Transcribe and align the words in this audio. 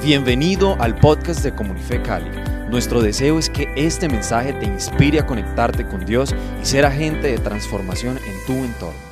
Bienvenido 0.00 0.76
al 0.78 0.94
podcast 0.94 1.42
de 1.42 1.52
Comunife 1.52 2.00
Cali. 2.00 2.30
Nuestro 2.70 3.02
deseo 3.02 3.36
es 3.36 3.50
que 3.50 3.66
este 3.74 4.08
mensaje 4.08 4.52
te 4.52 4.64
inspire 4.64 5.18
a 5.18 5.26
conectarte 5.26 5.84
con 5.84 6.06
Dios 6.06 6.32
y 6.62 6.64
ser 6.64 6.84
agente 6.84 7.26
de 7.26 7.38
transformación 7.38 8.16
en 8.16 8.46
tu 8.46 8.64
entorno. 8.64 9.08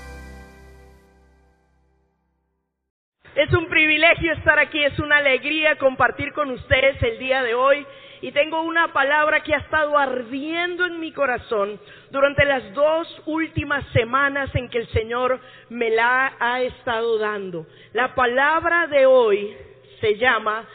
Es 3.35 3.53
un 3.53 3.69
privilegio 3.69 4.33
estar 4.35 4.61
aquí, 4.61 4.80
es 4.85 4.96
una 5.01 5.17
alegría 5.17 5.76
compartir 5.76 6.33
con 6.33 6.51
ustedes 6.53 7.03
el 7.03 7.18
día 7.18 7.42
de 7.42 7.54
hoy 7.54 7.84
y 8.22 8.30
tengo 8.30 8.62
una 8.62 8.92
palabra 8.92 9.42
que 9.42 9.54
ha 9.54 9.58
estado 9.58 9.98
ardiendo 9.98 10.87
en 10.87 11.00
mi 11.00 11.10
corazón 11.10 11.80
durante 12.12 12.44
las 12.44 12.72
dos 12.74 13.22
últimas 13.26 13.84
semanas 13.92 14.54
en 14.54 14.68
que 14.68 14.78
el 14.78 14.88
Señor 14.92 15.40
me 15.68 15.90
la 15.90 16.32
ha 16.38 16.62
estado 16.62 17.18
dando. 17.18 17.66
La 17.92 18.14
palabra 18.14 18.87
de 18.87 19.05
hoy 19.05 19.56
se 20.01 20.16
llama 20.16 20.66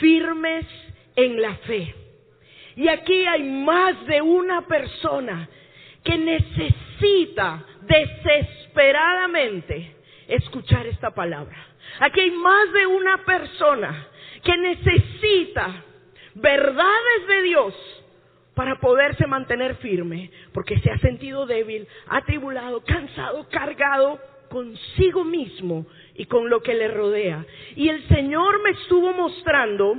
firmes 0.00 0.66
en 1.16 1.40
la 1.40 1.54
fe. 1.56 1.94
Y 2.76 2.88
aquí 2.88 3.26
hay 3.26 3.42
más 3.42 4.06
de 4.06 4.22
una 4.22 4.66
persona 4.66 5.48
que 6.04 6.16
necesita 6.16 7.64
desesperadamente 7.82 9.96
escuchar 10.28 10.86
esta 10.86 11.10
palabra. 11.10 11.56
Aquí 12.00 12.20
hay 12.20 12.30
más 12.30 12.72
de 12.72 12.86
una 12.86 13.24
persona 13.24 14.06
que 14.44 14.56
necesita 14.56 15.84
verdades 16.34 17.26
de 17.28 17.42
Dios 17.42 17.74
para 18.54 18.78
poderse 18.80 19.26
mantener 19.26 19.76
firme, 19.76 20.30
porque 20.52 20.80
se 20.80 20.90
ha 20.90 20.98
sentido 20.98 21.46
débil, 21.46 21.86
atribulado, 22.08 22.82
cansado, 22.84 23.48
cargado 23.48 24.20
consigo 24.48 25.24
mismo 25.24 25.86
y 26.14 26.26
con 26.26 26.48
lo 26.48 26.62
que 26.62 26.74
le 26.74 26.88
rodea. 26.88 27.44
Y 27.76 27.88
el 27.88 28.06
Señor 28.08 28.62
me 28.62 28.70
estuvo 28.70 29.12
mostrando, 29.12 29.96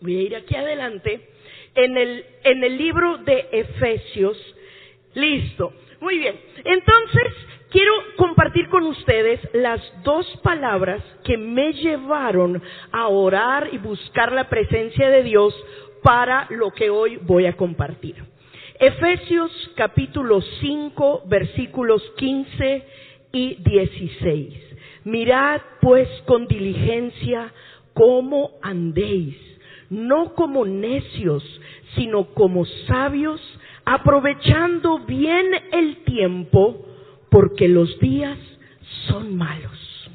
voy 0.00 0.16
a 0.16 0.22
ir 0.22 0.36
aquí 0.36 0.56
adelante, 0.56 1.28
en 1.74 1.96
el, 1.96 2.24
en 2.44 2.64
el 2.64 2.76
libro 2.76 3.18
de 3.18 3.48
Efesios. 3.52 4.36
Listo. 5.14 5.72
Muy 6.00 6.18
bien. 6.18 6.38
Entonces, 6.64 7.32
quiero 7.70 7.92
compartir 8.16 8.68
con 8.68 8.84
ustedes 8.84 9.40
las 9.52 9.80
dos 10.02 10.26
palabras 10.42 11.02
que 11.24 11.36
me 11.36 11.72
llevaron 11.72 12.62
a 12.90 13.08
orar 13.08 13.68
y 13.72 13.78
buscar 13.78 14.32
la 14.32 14.48
presencia 14.48 15.08
de 15.10 15.22
Dios 15.22 15.54
para 16.02 16.46
lo 16.50 16.72
que 16.72 16.90
hoy 16.90 17.18
voy 17.22 17.46
a 17.46 17.56
compartir. 17.56 18.16
Efesios 18.78 19.52
capítulo 19.76 20.40
5 20.40 21.22
versículos 21.26 22.02
15 22.16 22.84
y 23.32 23.54
16. 23.56 24.54
Mirad 25.04 25.60
pues 25.80 26.08
con 26.26 26.46
diligencia 26.46 27.52
cómo 27.94 28.52
andéis, 28.62 29.36
no 29.90 30.34
como 30.34 30.64
necios, 30.64 31.42
sino 31.94 32.26
como 32.34 32.64
sabios, 32.86 33.40
aprovechando 33.84 35.00
bien 35.00 35.46
el 35.72 36.04
tiempo, 36.04 36.86
porque 37.30 37.68
los 37.68 37.98
días 37.98 38.38
son 39.08 39.36
malos. 39.36 40.10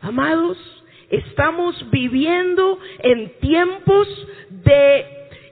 Amados, 0.00 0.58
estamos 1.08 1.90
viviendo 1.90 2.78
en 2.98 3.38
tiempos 3.40 4.06
de 4.50 5.06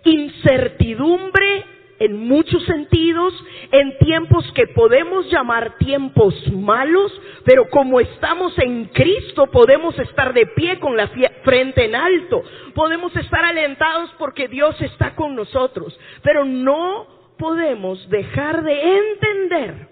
incertidumbre 0.04 1.64
en 2.04 2.26
muchos 2.26 2.64
sentidos, 2.64 3.32
en 3.70 3.96
tiempos 3.98 4.50
que 4.54 4.66
podemos 4.66 5.30
llamar 5.30 5.78
tiempos 5.78 6.34
malos, 6.52 7.12
pero 7.44 7.70
como 7.70 8.00
estamos 8.00 8.58
en 8.58 8.86
Cristo 8.86 9.46
podemos 9.52 9.96
estar 10.00 10.34
de 10.34 10.46
pie 10.46 10.80
con 10.80 10.96
la 10.96 11.08
frente 11.44 11.84
en 11.84 11.94
alto, 11.94 12.42
podemos 12.74 13.14
estar 13.14 13.44
alentados 13.44 14.10
porque 14.18 14.48
Dios 14.48 14.80
está 14.80 15.14
con 15.14 15.36
nosotros, 15.36 15.96
pero 16.24 16.44
no 16.44 17.06
podemos 17.38 18.08
dejar 18.10 18.64
de 18.64 18.98
entender 18.98 19.88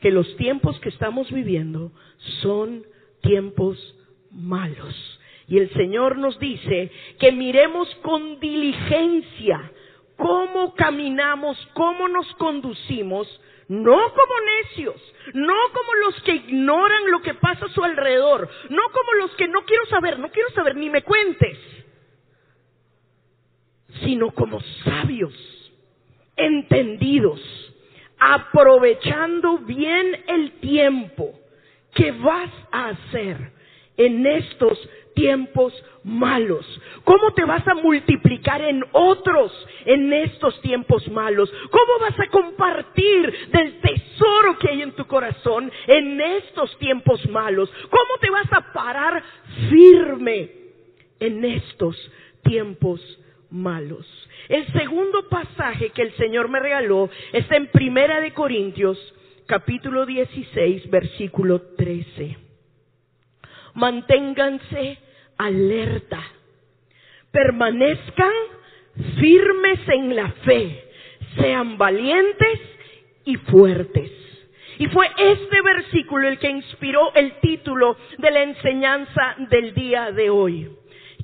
que 0.00 0.12
los 0.12 0.36
tiempos 0.36 0.78
que 0.78 0.90
estamos 0.90 1.30
viviendo 1.32 1.90
son 2.40 2.84
tiempos 3.20 3.96
malos. 4.30 5.18
Y 5.48 5.58
el 5.58 5.70
Señor 5.72 6.18
nos 6.18 6.38
dice 6.38 6.92
que 7.18 7.32
miremos 7.32 7.92
con 7.96 8.38
diligencia 8.38 9.72
cómo 10.16 10.74
caminamos, 10.74 11.56
cómo 11.74 12.08
nos 12.08 12.32
conducimos, 12.34 13.28
no 13.68 13.96
como 13.96 14.34
necios, 14.62 15.00
no 15.34 15.54
como 15.72 15.94
los 16.04 16.22
que 16.22 16.34
ignoran 16.34 17.10
lo 17.10 17.22
que 17.22 17.34
pasa 17.34 17.66
a 17.66 17.70
su 17.70 17.82
alrededor, 17.82 18.48
no 18.68 18.82
como 18.92 19.12
los 19.14 19.30
que 19.36 19.48
no 19.48 19.64
quiero 19.64 19.86
saber, 19.86 20.18
no 20.18 20.30
quiero 20.30 20.50
saber, 20.50 20.76
ni 20.76 20.90
me 20.90 21.02
cuentes, 21.02 21.58
sino 24.04 24.30
como 24.32 24.60
sabios, 24.84 25.34
entendidos, 26.36 27.40
aprovechando 28.18 29.58
bien 29.58 30.24
el 30.28 30.52
tiempo 30.60 31.32
que 31.94 32.12
vas 32.12 32.50
a 32.70 32.88
hacer 32.88 33.52
en 33.96 34.26
estos 34.26 34.78
tiempos 35.14 35.72
malos? 36.04 36.66
¿Cómo 37.04 37.32
te 37.32 37.44
vas 37.44 37.66
a 37.66 37.74
multiplicar 37.74 38.62
en 38.62 38.82
otros 38.92 39.52
en 39.84 40.12
estos 40.12 40.60
tiempos 40.62 41.06
malos? 41.08 41.52
¿Cómo 41.70 41.98
vas 42.00 42.18
a 42.18 42.28
compartir 42.28 43.48
del 43.50 43.80
tesoro 43.80 44.58
que 44.58 44.70
hay 44.70 44.82
en 44.82 44.92
tu 44.92 45.06
corazón 45.06 45.70
en 45.86 46.20
estos 46.20 46.76
tiempos 46.78 47.26
malos? 47.28 47.70
¿Cómo 47.90 48.18
te 48.20 48.30
vas 48.30 48.52
a 48.52 48.72
parar 48.72 49.22
firme 49.70 50.50
en 51.20 51.44
estos 51.44 51.96
tiempos 52.42 53.00
malos? 53.50 54.06
El 54.48 54.66
segundo 54.72 55.28
pasaje 55.28 55.90
que 55.90 56.02
el 56.02 56.12
Señor 56.16 56.48
me 56.48 56.60
regaló 56.60 57.08
está 57.32 57.56
en 57.56 57.68
Primera 57.68 58.20
de 58.20 58.32
Corintios, 58.32 58.98
capítulo 59.46 60.04
16, 60.04 60.90
versículo 60.90 61.60
13. 61.76 62.51
Manténganse 63.74 64.98
alerta. 65.38 66.22
Permanezcan 67.30 68.32
firmes 69.18 69.80
en 69.88 70.16
la 70.16 70.30
fe. 70.44 70.84
Sean 71.36 71.78
valientes 71.78 72.60
y 73.24 73.36
fuertes. 73.36 74.10
Y 74.78 74.86
fue 74.88 75.08
este 75.16 75.62
versículo 75.62 76.28
el 76.28 76.38
que 76.38 76.50
inspiró 76.50 77.12
el 77.14 77.38
título 77.40 77.96
de 78.18 78.30
la 78.30 78.42
enseñanza 78.42 79.36
del 79.50 79.74
día 79.74 80.10
de 80.10 80.30
hoy. 80.30 80.70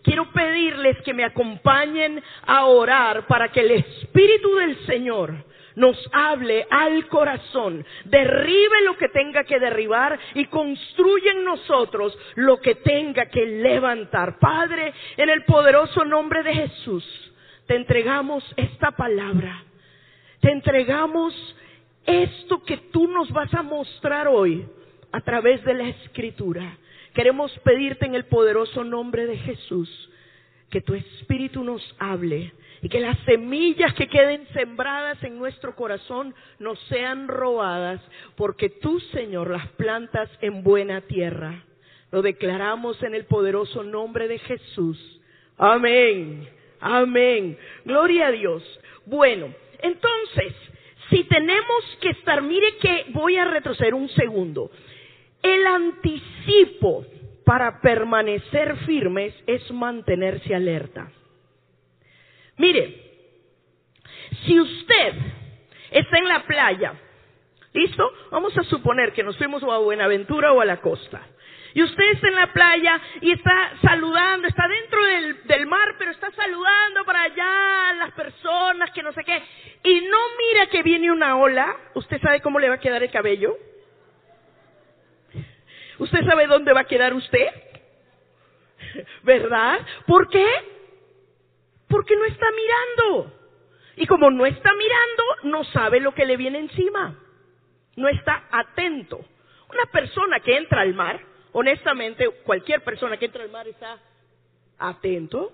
Quiero 0.02 0.30
pedirles 0.32 0.96
que 1.02 1.12
me 1.12 1.24
acompañen 1.24 2.22
a 2.46 2.66
orar 2.66 3.26
para 3.26 3.48
que 3.48 3.60
el 3.60 3.72
Espíritu 3.72 4.54
del 4.56 4.86
Señor 4.86 5.34
nos 5.78 5.96
hable 6.12 6.66
al 6.68 7.06
corazón, 7.06 7.86
derribe 8.04 8.82
lo 8.84 8.96
que 8.98 9.08
tenga 9.08 9.44
que 9.44 9.60
derribar 9.60 10.18
y 10.34 10.46
construye 10.46 11.30
en 11.30 11.44
nosotros 11.44 12.18
lo 12.34 12.60
que 12.60 12.74
tenga 12.74 13.26
que 13.26 13.46
levantar. 13.46 14.38
Padre, 14.38 14.92
en 15.16 15.30
el 15.30 15.44
poderoso 15.44 16.04
nombre 16.04 16.42
de 16.42 16.52
Jesús, 16.52 17.04
te 17.66 17.76
entregamos 17.76 18.44
esta 18.56 18.90
palabra, 18.90 19.62
te 20.40 20.50
entregamos 20.50 21.34
esto 22.04 22.64
que 22.64 22.78
tú 22.90 23.06
nos 23.06 23.30
vas 23.30 23.52
a 23.54 23.62
mostrar 23.62 24.26
hoy 24.26 24.66
a 25.12 25.20
través 25.20 25.64
de 25.64 25.74
la 25.74 25.88
escritura. 25.88 26.76
Queremos 27.14 27.56
pedirte 27.60 28.06
en 28.06 28.14
el 28.14 28.24
poderoso 28.24 28.82
nombre 28.82 29.26
de 29.26 29.36
Jesús 29.36 30.10
que 30.70 30.80
tu 30.80 30.94
Espíritu 30.94 31.62
nos 31.62 31.82
hable 31.98 32.52
y 32.82 32.88
que 32.88 33.00
las 33.00 33.18
semillas 33.20 33.94
que 33.94 34.08
queden 34.08 34.46
sembradas 34.52 35.22
en 35.24 35.38
nuestro 35.38 35.74
corazón 35.74 36.34
no 36.58 36.76
sean 36.88 37.28
robadas, 37.28 38.00
porque 38.36 38.68
tú, 38.68 39.00
Señor, 39.12 39.50
las 39.50 39.66
plantas 39.72 40.28
en 40.40 40.62
buena 40.62 41.00
tierra. 41.02 41.64
Lo 42.10 42.22
declaramos 42.22 43.02
en 43.02 43.14
el 43.14 43.26
poderoso 43.26 43.82
nombre 43.82 44.28
de 44.28 44.38
Jesús. 44.38 45.20
Amén. 45.56 46.48
Amén. 46.80 47.58
Gloria 47.84 48.28
a 48.28 48.30
Dios. 48.32 48.62
Bueno, 49.04 49.52
entonces, 49.80 50.54
si 51.10 51.24
tenemos 51.24 51.98
que 52.00 52.10
estar, 52.10 52.42
mire 52.42 52.76
que 52.80 53.06
voy 53.10 53.36
a 53.36 53.44
retroceder 53.44 53.94
un 53.94 54.08
segundo. 54.10 54.70
El 55.42 55.66
anticipo 55.66 57.04
para 57.44 57.80
permanecer 57.80 58.76
firmes 58.84 59.34
es 59.46 59.70
mantenerse 59.72 60.54
alerta. 60.54 61.10
Mire, 62.58 62.94
si 64.44 64.60
usted 64.60 65.14
está 65.90 66.18
en 66.18 66.28
la 66.28 66.44
playa, 66.44 66.94
¿listo? 67.72 68.12
Vamos 68.30 68.56
a 68.58 68.64
suponer 68.64 69.12
que 69.12 69.22
nos 69.22 69.36
fuimos 69.38 69.62
a 69.62 69.78
Buenaventura 69.78 70.52
o 70.52 70.60
a 70.60 70.64
la 70.64 70.80
costa. 70.80 71.22
Y 71.74 71.82
usted 71.82 72.04
está 72.12 72.28
en 72.28 72.34
la 72.34 72.52
playa 72.52 73.00
y 73.20 73.32
está 73.32 73.72
saludando, 73.82 74.48
está 74.48 74.66
dentro 74.66 75.04
del, 75.46 75.66
mar, 75.66 75.94
pero 75.98 76.10
está 76.10 76.30
saludando 76.32 77.04
para 77.04 77.22
allá 77.22 77.90
a 77.90 77.92
las 77.94 78.12
personas 78.12 78.90
que 78.90 79.02
no 79.02 79.12
sé 79.12 79.22
qué. 79.22 79.42
Y 79.84 80.00
no 80.00 80.16
mira 80.38 80.66
que 80.66 80.82
viene 80.82 81.12
una 81.12 81.36
ola. 81.36 81.76
¿Usted 81.94 82.20
sabe 82.20 82.40
cómo 82.40 82.58
le 82.58 82.68
va 82.68 82.76
a 82.76 82.80
quedar 82.80 83.02
el 83.02 83.10
cabello? 83.10 83.56
¿Usted 85.98 86.24
sabe 86.24 86.46
dónde 86.46 86.72
va 86.72 86.80
a 86.80 86.84
quedar 86.84 87.14
usted? 87.14 87.48
¿verdad? 89.22 89.80
¿Por 90.06 90.28
qué? 90.28 90.46
Porque 91.88 92.16
no 92.16 92.24
está 92.24 92.46
mirando. 92.50 93.32
Y 93.96 94.06
como 94.06 94.30
no 94.30 94.46
está 94.46 94.72
mirando, 94.74 95.24
no 95.44 95.64
sabe 95.64 96.00
lo 96.00 96.14
que 96.14 96.26
le 96.26 96.36
viene 96.36 96.58
encima. 96.58 97.18
No 97.96 98.08
está 98.08 98.44
atento. 98.50 99.24
Una 99.70 99.86
persona 99.86 100.40
que 100.40 100.56
entra 100.56 100.82
al 100.82 100.94
mar, 100.94 101.20
honestamente, 101.52 102.28
cualquier 102.44 102.82
persona 102.82 103.16
que 103.16 103.26
entra 103.26 103.42
al 103.42 103.50
mar 103.50 103.66
está 103.66 103.98
atento 104.78 105.52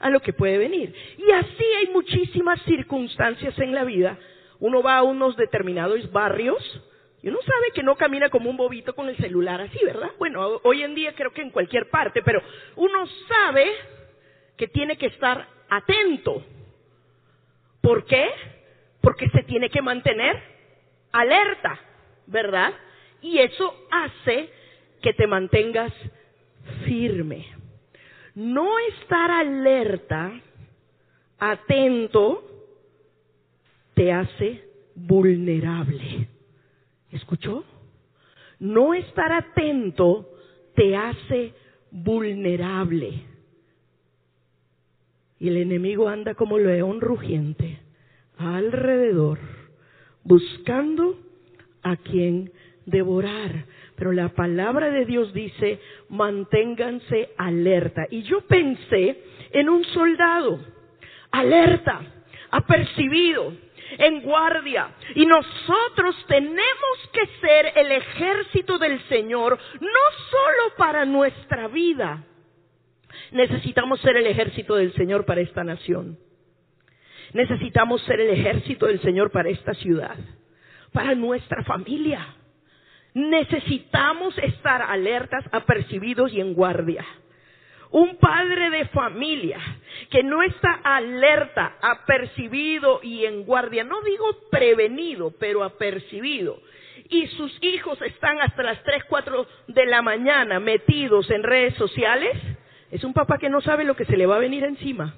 a 0.00 0.10
lo 0.10 0.20
que 0.20 0.32
puede 0.32 0.58
venir. 0.58 0.94
Y 1.18 1.30
así 1.30 1.64
hay 1.78 1.88
muchísimas 1.88 2.60
circunstancias 2.62 3.58
en 3.58 3.74
la 3.74 3.84
vida. 3.84 4.18
Uno 4.60 4.82
va 4.82 4.98
a 4.98 5.02
unos 5.02 5.36
determinados 5.36 6.10
barrios 6.10 6.62
y 7.22 7.28
uno 7.28 7.38
sabe 7.40 7.70
que 7.74 7.82
no 7.82 7.96
camina 7.96 8.28
como 8.28 8.50
un 8.50 8.56
bobito 8.56 8.94
con 8.94 9.08
el 9.08 9.16
celular 9.16 9.60
así, 9.60 9.78
¿verdad? 9.82 10.10
Bueno, 10.18 10.60
hoy 10.62 10.82
en 10.82 10.94
día 10.94 11.14
creo 11.14 11.32
que 11.32 11.40
en 11.42 11.50
cualquier 11.50 11.88
parte, 11.88 12.22
pero 12.22 12.42
uno 12.76 13.06
sabe 13.28 13.66
que 14.58 14.68
tiene 14.68 14.96
que 14.98 15.06
estar 15.06 15.48
atento. 15.68 16.44
¿Por 17.80 18.04
qué? 18.04 18.28
Porque 19.00 19.28
se 19.30 19.42
tiene 19.42 19.68
que 19.68 19.82
mantener 19.82 20.40
alerta, 21.12 21.78
¿verdad? 22.26 22.72
Y 23.20 23.38
eso 23.38 23.86
hace 23.90 24.50
que 25.02 25.12
te 25.12 25.26
mantengas 25.26 25.92
firme. 26.84 27.46
No 28.34 28.78
estar 28.78 29.30
alerta, 29.30 30.32
atento, 31.38 32.42
te 33.94 34.12
hace 34.12 34.64
vulnerable. 34.94 36.28
¿Escuchó? 37.12 37.64
No 38.58 38.94
estar 38.94 39.32
atento 39.32 40.28
te 40.74 40.96
hace 40.96 41.54
vulnerable. 41.90 43.33
Y 45.44 45.48
el 45.48 45.58
enemigo 45.58 46.08
anda 46.08 46.34
como 46.34 46.58
león 46.58 47.02
rugiente 47.02 47.78
alrededor, 48.38 49.38
buscando 50.22 51.18
a 51.82 51.96
quien 51.98 52.50
devorar. 52.86 53.66
Pero 53.94 54.12
la 54.12 54.30
palabra 54.30 54.88
de 54.88 55.04
Dios 55.04 55.34
dice, 55.34 55.80
manténganse 56.08 57.28
alerta. 57.36 58.06
Y 58.10 58.22
yo 58.22 58.40
pensé 58.46 59.20
en 59.50 59.68
un 59.68 59.84
soldado, 59.84 60.60
alerta, 61.30 62.00
apercibido, 62.50 63.52
en 63.98 64.22
guardia. 64.22 64.94
Y 65.14 65.26
nosotros 65.26 66.24
tenemos 66.26 67.10
que 67.12 67.26
ser 67.46 67.70
el 67.76 67.92
ejército 67.92 68.78
del 68.78 68.98
Señor, 69.10 69.58
no 69.78 70.30
solo 70.30 70.76
para 70.78 71.04
nuestra 71.04 71.68
vida. 71.68 72.24
Necesitamos 73.34 74.00
ser 74.00 74.16
el 74.16 74.26
ejército 74.26 74.76
del 74.76 74.94
Señor 74.94 75.26
para 75.26 75.42
esta 75.42 75.62
nación. 75.62 76.18
Necesitamos 77.34 78.00
ser 78.04 78.20
el 78.20 78.30
ejército 78.30 78.86
del 78.86 79.02
Señor 79.02 79.30
para 79.30 79.50
esta 79.50 79.74
ciudad, 79.74 80.16
para 80.92 81.14
nuestra 81.14 81.62
familia 81.64 82.26
necesitamos 83.14 84.36
estar 84.38 84.82
alertas, 84.82 85.44
apercibidos 85.52 86.32
y 86.32 86.40
en 86.40 86.52
guardia. 86.52 87.06
Un 87.90 88.16
padre 88.16 88.70
de 88.70 88.86
familia 88.86 89.60
que 90.10 90.24
no 90.24 90.42
está 90.42 90.80
alerta, 90.82 91.76
apercibido 91.80 92.98
y 93.02 93.24
en 93.24 93.44
guardia, 93.44 93.84
no 93.84 94.02
digo 94.02 94.26
prevenido, 94.50 95.32
pero 95.38 95.62
apercibido, 95.62 96.60
y 97.08 97.28
sus 97.28 97.56
hijos 97.62 98.02
están 98.02 98.40
hasta 98.40 98.64
las 98.64 98.82
3, 98.82 99.04
4 99.04 99.46
de 99.68 99.86
la 99.86 100.02
mañana 100.02 100.58
metidos 100.58 101.30
en 101.30 101.44
redes 101.44 101.74
sociales, 101.76 102.36
es 102.94 103.02
un 103.02 103.12
papá 103.12 103.38
que 103.38 103.50
no 103.50 103.60
sabe 103.60 103.82
lo 103.82 103.96
que 103.96 104.04
se 104.04 104.16
le 104.16 104.24
va 104.24 104.36
a 104.36 104.38
venir 104.38 104.62
encima. 104.62 105.16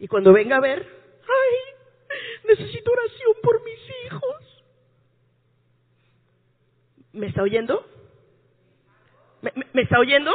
Y 0.00 0.08
cuando 0.08 0.32
venga 0.32 0.56
a 0.56 0.60
ver, 0.60 0.84
ay, 1.22 2.34
necesito 2.42 2.90
oración 2.90 3.34
por 3.40 3.62
mis 3.62 3.78
hijos. 4.04 4.64
¿Me 7.12 7.28
está 7.28 7.40
oyendo? 7.40 7.86
¿Me, 9.42 9.80
está 9.80 10.00
oyendo? 10.00 10.32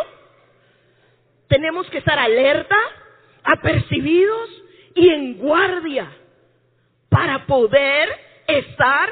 Tenemos 1.49 1.85
que 1.89 1.97
estar 1.97 2.17
alerta, 2.17 2.77
apercibidos 3.43 4.63
y 4.95 5.09
en 5.09 5.37
guardia 5.37 6.09
para 7.09 7.45
poder 7.45 8.07
estar 8.47 9.09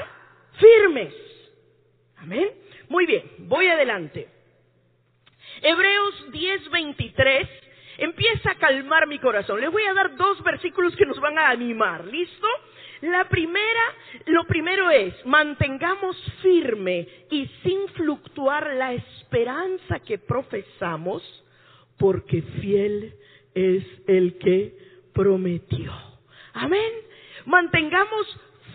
firmes. 0.54 1.14
Amén. 2.16 2.50
Muy 2.88 3.06
bien, 3.06 3.30
voy 3.40 3.68
adelante. 3.68 4.39
Hebreos 5.62 6.32
10:23 6.32 7.48
empieza 7.98 8.52
a 8.52 8.56
calmar 8.56 9.08
mi 9.08 9.20
corazón. 9.20 9.60
Les 9.60 9.72
voy 9.72 9.84
a 9.84 9.94
dar 9.94 10.16
dos 10.16 10.42
versículos 10.44 10.96
que 10.96 11.06
nos 11.06 11.20
van 11.20 11.38
a 11.38 11.50
animar. 11.50 12.06
¿Listo? 12.06 12.48
La 13.02 13.30
primera, 13.30 13.82
lo 14.26 14.44
primero 14.46 14.90
es, 14.90 15.14
mantengamos 15.26 16.18
firme 16.42 17.08
y 17.32 17.46
sin 17.64 17.88
fluctuar 17.90 18.74
la 18.74 18.94
esperanza 18.94 20.00
que 20.00 20.18
profesamos, 20.18 21.24
porque 21.98 22.42
fiel 22.42 23.14
es 23.54 23.86
el 24.08 24.38
que 24.38 24.78
prometió. 25.14 25.94
Amén. 26.54 26.92
Mantengamos 27.46 28.28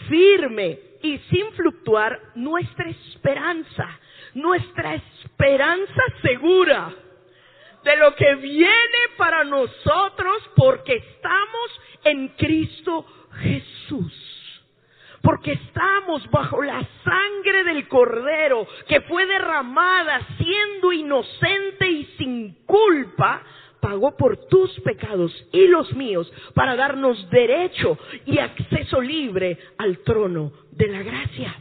firme 0.09 0.79
y 1.05 1.19
sin 1.31 1.53
fluctuar 1.53 2.19
nuestra 2.35 2.89
esperanza, 2.89 4.01
nuestra 4.33 4.95
esperanza 4.95 6.03
segura 6.23 6.95
de 7.85 7.97
lo 7.99 8.15
que 8.15 8.37
viene 8.37 8.99
para 9.19 9.45
nosotros 9.45 10.51
porque 10.57 10.95
estamos 10.95 11.81
en 12.05 12.29
Cristo 12.29 13.05
Jesús. 13.33 14.13
Porque 15.21 15.53
estamos 15.53 16.27
bajo 16.31 16.63
la 16.63 16.83
sangre 17.05 17.65
del 17.65 17.87
Cordero 17.87 18.67
que 18.89 19.03
fue 19.03 19.27
derramada 19.27 20.27
siendo 20.39 20.91
inocente 20.91 21.87
y 21.87 22.05
sin 22.17 22.65
culpa, 22.65 23.43
pagó 23.85 24.17
por 24.17 24.47
tus 24.47 24.81
pecados 24.81 25.31
y 25.53 25.67
los 25.67 25.93
míos 25.93 26.33
para 26.55 26.75
darnos 26.75 27.29
derecho 27.29 27.99
y 28.25 28.39
acceso 28.39 28.99
libre 29.03 29.59
al 29.77 29.99
trono 29.99 30.53
de 30.71 30.89
la 30.89 31.03
gracia. 31.03 31.55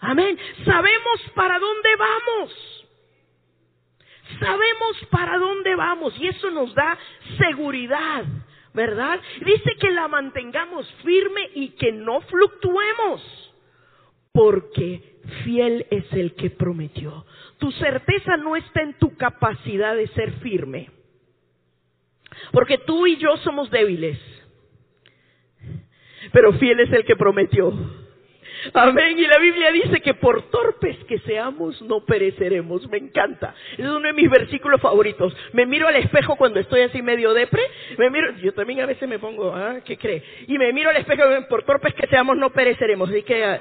Amén. 0.00 0.36
Sabemos 0.64 1.20
para 1.36 1.60
dónde 1.60 1.88
vamos. 1.96 2.88
Sabemos 4.40 5.06
para 5.08 5.38
dónde 5.38 5.76
vamos 5.76 6.12
y 6.18 6.26
eso 6.26 6.50
nos 6.50 6.74
da 6.74 6.98
seguridad. 7.38 8.24
¿verdad? 8.74 9.20
Dice 9.44 9.76
que 9.78 9.90
la 9.90 10.08
mantengamos 10.08 10.90
firme 11.04 11.50
y 11.54 11.68
que 11.72 11.92
no 11.92 12.22
fluctuemos, 12.22 13.52
porque 14.32 15.20
fiel 15.44 15.86
es 15.90 16.10
el 16.14 16.34
que 16.34 16.48
prometió. 16.48 17.26
Tu 17.58 17.70
certeza 17.72 18.38
no 18.38 18.56
está 18.56 18.80
en 18.80 18.94
tu 18.94 19.14
capacidad 19.14 19.94
de 19.94 20.08
ser 20.08 20.32
firme, 20.40 20.88
porque 22.52 22.78
tú 22.78 23.06
y 23.06 23.16
yo 23.16 23.36
somos 23.38 23.70
débiles, 23.70 24.18
pero 26.32 26.52
fiel 26.54 26.80
es 26.80 26.92
el 26.92 27.04
que 27.04 27.16
prometió. 27.16 27.72
Amén. 28.74 29.18
Y 29.18 29.26
la 29.26 29.38
Biblia 29.38 29.72
dice 29.72 30.00
que 30.00 30.14
por 30.14 30.42
torpes 30.50 30.96
que 31.08 31.18
seamos 31.20 31.80
no 31.82 32.04
pereceremos. 32.04 32.88
Me 32.88 32.98
encanta. 32.98 33.54
Es 33.72 33.84
uno 33.84 34.00
de 34.00 34.12
mis 34.12 34.30
versículos 34.30 34.80
favoritos. 34.80 35.34
Me 35.52 35.66
miro 35.66 35.88
al 35.88 35.96
espejo 35.96 36.36
cuando 36.36 36.60
estoy 36.60 36.82
así 36.82 37.02
medio 37.02 37.34
depre. 37.34 37.62
Me 37.98 38.10
miro, 38.10 38.32
yo 38.36 38.52
también 38.54 38.80
a 38.80 38.86
veces 38.86 39.08
me 39.08 39.18
pongo, 39.18 39.54
¿ah? 39.54 39.80
¿Qué 39.84 39.96
cree? 39.96 40.22
Y 40.46 40.58
me 40.58 40.72
miro 40.72 40.90
al 40.90 40.96
espejo, 40.96 41.22
por 41.48 41.64
torpes 41.64 41.94
que 41.94 42.06
seamos 42.06 42.36
no 42.36 42.50
pereceremos. 42.50 43.10
Así 43.10 43.22
que 43.22 43.60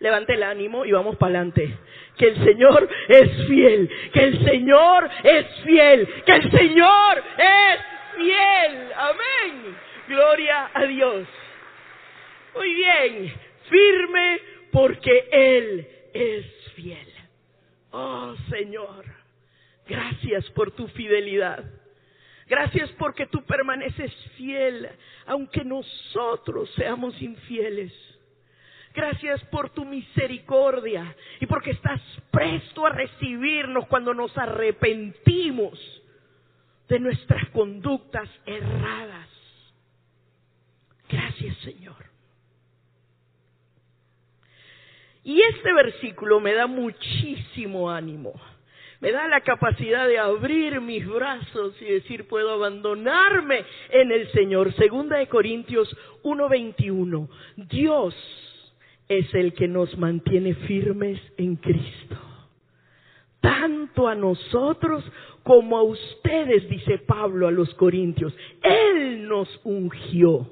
levante 0.00 0.34
el 0.34 0.42
ánimo 0.42 0.84
y 0.84 0.92
vamos 0.92 1.16
para 1.16 1.36
adelante. 1.36 1.76
Que 2.16 2.28
el 2.28 2.44
Señor 2.44 2.88
es 3.08 3.46
fiel. 3.46 3.90
Que 4.12 4.20
el 4.24 4.44
Señor 4.44 5.10
es 5.22 5.46
fiel. 5.64 6.08
Que 6.24 6.32
el 6.32 6.50
Señor 6.50 7.24
es 7.38 7.80
fiel. 8.16 8.92
Amén. 8.96 9.76
Gloria 10.08 10.70
a 10.74 10.84
Dios. 10.84 11.28
Muy 12.54 12.74
bien 12.74 13.48
firme 13.68 14.40
porque 14.72 15.28
Él 15.30 15.86
es 16.12 16.46
fiel. 16.74 17.08
Oh 17.90 18.34
Señor, 18.50 19.04
gracias 19.86 20.48
por 20.50 20.70
tu 20.72 20.88
fidelidad. 20.88 21.64
Gracias 22.46 22.90
porque 22.92 23.26
tú 23.26 23.44
permaneces 23.44 24.12
fiel, 24.36 24.88
aunque 25.26 25.64
nosotros 25.64 26.70
seamos 26.76 27.20
infieles. 27.20 27.92
Gracias 28.98 29.40
por 29.44 29.70
tu 29.70 29.84
misericordia 29.84 31.14
y 31.38 31.46
porque 31.46 31.70
estás 31.70 32.00
presto 32.32 32.84
a 32.84 32.90
recibirnos 32.90 33.86
cuando 33.86 34.12
nos 34.12 34.36
arrepentimos 34.36 35.78
de 36.88 36.98
nuestras 36.98 37.48
conductas 37.50 38.28
erradas. 38.44 39.28
Gracias, 41.08 41.56
Señor. 41.58 41.94
Y 45.22 45.42
este 45.42 45.72
versículo 45.74 46.40
me 46.40 46.54
da 46.54 46.66
muchísimo 46.66 47.88
ánimo. 47.88 48.32
Me 48.98 49.12
da 49.12 49.28
la 49.28 49.42
capacidad 49.42 50.08
de 50.08 50.18
abrir 50.18 50.80
mis 50.80 51.06
brazos 51.06 51.80
y 51.80 51.84
decir, 51.84 52.26
puedo 52.26 52.50
abandonarme 52.50 53.64
en 53.90 54.10
el 54.10 54.28
Señor. 54.32 54.74
Segunda 54.74 55.18
de 55.18 55.28
Corintios 55.28 55.88
1:21. 56.24 57.28
Dios 57.54 58.16
es 59.08 59.32
el 59.34 59.54
que 59.54 59.68
nos 59.68 59.96
mantiene 59.96 60.54
firmes 60.54 61.20
en 61.36 61.56
Cristo. 61.56 62.16
Tanto 63.40 64.08
a 64.08 64.14
nosotros 64.14 65.04
como 65.42 65.78
a 65.78 65.82
ustedes, 65.82 66.68
dice 66.68 66.98
Pablo 66.98 67.46
a 67.46 67.50
los 67.50 67.72
Corintios. 67.74 68.34
Él 68.62 69.26
nos 69.26 69.48
ungió. 69.64 70.46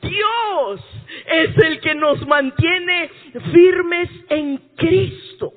Dios 0.00 0.80
es 1.26 1.56
el 1.58 1.80
que 1.80 1.94
nos 1.94 2.26
mantiene 2.26 3.10
firmes 3.52 4.10
en 4.28 4.58
Cristo. 4.76 5.52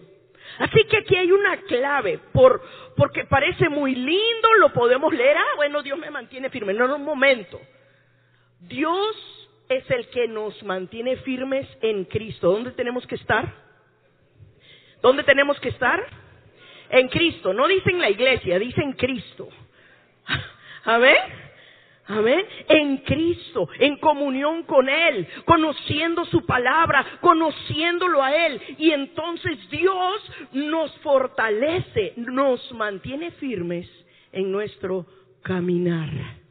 Así 0.59 0.83
que 0.85 0.97
aquí 0.97 1.15
hay 1.15 1.31
una 1.31 1.57
clave, 1.63 2.19
por, 2.31 2.61
porque 2.95 3.25
parece 3.25 3.67
muy 3.69 3.93
lindo, 3.93 4.53
lo 4.59 4.71
podemos 4.71 5.13
leer, 5.13 5.35
ah, 5.35 5.55
bueno, 5.57 5.83
Dios 5.83 5.99
me 5.99 6.09
mantiene 6.09 6.49
firme. 6.49 6.73
No, 6.73 6.87
no, 6.87 6.95
un 6.95 7.03
momento. 7.03 7.59
Dios 8.61 9.44
es 9.69 9.89
el 9.89 10.07
que 10.09 10.27
nos 10.27 10.61
mantiene 10.63 11.17
firmes 11.17 11.67
en 11.81 12.05
Cristo. 12.05 12.51
¿Dónde 12.51 12.71
tenemos 12.71 13.05
que 13.07 13.15
estar? 13.15 13.53
¿Dónde 15.01 15.23
tenemos 15.23 15.59
que 15.59 15.69
estar? 15.69 16.05
En 16.89 17.07
Cristo. 17.09 17.53
No 17.53 17.67
dice 17.67 17.89
en 17.89 17.99
la 17.99 18.09
iglesia, 18.09 18.59
dice 18.59 18.81
en 18.81 18.93
Cristo. 18.93 19.49
A 20.85 20.97
ver. 20.97 21.45
Amén. 22.07 22.45
En 22.67 22.97
Cristo, 22.97 23.67
en 23.79 23.97
comunión 23.97 24.61
con 24.63 24.87
Él, 24.87 25.27
conociendo 25.43 26.23
su 26.25 26.45
palabra, 26.45 27.03
conociéndolo 27.19 28.21
a 28.21 28.45
Él. 28.45 28.61
Y 28.77 28.91
entonces 28.91 29.57
Dios 29.71 30.31
nos 30.53 30.95
fortalece, 30.99 32.13
nos 32.17 32.71
mantiene 32.73 33.31
firmes 33.31 33.89
en 34.31 34.51
nuestro 34.51 35.07
caminar. 35.41 36.44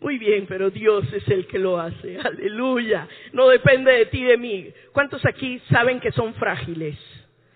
Muy 0.00 0.18
bien, 0.18 0.46
pero 0.46 0.70
Dios 0.70 1.10
es 1.12 1.26
el 1.28 1.46
que 1.46 1.58
lo 1.58 1.80
hace. 1.80 2.18
Aleluya. 2.24 3.08
No 3.32 3.48
depende 3.48 3.92
de 3.92 4.06
ti, 4.06 4.22
de 4.24 4.36
mí. 4.36 4.72
¿Cuántos 4.92 5.24
aquí 5.24 5.60
saben 5.70 6.00
que 6.00 6.12
son 6.12 6.34
frágiles? 6.34 6.96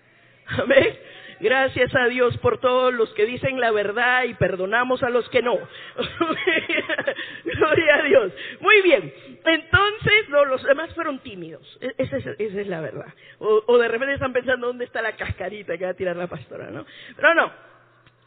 Amén. 0.47 0.97
Gracias 1.39 1.95
a 1.95 2.05
Dios 2.05 2.37
por 2.37 2.59
todos 2.59 2.93
los 2.93 3.11
que 3.13 3.25
dicen 3.25 3.59
la 3.59 3.71
verdad 3.71 4.25
y 4.25 4.35
perdonamos 4.35 5.01
a 5.01 5.09
los 5.09 5.27
que 5.29 5.41
no. 5.41 5.57
Gloria 7.43 7.95
a 7.95 8.03
Dios. 8.03 8.31
Muy 8.59 8.81
bien. 8.83 9.11
Entonces, 9.43 10.29
no, 10.29 10.45
los 10.45 10.61
demás 10.63 10.93
fueron 10.93 11.17
tímidos. 11.19 11.79
E-, 11.81 11.95
esa 11.97 12.17
es, 12.17 12.67
la 12.67 12.79
verdad. 12.79 13.11
O, 13.39 13.63
o, 13.65 13.77
de 13.79 13.87
repente 13.87 14.13
están 14.13 14.33
pensando 14.33 14.67
dónde 14.67 14.85
está 14.85 15.01
la 15.01 15.15
cascarita 15.15 15.79
que 15.79 15.85
va 15.85 15.91
a 15.91 15.95
tirar 15.95 16.15
la 16.15 16.27
pastora, 16.27 16.69
¿no? 16.69 16.85
Pero 17.15 17.33
no. 17.33 17.70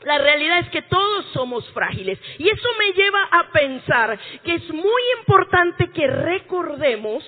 La 0.04 0.18
realidad 0.18 0.60
es 0.60 0.68
que 0.68 0.82
todos 0.82 1.26
somos 1.32 1.68
frágiles. 1.70 2.18
Y 2.38 2.48
eso 2.48 2.68
me 2.78 2.92
lleva 2.92 3.24
a 3.30 3.50
pensar 3.50 4.18
que 4.44 4.54
es 4.54 4.68
muy 4.72 5.02
importante 5.18 5.90
que 5.90 6.06
recordemos 6.06 7.24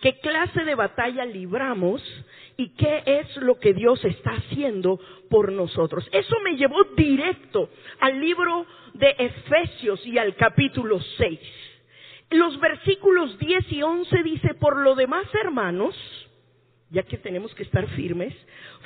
qué 0.00 0.18
clase 0.18 0.64
de 0.64 0.74
batalla 0.74 1.24
libramos 1.24 2.02
y 2.56 2.70
qué 2.70 3.02
es 3.06 3.36
lo 3.36 3.58
que 3.58 3.72
Dios 3.74 4.04
está 4.04 4.30
haciendo 4.32 4.98
por 5.28 5.52
nosotros. 5.52 6.08
Eso 6.12 6.36
me 6.40 6.56
llevó 6.56 6.82
directo 6.96 7.70
al 8.00 8.20
libro 8.20 8.66
de 8.94 9.14
Efesios 9.18 10.04
y 10.06 10.18
al 10.18 10.34
capítulo 10.36 11.00
6. 11.18 11.40
Los 12.30 12.60
versículos 12.60 13.38
10 13.38 13.72
y 13.72 13.82
11 13.82 14.22
dice, 14.22 14.54
por 14.54 14.76
lo 14.76 14.94
demás, 14.94 15.26
hermanos, 15.34 15.96
ya 16.90 17.02
que 17.02 17.18
tenemos 17.18 17.54
que 17.54 17.62
estar 17.62 17.86
firmes, 17.88 18.34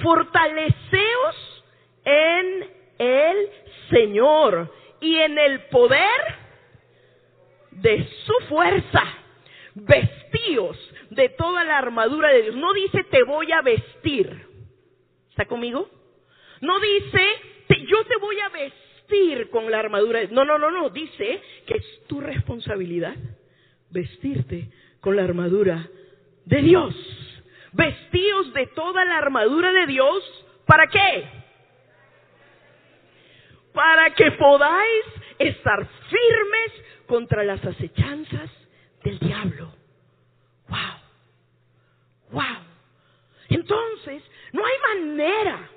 fortaleceos 0.02 1.64
en 2.04 2.84
el 2.99 3.51
Señor 3.91 4.73
y 5.01 5.17
en 5.17 5.39
el 5.39 5.61
poder 5.67 6.21
de 7.71 8.07
su 8.27 8.33
fuerza. 8.49 9.03
Vestíos 9.75 10.79
de 11.11 11.31
toda 11.31 11.65
la 11.65 11.79
armadura 11.79 12.29
de 12.29 12.43
Dios. 12.43 12.57
No 12.57 12.73
dice 12.73 13.05
te 13.05 13.23
voy 13.25 13.51
a 13.53 13.63
vestir. 13.63 14.47
¿Está 15.31 15.47
conmigo? 15.47 15.89
No 16.61 16.79
dice 16.81 17.55
yo 17.87 18.05
te 18.05 18.17
voy 18.17 18.39
a 18.41 18.49
vestir 18.49 19.51
con 19.51 19.71
la 19.71 19.79
armadura. 19.79 20.21
De... 20.21 20.29
No, 20.29 20.45
no, 20.45 20.59
no, 20.59 20.71
no. 20.71 20.91
Dice 20.91 21.41
que 21.67 21.75
es 21.75 22.07
tu 22.07 22.21
responsabilidad 22.21 23.15
vestirte 23.91 24.71
con 25.01 25.17
la 25.17 25.25
armadura 25.25 25.89
de 26.45 26.63
Dios. 26.63 26.95
Vestíos 27.73 28.53
de 28.55 28.67
toda 28.69 29.05
la 29.05 29.19
armadura 29.19 29.73
de 29.73 29.87
Dios. 29.87 30.23
¿Para 30.67 30.87
qué? 30.87 31.44
Para 33.75 34.14
que 34.14 34.31
podáis 34.33 35.04
estar 35.38 35.87
firmes 36.09 36.73
contra 37.07 37.43
las 37.43 37.62
acechanzas 37.62 38.50
del 39.02 39.19
diablo. 39.19 39.71
¡Wow! 40.69 40.78
¡Wow! 42.31 42.64
Entonces, 43.50 44.23
no 44.52 44.62
hay 44.64 44.97
manera 44.97 45.71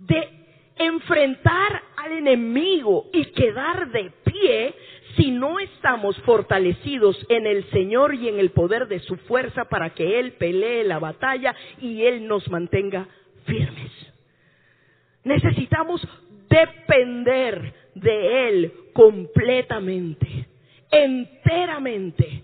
de 0.00 0.40
enfrentar 0.76 1.82
al 1.96 2.12
enemigo 2.12 3.06
y 3.12 3.26
quedar 3.26 3.90
de 3.90 4.10
pie 4.24 4.74
si 5.16 5.30
no 5.30 5.60
estamos 5.60 6.16
fortalecidos 6.22 7.24
en 7.28 7.46
el 7.46 7.68
Señor 7.70 8.14
y 8.14 8.28
en 8.28 8.38
el 8.38 8.50
poder 8.50 8.88
de 8.88 9.00
su 9.00 9.16
fuerza 9.16 9.66
para 9.66 9.90
que 9.90 10.18
Él 10.18 10.32
pelee 10.32 10.84
la 10.84 10.98
batalla 10.98 11.54
y 11.80 12.02
Él 12.02 12.26
nos 12.26 12.48
mantenga 12.48 13.06
firmes. 13.44 13.92
Necesitamos 15.24 16.06
depender 16.50 17.72
de 17.94 18.48
Él 18.48 18.72
completamente, 18.92 20.46
enteramente. 20.90 22.42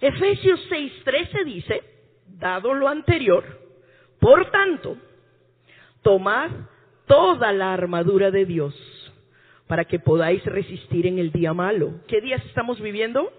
Efesios 0.00 0.60
6:13 0.68 1.44
dice, 1.44 1.82
dado 2.26 2.74
lo 2.74 2.88
anterior, 2.88 3.44
por 4.20 4.50
tanto, 4.50 4.96
tomad 6.02 6.50
toda 7.06 7.52
la 7.52 7.72
armadura 7.72 8.30
de 8.30 8.44
Dios 8.44 8.74
para 9.66 9.84
que 9.84 9.98
podáis 9.98 10.44
resistir 10.44 11.06
en 11.06 11.18
el 11.18 11.32
día 11.32 11.54
malo. 11.54 12.00
¿Qué 12.06 12.20
días 12.20 12.44
estamos 12.46 12.80
viviendo? 12.80 13.32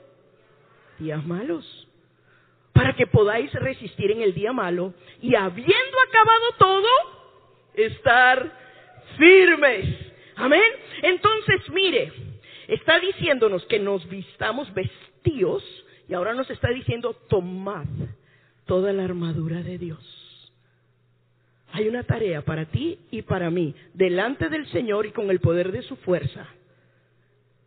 Días 0.99 1.23
malos. 1.25 1.87
Para 2.73 2.93
que 2.93 3.07
podáis 3.07 3.53
resistir 3.53 4.11
en 4.11 4.21
el 4.21 4.33
día 4.33 4.51
malo 4.51 4.93
y 5.21 5.35
habiendo 5.35 5.97
acabado 6.07 6.51
todo, 6.57 6.89
estar 7.75 8.51
firmes. 9.17 9.85
Amén. 10.35 10.63
Entonces, 11.03 11.61
mire, 11.69 12.11
está 12.67 12.99
diciéndonos 12.99 13.65
que 13.65 13.79
nos 13.79 14.07
vistamos 14.09 14.73
vestidos 14.73 15.63
y 16.07 16.13
ahora 16.13 16.33
nos 16.33 16.49
está 16.49 16.69
diciendo, 16.69 17.13
tomad 17.29 17.85
toda 18.65 18.91
la 18.93 19.03
armadura 19.03 19.61
de 19.61 19.77
Dios. 19.77 20.51
Hay 21.71 21.87
una 21.87 22.03
tarea 22.03 22.43
para 22.43 22.65
ti 22.65 22.99
y 23.09 23.23
para 23.23 23.49
mí, 23.49 23.73
delante 23.93 24.49
del 24.49 24.67
Señor 24.67 25.07
y 25.07 25.11
con 25.11 25.31
el 25.31 25.39
poder 25.39 25.71
de 25.71 25.81
su 25.81 25.95
fuerza. 25.97 26.47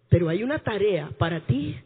Pero 0.09 0.29
hay 0.29 0.45
una 0.45 0.61
tarea 0.61 1.11
para 1.19 1.41
ti 1.41 1.77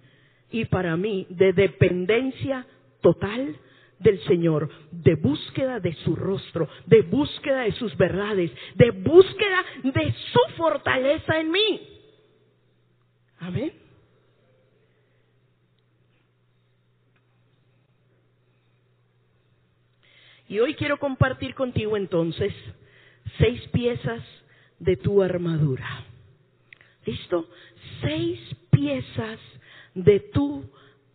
y 0.50 0.66
para 0.66 0.96
mí 0.96 1.26
de 1.30 1.52
dependencia 1.52 2.66
total 3.00 3.56
del 3.98 4.22
Señor, 4.24 4.70
de 4.90 5.14
búsqueda 5.14 5.78
de 5.78 5.94
su 6.04 6.16
rostro, 6.16 6.68
de 6.86 7.02
búsqueda 7.02 7.62
de 7.62 7.72
sus 7.72 7.96
verdades, 7.96 8.50
de 8.74 8.90
búsqueda 8.90 9.64
de 9.84 10.14
su 10.32 10.56
fortaleza 10.56 11.38
en 11.38 11.50
mí. 11.50 11.88
Amén. 13.38 13.72
Y 20.48 20.58
hoy 20.58 20.74
quiero 20.74 20.98
compartir 20.98 21.54
contigo 21.54 21.96
entonces 21.96 22.52
seis 23.38 23.62
piezas 23.68 24.22
de 24.80 24.96
tu 24.96 25.22
armadura. 25.22 26.04
¿Listo? 27.06 27.48
Seis 28.00 28.40
piezas 28.70 29.38
de 29.94 30.20
tu 30.20 30.64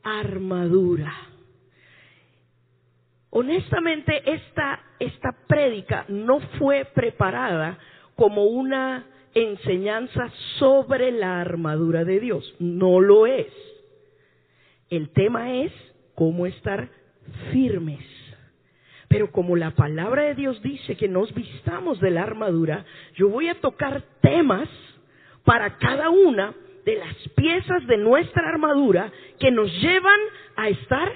armadura. 0.04 1.14
Honestamente, 3.38 4.22
esta, 4.32 4.80
esta 4.98 5.36
prédica 5.46 6.06
no 6.08 6.40
fue 6.58 6.86
preparada 6.86 7.78
como 8.16 8.46
una 8.46 9.06
enseñanza 9.34 10.32
sobre 10.58 11.12
la 11.12 11.42
armadura 11.42 12.06
de 12.06 12.22
Dios. 12.22 12.56
No 12.60 13.02
lo 13.02 13.28
es. 13.28 13.52
El 14.90 15.10
tema 15.10 15.54
es 15.54 15.74
cómo 16.16 16.46
estar 16.46 16.88
firmes 17.52 18.00
pero 19.08 19.32
como 19.32 19.56
la 19.56 19.72
palabra 19.72 20.24
de 20.24 20.36
Dios 20.36 20.62
dice 20.62 20.98
que 20.98 21.08
nos 21.08 21.34
vistamos 21.34 22.02
de 22.02 22.12
la 22.12 22.24
armadura, 22.24 22.84
yo 23.14 23.30
voy 23.30 23.48
a 23.48 23.62
tocar 23.62 24.04
temas 24.20 24.68
para 25.46 25.78
cada 25.78 26.10
una 26.10 26.54
de 26.84 26.96
las 26.98 27.16
piezas 27.36 27.88
de 27.88 27.98
nuestra 27.98 28.50
armadura 28.50 29.12
que 29.40 29.52
nos 29.52 29.72
llevan 29.82 30.20
a 30.58 30.68
estar 30.68 31.14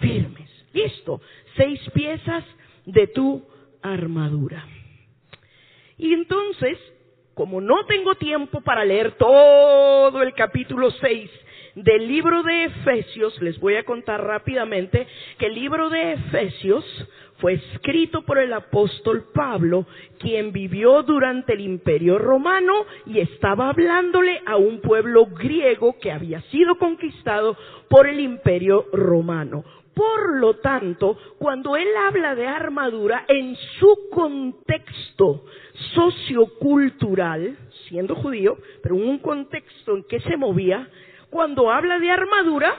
firmes. 0.00 0.39
Listo, 0.72 1.20
seis 1.56 1.80
piezas 1.92 2.44
de 2.86 3.06
tu 3.08 3.42
armadura. 3.82 4.64
Y 5.98 6.14
entonces, 6.14 6.78
como 7.34 7.60
no 7.60 7.84
tengo 7.86 8.14
tiempo 8.14 8.60
para 8.60 8.84
leer 8.84 9.12
todo 9.12 10.22
el 10.22 10.32
capítulo 10.34 10.90
6 10.90 11.30
del 11.74 12.08
libro 12.08 12.42
de 12.42 12.64
Efesios, 12.64 13.40
les 13.42 13.58
voy 13.60 13.76
a 13.76 13.84
contar 13.84 14.22
rápidamente 14.22 15.06
que 15.38 15.46
el 15.46 15.54
libro 15.54 15.88
de 15.90 16.12
Efesios 16.12 16.84
fue 17.38 17.54
escrito 17.54 18.22
por 18.22 18.38
el 18.38 18.52
apóstol 18.52 19.28
Pablo, 19.32 19.86
quien 20.18 20.52
vivió 20.52 21.02
durante 21.02 21.54
el 21.54 21.60
imperio 21.60 22.18
romano 22.18 22.84
y 23.06 23.20
estaba 23.20 23.70
hablándole 23.70 24.42
a 24.46 24.56
un 24.56 24.80
pueblo 24.80 25.26
griego 25.26 25.96
que 25.98 26.12
había 26.12 26.42
sido 26.50 26.76
conquistado 26.76 27.56
por 27.88 28.06
el 28.06 28.20
imperio 28.20 28.86
romano. 28.92 29.64
Por 29.94 30.36
lo 30.38 30.54
tanto, 30.54 31.18
cuando 31.38 31.76
él 31.76 31.88
habla 31.96 32.34
de 32.34 32.46
armadura 32.46 33.24
en 33.28 33.56
su 33.78 34.08
contexto 34.10 35.44
sociocultural, 35.94 37.56
siendo 37.88 38.14
judío, 38.14 38.58
pero 38.82 38.94
en 38.94 39.08
un 39.08 39.18
contexto 39.18 39.96
en 39.96 40.04
que 40.04 40.20
se 40.20 40.36
movía, 40.36 40.88
cuando 41.28 41.70
habla 41.70 41.98
de 41.98 42.10
armadura, 42.10 42.74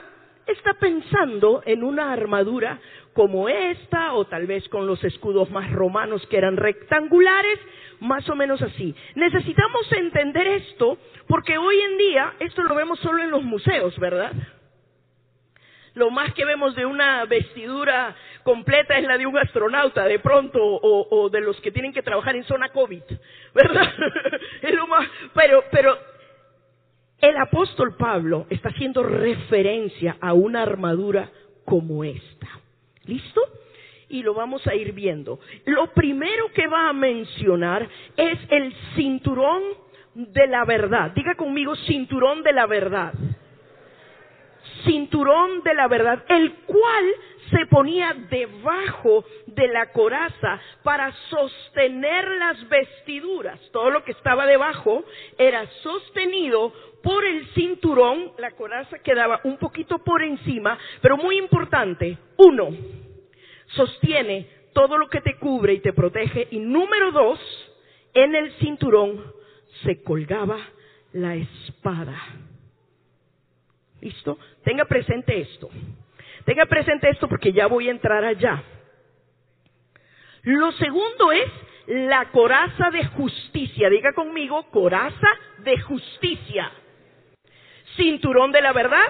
está 0.46 0.74
pensando 0.74 1.62
en 1.64 1.84
una 1.84 2.12
armadura 2.12 2.80
como 3.12 3.48
esta, 3.48 4.14
o 4.14 4.24
tal 4.24 4.46
vez 4.46 4.66
con 4.68 4.86
los 4.86 5.02
escudos 5.04 5.50
más 5.50 5.70
romanos 5.70 6.26
que 6.28 6.38
eran 6.38 6.56
rectangulares, 6.56 7.58
más 8.00 8.28
o 8.28 8.34
menos 8.34 8.60
así. 8.62 8.94
Necesitamos 9.14 9.92
entender 9.92 10.46
esto 10.46 10.98
porque 11.28 11.58
hoy 11.58 11.78
en 11.78 11.98
día 11.98 12.34
esto 12.40 12.62
lo 12.62 12.74
vemos 12.74 12.98
solo 13.00 13.22
en 13.22 13.30
los 13.30 13.42
museos, 13.42 13.96
¿verdad? 13.98 14.32
Lo 15.94 16.10
más 16.10 16.32
que 16.34 16.44
vemos 16.44 16.74
de 16.74 16.86
una 16.86 17.24
vestidura 17.26 18.16
completa 18.42 18.96
es 18.96 19.04
la 19.04 19.18
de 19.18 19.26
un 19.26 19.36
astronauta, 19.36 20.04
de 20.04 20.18
pronto, 20.18 20.58
o, 20.62 21.28
de 21.28 21.40
los 21.40 21.60
que 21.60 21.70
tienen 21.70 21.92
que 21.92 22.02
trabajar 22.02 22.34
en 22.34 22.44
zona 22.44 22.70
COVID, 22.70 23.02
¿verdad? 23.54 23.92
es 24.62 24.74
lo 24.74 24.86
más, 24.86 25.08
pero, 25.34 25.64
pero 25.70 25.98
el 27.20 27.36
apóstol 27.36 27.96
Pablo 27.96 28.46
está 28.50 28.70
haciendo 28.70 29.02
referencia 29.02 30.16
a 30.20 30.32
una 30.32 30.62
armadura 30.62 31.30
como 31.64 32.04
esta. 32.04 32.48
¿Listo? 33.04 33.40
Y 34.08 34.22
lo 34.22 34.34
vamos 34.34 34.66
a 34.66 34.74
ir 34.74 34.92
viendo. 34.92 35.40
Lo 35.64 35.92
primero 35.92 36.50
que 36.52 36.66
va 36.66 36.88
a 36.88 36.92
mencionar 36.92 37.88
es 38.16 38.38
el 38.50 38.74
cinturón 38.94 39.62
de 40.14 40.46
la 40.46 40.64
verdad. 40.64 41.12
Diga 41.12 41.34
conmigo 41.34 41.74
cinturón 41.76 42.42
de 42.42 42.52
la 42.52 42.66
verdad. 42.66 43.14
Cinturón 44.84 45.62
de 45.62 45.74
la 45.74 45.88
verdad, 45.88 46.24
el 46.28 46.54
cual 46.66 47.04
se 47.50 47.66
ponía 47.66 48.14
debajo 48.30 49.24
de 49.46 49.68
la 49.68 49.92
coraza 49.92 50.60
para 50.82 51.12
sostener 51.28 52.26
las 52.38 52.68
vestiduras. 52.68 53.60
Todo 53.72 53.90
lo 53.90 54.04
que 54.04 54.12
estaba 54.12 54.46
debajo 54.46 55.04
era 55.36 55.66
sostenido 55.82 56.72
por 57.02 57.24
el 57.24 57.46
cinturón, 57.48 58.32
la 58.38 58.52
coraza 58.52 58.98
quedaba 59.00 59.40
un 59.44 59.58
poquito 59.58 59.98
por 59.98 60.22
encima, 60.22 60.78
pero 61.00 61.16
muy 61.16 61.36
importante, 61.36 62.16
uno, 62.36 62.70
sostiene 63.66 64.46
todo 64.72 64.96
lo 64.96 65.08
que 65.08 65.20
te 65.20 65.36
cubre 65.36 65.74
y 65.74 65.80
te 65.80 65.92
protege, 65.92 66.48
y 66.50 66.58
número 66.58 67.10
dos, 67.10 67.40
en 68.14 68.34
el 68.34 68.52
cinturón 68.52 69.22
se 69.82 70.02
colgaba 70.02 70.58
la 71.12 71.34
espada. 71.34 72.16
¿Listo? 74.02 74.38
Tenga 74.62 74.84
presente 74.84 75.40
esto. 75.40 75.70
Tenga 76.44 76.66
presente 76.66 77.08
esto 77.08 77.26
porque 77.26 77.52
ya 77.52 77.66
voy 77.66 77.88
a 77.88 77.92
entrar 77.92 78.22
allá. 78.22 78.62
Lo 80.42 80.72
segundo 80.72 81.32
es 81.32 81.50
la 81.86 82.30
coraza 82.32 82.90
de 82.90 83.06
justicia. 83.06 83.88
Diga 83.88 84.12
conmigo, 84.12 84.64
coraza 84.70 85.28
de 85.60 85.80
justicia 85.80 86.70
cinturón 87.96 88.52
de 88.52 88.60
la 88.60 88.72
verdad, 88.72 89.08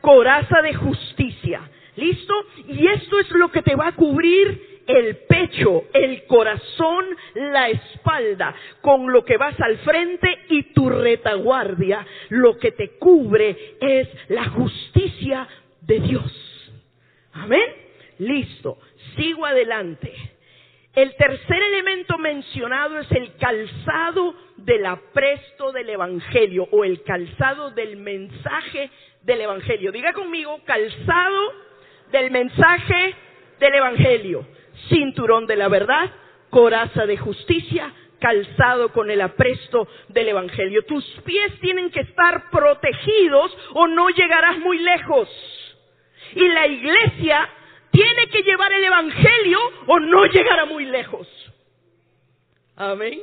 coraza 0.00 0.62
de 0.62 0.74
justicia. 0.74 1.68
¿Listo? 1.96 2.34
Y 2.68 2.86
esto 2.86 3.18
es 3.20 3.30
lo 3.32 3.50
que 3.50 3.62
te 3.62 3.76
va 3.76 3.88
a 3.88 3.92
cubrir 3.92 4.71
el 4.86 5.16
pecho, 5.28 5.84
el 5.92 6.24
corazón, 6.26 7.04
la 7.34 7.68
espalda, 7.68 8.54
con 8.80 9.12
lo 9.12 9.24
que 9.24 9.36
vas 9.36 9.58
al 9.60 9.78
frente 9.78 10.28
y 10.48 10.72
tu 10.74 10.88
retaguardia, 10.88 12.06
lo 12.30 12.58
que 12.58 12.72
te 12.72 12.98
cubre 12.98 13.76
es 13.80 14.08
la 14.28 14.48
justicia 14.50 15.46
de 15.80 16.00
Dios. 16.00 16.72
Amén. 17.32 17.64
Listo. 18.18 18.78
Sigo 19.16 19.46
adelante. 19.46 20.12
El 20.94 21.14
tercer 21.16 21.62
elemento 21.62 22.18
mencionado 22.18 22.98
es 22.98 23.10
el 23.12 23.34
calzado 23.36 24.34
del 24.58 24.84
apresto 24.84 25.72
del 25.72 25.88
Evangelio 25.88 26.68
o 26.70 26.84
el 26.84 27.02
calzado 27.02 27.70
del 27.70 27.96
mensaje 27.96 28.90
del 29.22 29.40
Evangelio. 29.40 29.90
Diga 29.90 30.12
conmigo, 30.12 30.60
calzado 30.66 31.52
del 32.10 32.30
mensaje 32.30 33.14
del 33.58 33.74
Evangelio, 33.74 34.46
cinturón 34.88 35.46
de 35.46 35.56
la 35.56 35.68
verdad, 35.68 36.10
coraza 36.50 37.06
de 37.06 37.16
justicia, 37.16 37.92
calzado 38.20 38.92
con 38.92 39.10
el 39.10 39.20
apresto 39.20 39.88
del 40.08 40.28
Evangelio. 40.28 40.84
Tus 40.84 41.04
pies 41.24 41.58
tienen 41.60 41.90
que 41.90 42.00
estar 42.00 42.50
protegidos 42.50 43.56
o 43.74 43.86
no 43.88 44.08
llegarás 44.10 44.58
muy 44.58 44.78
lejos. 44.78 45.28
Y 46.34 46.48
la 46.48 46.66
iglesia 46.66 47.48
tiene 47.90 48.26
que 48.30 48.42
llevar 48.42 48.72
el 48.72 48.84
Evangelio 48.84 49.58
o 49.86 50.00
no 50.00 50.24
llegará 50.26 50.64
muy 50.64 50.86
lejos. 50.86 51.28
Amén. 52.76 53.20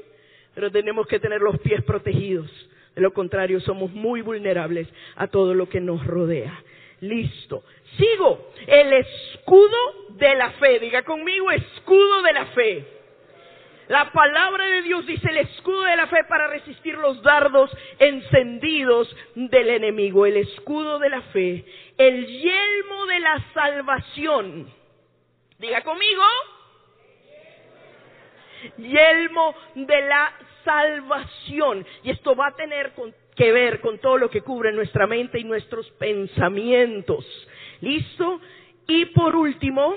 Pero 0.53 0.71
tenemos 0.71 1.07
que 1.07 1.19
tener 1.19 1.41
los 1.41 1.59
pies 1.59 1.83
protegidos. 1.83 2.51
De 2.95 3.01
lo 3.01 3.13
contrario, 3.13 3.61
somos 3.61 3.91
muy 3.91 4.21
vulnerables 4.21 4.87
a 5.15 5.27
todo 5.27 5.53
lo 5.53 5.69
que 5.69 5.79
nos 5.79 6.05
rodea. 6.05 6.63
Listo. 7.01 7.63
Sigo. 7.97 8.51
El 8.67 8.93
escudo 8.93 9.77
de 10.09 10.35
la 10.35 10.51
fe. 10.51 10.79
Diga 10.79 11.03
conmigo, 11.03 11.51
escudo 11.51 12.21
de 12.21 12.33
la 12.33 12.45
fe. 12.47 12.85
La 13.87 14.11
palabra 14.11 14.67
de 14.67 14.83
Dios 14.83 15.05
dice 15.07 15.29
el 15.29 15.37
escudo 15.37 15.81
de 15.83 15.95
la 15.95 16.05
fe 16.07 16.23
para 16.25 16.47
resistir 16.47 16.95
los 16.95 17.23
dardos 17.23 17.75
encendidos 17.97 19.15
del 19.33 19.69
enemigo. 19.69 20.25
El 20.25 20.37
escudo 20.37 20.99
de 20.99 21.09
la 21.09 21.21
fe. 21.21 21.65
El 21.97 22.27
yelmo 22.27 23.05
de 23.07 23.19
la 23.19 23.45
salvación. 23.53 24.71
Diga 25.57 25.81
conmigo. 25.81 26.23
Yelmo 28.77 29.55
de 29.73 30.01
la 30.01 30.33
salvación. 30.63 31.85
Y 32.03 32.11
esto 32.11 32.35
va 32.35 32.47
a 32.47 32.55
tener 32.55 32.93
que 33.39 33.53
ver 33.53 33.79
con 33.79 33.99
todo 33.99 34.17
lo 34.17 34.29
que 34.29 34.41
cubre 34.41 34.73
nuestra 34.73 35.07
mente 35.07 35.39
y 35.39 35.45
nuestros 35.45 35.89
pensamientos. 35.91 37.25
¿Listo? 37.79 38.41
Y 38.85 39.05
por 39.05 39.33
último, 39.33 39.95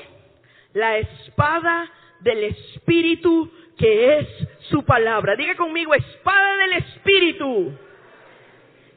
la 0.74 0.98
espada 0.98 1.90
del 2.20 2.44
Espíritu 2.44 3.50
que 3.76 4.18
es 4.18 4.28
su 4.70 4.84
palabra. 4.84 5.34
Diga 5.34 5.56
conmigo, 5.56 5.92
espada 5.92 6.56
del 6.58 6.72
Espíritu. 6.74 7.76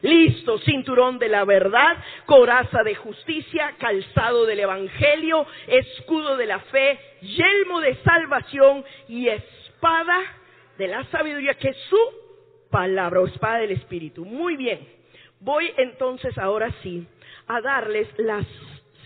Listo, 0.04 0.60
cinturón 0.60 1.18
de 1.18 1.28
la 1.28 1.44
verdad, 1.44 1.98
coraza 2.28 2.84
de 2.84 2.94
justicia, 2.94 3.74
calzado 3.80 4.46
del 4.46 4.60
Evangelio, 4.60 5.48
escudo 5.66 6.38
de 6.38 6.46
la 6.46 6.60
fe, 6.60 7.00
yelmo 7.22 7.82
de 7.82 7.96
salvación 8.04 8.86
y 9.08 9.28
espada 9.28 10.20
de 10.78 10.88
la 10.88 11.04
sabiduría, 11.06 11.56
que 11.56 11.70
es 11.70 11.78
su 11.90 12.25
palabra 12.76 13.22
o 13.22 13.28
espada 13.28 13.60
del 13.60 13.72
Espíritu. 13.72 14.26
Muy 14.26 14.58
bien, 14.58 14.80
voy 15.40 15.72
entonces 15.78 16.38
ahora 16.38 16.74
sí 16.84 17.08
a 17.48 17.62
darles 17.62 18.10
las 18.18 18.46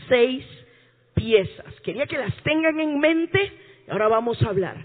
seis 0.08 0.44
piezas. 1.14 1.80
Quería 1.84 2.08
que 2.08 2.18
las 2.18 2.36
tengan 2.42 2.80
en 2.80 3.00
mente, 3.00 3.52
ahora 3.88 4.08
vamos 4.08 4.42
a 4.42 4.48
hablar 4.50 4.84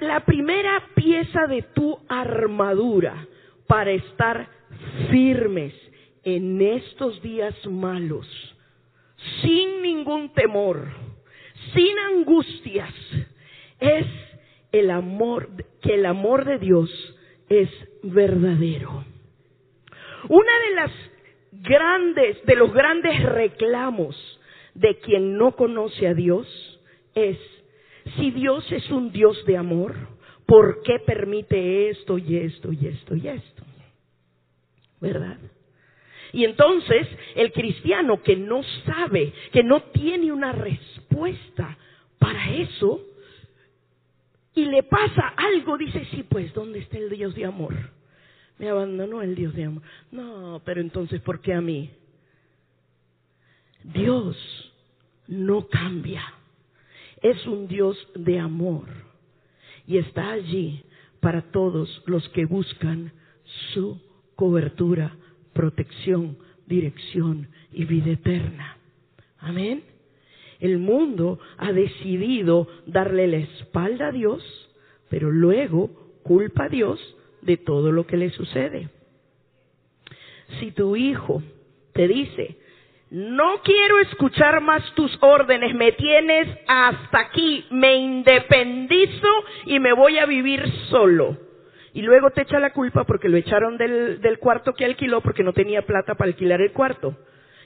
la 0.00 0.20
primera 0.20 0.82
pieza 0.94 1.46
de 1.46 1.62
tu 1.62 1.96
armadura 2.08 3.26
para 3.68 3.92
estar 3.92 4.48
firmes 5.10 5.72
en 6.24 6.60
estos 6.60 7.22
días 7.22 7.54
malos, 7.66 8.26
sin 9.42 9.82
ningún 9.82 10.32
temor, 10.32 10.88
sin 11.72 11.98
angustias, 11.98 12.92
es 13.78 14.06
el 14.72 14.90
amor, 14.90 15.50
que 15.80 15.94
el 15.94 16.06
amor 16.06 16.44
de 16.44 16.58
Dios 16.58 17.13
es 17.48 17.68
verdadero. 18.02 19.04
Una 20.28 20.60
de 20.68 20.74
las 20.74 20.90
grandes, 21.52 22.44
de 22.44 22.56
los 22.56 22.72
grandes 22.72 23.22
reclamos 23.22 24.40
de 24.74 24.98
quien 24.98 25.36
no 25.36 25.54
conoce 25.54 26.06
a 26.08 26.14
Dios 26.14 26.46
es 27.14 27.38
si 28.16 28.30
Dios 28.30 28.70
es 28.70 28.90
un 28.90 29.12
Dios 29.12 29.44
de 29.46 29.56
amor, 29.56 29.94
¿por 30.46 30.82
qué 30.82 30.98
permite 30.98 31.90
esto 31.90 32.18
y 32.18 32.36
esto 32.36 32.72
y 32.72 32.86
esto 32.86 33.16
y 33.16 33.28
esto? 33.28 33.62
¿Verdad? 35.00 35.38
Y 36.32 36.44
entonces 36.44 37.06
el 37.34 37.52
cristiano 37.52 38.22
que 38.22 38.36
no 38.36 38.62
sabe, 38.84 39.32
que 39.52 39.62
no 39.62 39.82
tiene 39.84 40.32
una 40.32 40.52
respuesta 40.52 41.78
para 42.18 42.50
eso 42.52 43.00
y 44.54 44.66
le 44.66 44.82
pasa 44.84 45.34
algo, 45.36 45.76
dice, 45.76 46.06
sí, 46.10 46.22
pues, 46.22 46.52
¿dónde 46.54 46.78
está 46.78 46.98
el 46.98 47.10
Dios 47.10 47.34
de 47.34 47.44
amor? 47.44 47.74
Me 48.58 48.68
abandonó 48.68 49.22
el 49.22 49.34
Dios 49.34 49.54
de 49.54 49.64
amor. 49.64 49.82
No, 50.12 50.62
pero 50.64 50.80
entonces, 50.80 51.20
¿por 51.20 51.40
qué 51.40 51.54
a 51.54 51.60
mí? 51.60 51.90
Dios 53.82 54.36
no 55.26 55.66
cambia. 55.66 56.22
Es 57.20 57.46
un 57.46 57.66
Dios 57.66 57.96
de 58.14 58.38
amor 58.38 58.86
y 59.86 59.98
está 59.98 60.30
allí 60.30 60.84
para 61.20 61.42
todos 61.50 62.02
los 62.06 62.28
que 62.30 62.44
buscan 62.44 63.12
su 63.72 64.00
cobertura, 64.36 65.16
protección, 65.52 66.38
dirección 66.66 67.48
y 67.72 67.84
vida 67.84 68.12
eterna. 68.12 68.76
Amén. 69.38 69.93
El 70.64 70.78
mundo 70.78 71.38
ha 71.58 71.72
decidido 71.72 72.66
darle 72.86 73.26
la 73.26 73.36
espalda 73.36 74.06
a 74.06 74.12
Dios, 74.12 74.42
pero 75.10 75.30
luego 75.30 75.90
culpa 76.22 76.64
a 76.64 76.68
Dios 76.70 76.98
de 77.42 77.58
todo 77.58 77.92
lo 77.92 78.06
que 78.06 78.16
le 78.16 78.30
sucede. 78.30 78.88
Si 80.58 80.72
tu 80.72 80.96
hijo 80.96 81.42
te 81.92 82.08
dice, 82.08 82.56
no 83.10 83.60
quiero 83.62 83.98
escuchar 83.98 84.62
más 84.62 84.82
tus 84.94 85.14
órdenes, 85.20 85.74
me 85.74 85.92
tienes 85.92 86.48
hasta 86.66 87.20
aquí, 87.20 87.66
me 87.70 87.96
independizo 87.96 89.28
y 89.66 89.78
me 89.80 89.92
voy 89.92 90.16
a 90.16 90.24
vivir 90.24 90.66
solo. 90.88 91.36
Y 91.92 92.00
luego 92.00 92.30
te 92.30 92.40
echa 92.40 92.58
la 92.58 92.72
culpa 92.72 93.04
porque 93.04 93.28
lo 93.28 93.36
echaron 93.36 93.76
del, 93.76 94.18
del 94.22 94.38
cuarto 94.38 94.72
que 94.72 94.86
alquiló 94.86 95.20
porque 95.20 95.44
no 95.44 95.52
tenía 95.52 95.82
plata 95.82 96.14
para 96.14 96.28
alquilar 96.28 96.62
el 96.62 96.72
cuarto. 96.72 97.14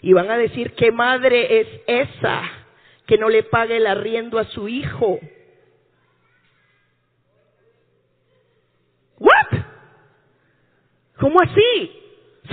Y 0.03 0.15
van 0.15 0.33
a 0.33 0.37
decir, 0.37 0.73
¿qué 0.73 0.91
madre 0.91 1.61
es 1.61 1.69
esa 1.87 2.58
que 3.09 3.17
no 3.17 3.31
le 3.31 3.43
pague 3.43 3.79
el 3.79 3.87
arriendo 3.87 4.39
a 4.39 4.45
su 4.45 4.69
hijo? 4.69 5.19
¿What? 9.19 9.61
¿Cómo 11.19 11.41
así? 11.41 12.03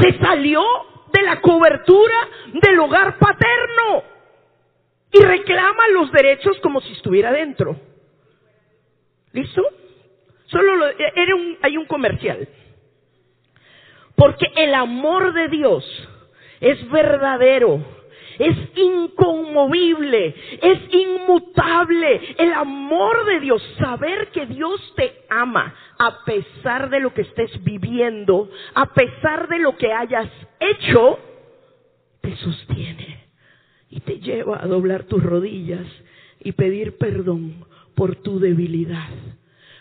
Se 0.01 0.17
salió 0.17 0.63
de 1.11 1.21
la 1.23 1.41
cobertura 1.41 2.29
del 2.53 2.79
hogar 2.79 3.19
paterno 3.19 4.03
y 5.11 5.21
reclama 5.23 5.89
los 5.89 6.09
derechos 6.13 6.57
como 6.61 6.79
si 6.79 6.93
estuviera 6.93 7.33
dentro. 7.33 7.77
¿Listo? 9.33 9.61
Solo 10.45 10.77
lo, 10.77 10.87
era 10.87 11.35
un, 11.35 11.57
hay 11.61 11.75
un 11.75 11.85
comercial. 11.85 12.47
Porque 14.15 14.45
el 14.55 14.73
amor 14.73 15.33
de 15.33 15.49
Dios 15.49 16.09
es 16.61 16.89
verdadero, 16.89 17.94
es 18.39 18.57
inconmovible, 18.75 20.35
es 20.61 20.79
inmutable. 20.91 22.35
El 22.37 22.53
amor 22.53 23.25
de 23.25 23.39
Dios, 23.39 23.61
saber 23.79 24.29
que 24.29 24.45
Dios 24.45 24.79
te 24.95 25.23
ama 25.29 25.73
a 25.97 26.23
pesar 26.25 26.89
de 26.89 26.99
lo 26.99 27.13
que 27.13 27.21
estés 27.21 27.63
viviendo, 27.63 28.49
a 28.73 28.93
pesar 28.93 29.47
de 29.47 29.59
lo 29.59 29.77
que 29.77 29.91
hayas 29.91 30.29
hecho, 30.59 31.19
te 32.21 32.35
sostiene 32.37 33.25
y 33.89 33.99
te 33.99 34.19
lleva 34.19 34.61
a 34.61 34.67
doblar 34.67 35.03
tus 35.03 35.23
rodillas 35.23 35.85
y 36.39 36.51
pedir 36.51 36.97
perdón 36.97 37.65
por 37.95 38.15
tu 38.17 38.39
debilidad. 38.39 39.09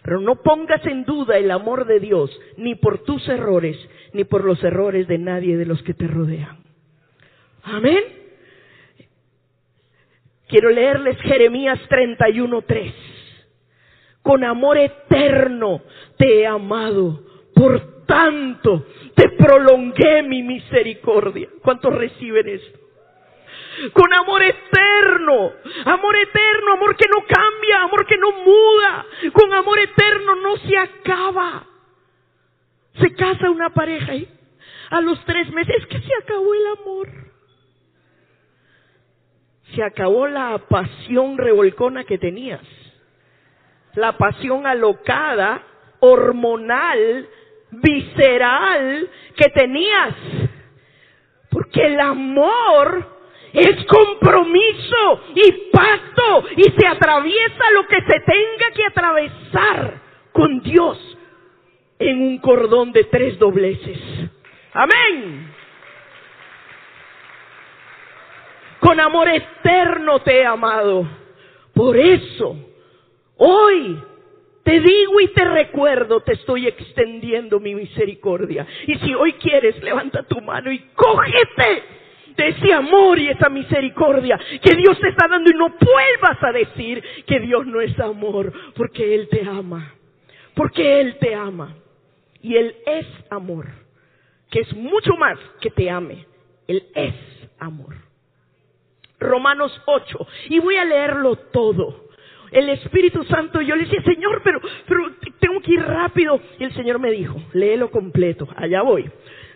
Pero 0.02 0.20
no 0.20 0.42
pongas 0.42 0.84
en 0.86 1.04
duda 1.04 1.38
el 1.38 1.50
amor 1.50 1.86
de 1.86 1.98
Dios, 1.98 2.30
ni 2.58 2.74
por 2.74 3.04
tus 3.04 3.26
errores, 3.28 3.76
ni 4.12 4.24
por 4.24 4.44
los 4.44 4.62
errores 4.62 5.08
de 5.08 5.18
nadie 5.18 5.56
de 5.56 5.64
los 5.64 5.82
que 5.82 5.94
te 5.94 6.06
rodean. 6.06 6.58
Amén. 7.62 8.23
Quiero 10.48 10.70
leerles 10.70 11.18
Jeremías 11.22 11.80
31:3. 11.88 12.92
Con 14.22 14.44
amor 14.44 14.78
eterno 14.78 15.82
te 16.16 16.40
he 16.40 16.46
amado, 16.46 17.22
por 17.54 18.04
tanto 18.06 18.86
te 19.14 19.30
prolongué 19.30 20.22
mi 20.22 20.42
misericordia. 20.42 21.48
¿Cuántos 21.62 21.94
reciben 21.94 22.48
esto? 22.48 22.78
Con 23.92 24.12
amor 24.12 24.42
eterno, 24.42 25.52
amor 25.84 26.16
eterno, 26.16 26.72
amor 26.74 26.96
que 26.96 27.06
no 27.08 27.24
cambia, 27.26 27.82
amor 27.82 28.06
que 28.06 28.16
no 28.16 28.32
muda, 28.32 29.06
con 29.32 29.52
amor 29.52 29.78
eterno 29.78 30.36
no 30.36 30.56
se 30.58 30.78
acaba. 30.78 31.66
Se 33.00 33.14
casa 33.14 33.50
una 33.50 33.70
pareja 33.70 34.14
y 34.14 34.28
a 34.90 35.00
los 35.00 35.22
tres 35.24 35.50
meses 35.52 35.74
es 35.80 35.86
que 35.86 36.00
se 36.00 36.14
acabó 36.22 36.54
el 36.54 36.66
amor 36.66 37.33
se 39.74 39.82
acabó 39.82 40.26
la 40.26 40.58
pasión 40.58 41.38
revolcona 41.38 42.04
que 42.04 42.18
tenías. 42.18 42.60
La 43.94 44.16
pasión 44.16 44.66
alocada, 44.66 45.62
hormonal, 46.00 47.28
visceral 47.70 49.08
que 49.36 49.48
tenías. 49.50 50.14
Porque 51.50 51.86
el 51.86 52.00
amor 52.00 53.14
es 53.52 53.84
compromiso 53.86 55.22
y 55.34 55.70
pacto 55.70 56.44
y 56.56 56.64
se 56.64 56.86
atraviesa 56.86 57.70
lo 57.74 57.86
que 57.86 57.96
se 57.96 58.20
tenga 58.20 58.70
que 58.74 58.84
atravesar 58.86 60.00
con 60.32 60.60
Dios 60.60 61.18
en 62.00 62.20
un 62.20 62.38
cordón 62.38 62.90
de 62.92 63.04
tres 63.04 63.38
dobleces. 63.38 63.98
Amén. 64.72 65.54
Con 68.84 69.00
amor 69.00 69.30
eterno 69.30 70.20
te 70.20 70.40
he 70.40 70.44
amado. 70.44 71.08
Por 71.72 71.96
eso, 71.96 72.54
hoy 73.38 73.98
te 74.62 74.78
digo 74.78 75.20
y 75.22 75.28
te 75.28 75.42
recuerdo, 75.42 76.20
te 76.20 76.34
estoy 76.34 76.66
extendiendo 76.66 77.58
mi 77.60 77.74
misericordia. 77.74 78.66
Y 78.86 78.96
si 78.96 79.14
hoy 79.14 79.32
quieres, 79.34 79.82
levanta 79.82 80.22
tu 80.24 80.38
mano 80.42 80.70
y 80.70 80.80
cógete 80.94 81.82
de 82.36 82.48
ese 82.48 82.74
amor 82.74 83.18
y 83.18 83.28
esa 83.28 83.48
misericordia 83.48 84.38
que 84.60 84.76
Dios 84.76 85.00
te 85.00 85.08
está 85.08 85.28
dando 85.28 85.48
y 85.48 85.54
no 85.54 85.70
vuelvas 85.70 86.42
a 86.42 86.52
decir 86.52 87.02
que 87.26 87.40
Dios 87.40 87.64
no 87.66 87.80
es 87.80 87.98
amor, 87.98 88.52
porque 88.76 89.14
Él 89.14 89.28
te 89.30 89.48
ama, 89.48 89.94
porque 90.54 91.00
Él 91.00 91.16
te 91.18 91.34
ama. 91.34 91.74
Y 92.42 92.54
Él 92.56 92.76
es 92.84 93.06
amor, 93.30 93.66
que 94.50 94.60
es 94.60 94.74
mucho 94.74 95.14
más 95.16 95.38
que 95.62 95.70
te 95.70 95.88
ame, 95.88 96.26
Él 96.68 96.84
es 96.94 97.14
amor. 97.58 97.94
Romanos 99.18 99.80
8. 99.86 100.26
Y 100.50 100.58
voy 100.60 100.76
a 100.76 100.84
leerlo 100.84 101.36
todo. 101.36 102.04
El 102.50 102.68
Espíritu 102.68 103.24
Santo, 103.24 103.60
yo 103.60 103.74
le 103.74 103.84
decía, 103.84 104.02
Señor, 104.02 104.40
pero, 104.44 104.60
pero 104.86 105.10
tengo 105.40 105.60
que 105.60 105.72
ir 105.72 105.82
rápido. 105.82 106.40
Y 106.58 106.64
el 106.64 106.74
Señor 106.74 106.98
me 107.00 107.10
dijo, 107.10 107.40
léelo 107.52 107.90
completo. 107.90 108.48
Allá 108.56 108.82
voy. 108.82 109.10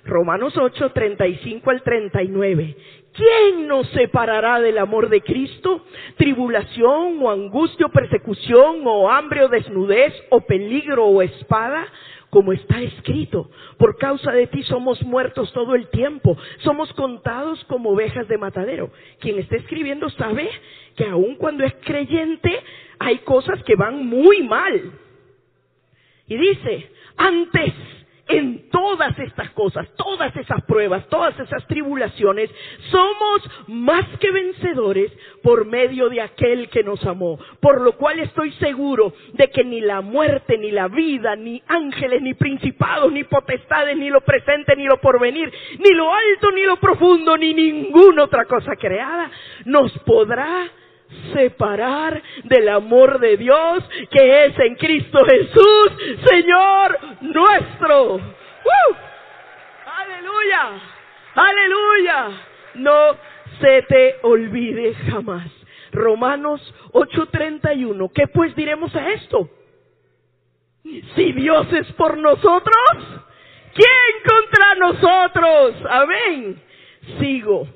Romanos 0.04 0.56
8, 0.56 0.90
35 0.90 1.70
al 1.70 1.82
39. 1.82 2.76
¿Quién 3.12 3.66
nos 3.66 3.88
separará 3.90 4.60
del 4.60 4.78
amor 4.78 5.08
de 5.08 5.20
Cristo? 5.20 5.84
¿Tribulación 6.16 7.18
o 7.20 7.30
angustia 7.30 7.86
o 7.86 7.90
persecución 7.90 8.82
o 8.84 9.10
hambre 9.10 9.44
o 9.44 9.48
desnudez 9.48 10.14
o 10.30 10.40
peligro 10.40 11.06
o 11.06 11.22
espada? 11.22 11.86
Como 12.30 12.52
está 12.52 12.80
escrito, 12.80 13.50
por 13.78 13.96
causa 13.96 14.32
de 14.32 14.46
ti 14.46 14.62
somos 14.64 15.02
muertos 15.02 15.52
todo 15.52 15.74
el 15.74 15.88
tiempo, 15.88 16.36
somos 16.58 16.92
contados 16.92 17.62
como 17.64 17.90
ovejas 17.90 18.28
de 18.28 18.38
matadero. 18.38 18.90
Quien 19.20 19.38
está 19.38 19.56
escribiendo 19.56 20.10
sabe 20.10 20.48
que 20.96 21.06
aun 21.06 21.36
cuando 21.36 21.64
es 21.64 21.74
creyente 21.84 22.52
hay 22.98 23.18
cosas 23.18 23.62
que 23.64 23.76
van 23.76 24.06
muy 24.06 24.42
mal. 24.42 24.92
Y 26.26 26.36
dice, 26.36 26.90
antes 27.16 27.72
en 28.28 28.68
todas 28.70 29.18
estas 29.18 29.50
cosas, 29.50 29.88
todas 29.96 30.34
esas 30.36 30.62
pruebas, 30.64 31.06
todas 31.08 31.38
esas 31.40 31.66
tribulaciones, 31.66 32.50
somos 32.90 33.42
más 33.68 34.04
que 34.20 34.30
vencedores 34.30 35.10
por 35.42 35.64
medio 35.64 36.08
de 36.08 36.20
aquel 36.20 36.68
que 36.68 36.82
nos 36.82 37.04
amó. 37.04 37.38
Por 37.60 37.80
lo 37.80 37.92
cual 37.92 38.20
estoy 38.20 38.52
seguro 38.52 39.14
de 39.32 39.48
que 39.50 39.64
ni 39.64 39.80
la 39.80 40.00
muerte, 40.00 40.58
ni 40.58 40.70
la 40.70 40.88
vida, 40.88 41.36
ni 41.36 41.62
ángeles, 41.66 42.20
ni 42.22 42.34
principados, 42.34 43.10
ni 43.12 43.24
potestades, 43.24 43.96
ni 43.96 44.10
lo 44.10 44.20
presente, 44.20 44.76
ni 44.76 44.84
lo 44.84 44.98
porvenir, 45.00 45.52
ni 45.78 45.94
lo 45.94 46.12
alto, 46.12 46.50
ni 46.52 46.64
lo 46.64 46.76
profundo, 46.76 47.36
ni 47.36 47.54
ninguna 47.54 48.24
otra 48.24 48.44
cosa 48.44 48.76
creada, 48.76 49.30
nos 49.64 49.92
podrá 50.00 50.70
separar 51.32 52.22
del 52.44 52.68
amor 52.68 53.18
de 53.20 53.36
Dios 53.36 53.84
que 54.10 54.44
es 54.44 54.58
en 54.58 54.74
Cristo 54.76 55.18
Jesús, 55.28 55.92
Señor 56.28 56.98
nuestro. 57.22 58.20
Aleluya, 59.86 60.82
aleluya. 61.34 62.28
No 62.74 63.16
se 63.60 63.82
te 63.82 64.16
olvide 64.22 64.94
jamás. 65.10 65.50
Romanos 65.92 66.60
8:31. 66.92 68.10
¿Qué 68.14 68.28
pues 68.28 68.54
diremos 68.54 68.94
a 68.94 69.10
esto? 69.10 69.48
Si 70.82 71.32
Dios 71.32 71.72
es 71.72 71.92
por 71.92 72.16
nosotros, 72.16 73.22
¿quién 73.74 74.22
contra 74.26 74.74
nosotros? 74.76 75.74
Amén. 75.88 76.62
Sigo. 77.18 77.66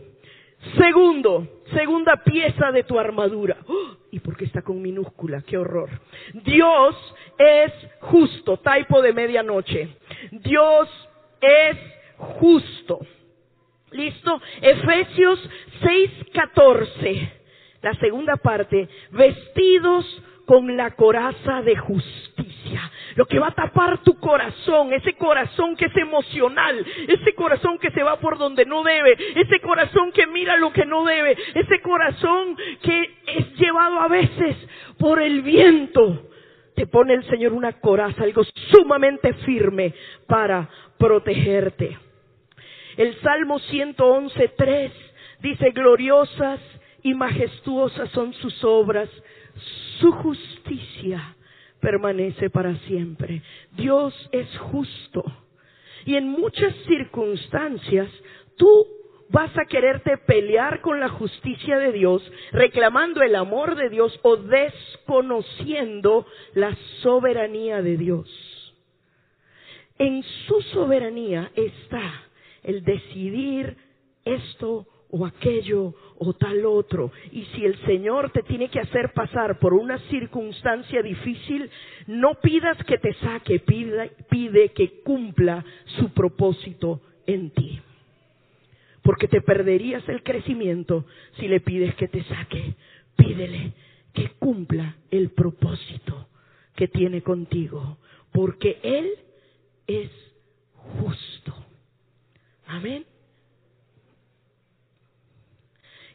Segundo, 0.78 1.46
segunda 1.72 2.16
pieza 2.16 2.72
de 2.72 2.82
tu 2.84 2.98
armadura. 2.98 3.56
¡Oh! 3.66 3.96
¿Y 4.10 4.20
por 4.20 4.36
qué 4.36 4.44
está 4.44 4.62
con 4.62 4.80
minúscula? 4.80 5.42
¡Qué 5.42 5.56
horror! 5.56 5.90
Dios 6.44 7.14
es 7.38 7.72
justo, 8.00 8.58
typo 8.58 9.00
de 9.02 9.12
medianoche. 9.12 9.96
Dios 10.30 10.88
es 11.40 11.76
justo. 12.16 13.00
¿Listo? 13.90 14.40
Efesios 14.60 15.38
6:14, 15.82 17.30
la 17.82 17.94
segunda 17.94 18.36
parte, 18.36 18.88
vestidos 19.10 20.06
con 20.46 20.76
la 20.76 20.92
coraza 20.92 21.62
de 21.62 21.76
justicia. 21.76 22.90
Lo 23.16 23.26
que 23.26 23.38
va 23.38 23.48
a 23.48 23.54
tapar 23.54 24.02
tu 24.02 24.18
corazón, 24.18 24.92
ese 24.92 25.14
corazón 25.14 25.76
que 25.76 25.86
es 25.86 25.96
emocional, 25.96 26.84
ese 27.08 27.34
corazón 27.34 27.78
que 27.78 27.90
se 27.90 28.02
va 28.02 28.18
por 28.18 28.38
donde 28.38 28.64
no 28.64 28.82
debe, 28.82 29.16
ese 29.36 29.60
corazón 29.60 30.12
que 30.12 30.26
mira 30.26 30.56
lo 30.56 30.72
que 30.72 30.84
no 30.84 31.04
debe, 31.04 31.36
ese 31.54 31.80
corazón 31.80 32.56
que 32.82 33.10
es 33.26 33.54
llevado 33.56 34.00
a 34.00 34.08
veces 34.08 34.56
por 34.98 35.20
el 35.20 35.42
viento. 35.42 36.28
Te 36.74 36.86
pone 36.86 37.14
el 37.14 37.24
Señor 37.28 37.52
una 37.52 37.72
coraza, 37.80 38.22
algo 38.22 38.42
sumamente 38.70 39.34
firme 39.44 39.94
para 40.26 40.68
protegerte. 40.98 41.98
El 42.96 43.14
Salmo 43.20 43.58
111.3 43.58 44.90
dice, 45.40 45.70
gloriosas 45.70 46.60
y 47.02 47.14
majestuosas 47.14 48.10
son 48.10 48.32
sus 48.34 48.64
obras, 48.64 49.08
su 49.98 50.12
justicia 50.12 51.34
permanece 51.82 52.48
para 52.48 52.74
siempre. 52.86 53.42
Dios 53.76 54.14
es 54.30 54.48
justo. 54.70 55.24
Y 56.06 56.14
en 56.14 56.28
muchas 56.28 56.74
circunstancias 56.86 58.08
tú 58.56 58.86
vas 59.28 59.50
a 59.58 59.64
quererte 59.64 60.16
pelear 60.18 60.80
con 60.80 61.00
la 61.00 61.08
justicia 61.08 61.78
de 61.78 61.92
Dios, 61.92 62.22
reclamando 62.52 63.22
el 63.22 63.34
amor 63.34 63.74
de 63.74 63.88
Dios 63.88 64.18
o 64.22 64.36
desconociendo 64.36 66.26
la 66.54 66.76
soberanía 67.02 67.82
de 67.82 67.96
Dios. 67.96 68.74
En 69.98 70.22
su 70.46 70.60
soberanía 70.72 71.50
está 71.56 72.22
el 72.62 72.84
decidir 72.84 73.76
esto 74.24 74.86
o 75.10 75.26
aquello 75.26 75.94
o 76.24 76.32
tal 76.34 76.64
otro. 76.64 77.10
Y 77.32 77.44
si 77.46 77.64
el 77.64 77.76
Señor 77.84 78.30
te 78.30 78.42
tiene 78.42 78.68
que 78.68 78.80
hacer 78.80 79.12
pasar 79.12 79.58
por 79.58 79.74
una 79.74 79.98
circunstancia 80.08 81.02
difícil, 81.02 81.70
no 82.06 82.34
pidas 82.40 82.76
que 82.84 82.98
te 82.98 83.12
saque, 83.14 83.58
pide, 83.60 84.12
pide 84.30 84.68
que 84.70 85.00
cumpla 85.02 85.64
su 85.98 86.12
propósito 86.12 87.00
en 87.26 87.50
ti. 87.50 87.80
Porque 89.02 89.26
te 89.26 89.40
perderías 89.40 90.08
el 90.08 90.22
crecimiento 90.22 91.06
si 91.38 91.48
le 91.48 91.60
pides 91.60 91.94
que 91.96 92.08
te 92.08 92.22
saque. 92.24 92.74
Pídele 93.16 93.72
que 94.12 94.30
cumpla 94.38 94.96
el 95.10 95.30
propósito 95.30 96.28
que 96.76 96.86
tiene 96.88 97.22
contigo. 97.22 97.98
Porque 98.30 98.78
Él 98.82 99.10
es 99.86 100.10
justo. 101.00 101.54
Amén. 102.66 103.04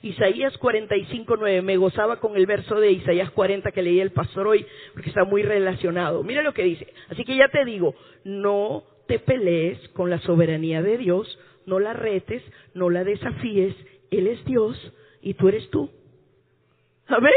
Isaías 0.08 0.58
45, 0.58 1.38
9. 1.38 1.62
Me 1.62 1.78
gozaba 1.78 2.20
con 2.20 2.36
el 2.36 2.46
verso 2.46 2.80
de 2.80 2.92
Isaías 2.92 3.32
40 3.32 3.72
que 3.72 3.82
leí 3.82 4.00
el 4.00 4.12
pastor 4.12 4.48
hoy, 4.48 4.66
porque 4.94 5.10
está 5.10 5.24
muy 5.24 5.44
relacionado. 5.44 6.24
Mira 6.24 6.42
lo 6.42 6.54
que 6.54 6.64
dice. 6.64 6.94
Así 7.10 7.24
que 7.24 7.36
ya 7.36 7.50
te 7.50 7.66
digo, 7.66 7.96
no 8.24 8.84
te 9.08 9.20
pelees 9.20 9.80
con 9.90 10.10
la 10.10 10.20
soberanía 10.20 10.82
de 10.82 10.98
Dios, 10.98 11.40
no 11.66 11.80
la 11.80 11.94
retes, 11.94 12.44
no 12.74 12.90
la 12.90 13.04
desafíes. 13.04 13.76
Él 14.12 14.28
es 14.28 14.44
Dios 14.46 14.94
y 15.22 15.34
tú 15.34 15.50
eres 15.50 15.70
tú. 15.70 15.90
¿Amén? 17.08 17.34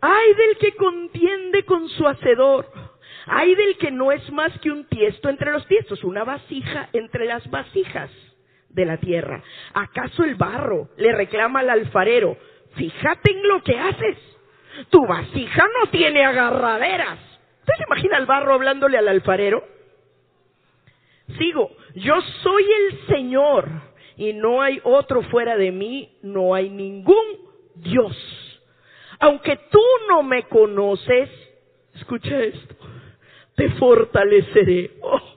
Ay 0.00 0.34
del 0.34 0.58
que 0.58 0.76
contiende 0.76 1.64
con 1.64 1.88
su 1.88 2.06
hacedor. 2.06 2.66
Ay 3.26 3.54
del 3.54 3.76
que 3.78 3.90
no 3.90 4.12
es 4.12 4.30
más 4.32 4.58
que 4.60 4.70
un 4.70 4.84
tiesto 4.84 5.28
entre 5.28 5.52
los 5.52 5.66
tiestos, 5.66 6.04
una 6.04 6.24
vasija 6.24 6.88
entre 6.92 7.24
las 7.26 7.48
vasijas 7.50 8.10
de 8.74 8.84
la 8.84 8.96
tierra. 8.98 9.42
¿Acaso 9.72 10.24
el 10.24 10.34
barro 10.34 10.90
le 10.96 11.12
reclama 11.12 11.60
al 11.60 11.70
alfarero, 11.70 12.36
fíjate 12.74 13.30
en 13.30 13.48
lo 13.48 13.62
que 13.62 13.78
haces? 13.78 14.18
Tu 14.90 15.06
vasija 15.06 15.64
no 15.80 15.90
tiene 15.90 16.24
agarraderas. 16.24 17.18
¿Usted 17.60 17.74
se 17.78 17.84
imagina 17.84 18.18
el 18.18 18.26
barro 18.26 18.54
hablándole 18.54 18.98
al 18.98 19.08
alfarero? 19.08 19.64
Sigo, 21.38 21.70
yo 21.94 22.20
soy 22.42 22.64
el 22.64 23.06
Señor 23.06 23.68
y 24.16 24.32
no 24.32 24.60
hay 24.60 24.80
otro 24.84 25.22
fuera 25.22 25.56
de 25.56 25.70
mí, 25.70 26.18
no 26.22 26.54
hay 26.54 26.68
ningún 26.68 27.24
Dios. 27.76 28.16
Aunque 29.20 29.56
tú 29.70 29.80
no 30.08 30.22
me 30.22 30.42
conoces, 30.44 31.30
escucha 31.94 32.38
esto, 32.40 32.74
te 33.54 33.70
fortaleceré. 33.70 34.90
Oh, 35.00 35.33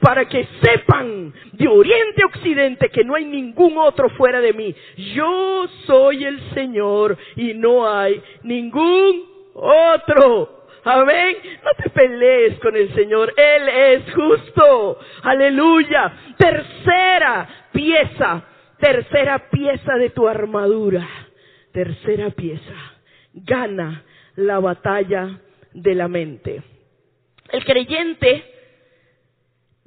para 0.00 0.26
que 0.26 0.46
sepan 0.62 1.32
de 1.52 1.68
oriente 1.68 2.22
a 2.22 2.26
occidente 2.26 2.88
que 2.90 3.04
no 3.04 3.14
hay 3.14 3.24
ningún 3.24 3.76
otro 3.78 4.08
fuera 4.10 4.40
de 4.40 4.52
mí. 4.52 4.74
Yo 5.14 5.66
soy 5.86 6.24
el 6.24 6.40
Señor 6.54 7.16
y 7.36 7.54
no 7.54 7.88
hay 7.88 8.20
ningún 8.42 9.24
otro. 9.54 10.58
Amén. 10.84 11.36
No 11.64 11.70
te 11.82 11.90
pelees 11.90 12.58
con 12.60 12.76
el 12.76 12.94
Señor. 12.94 13.34
Él 13.36 13.68
es 13.68 14.14
justo. 14.14 14.98
Aleluya. 15.22 16.12
Tercera 16.38 17.48
pieza. 17.72 18.42
Tercera 18.78 19.50
pieza 19.50 19.96
de 19.96 20.10
tu 20.10 20.26
armadura. 20.28 21.06
Tercera 21.72 22.30
pieza. 22.30 22.74
Gana 23.32 24.04
la 24.36 24.60
batalla 24.60 25.40
de 25.72 25.94
la 25.94 26.08
mente. 26.08 26.62
El 27.50 27.64
creyente 27.64 28.57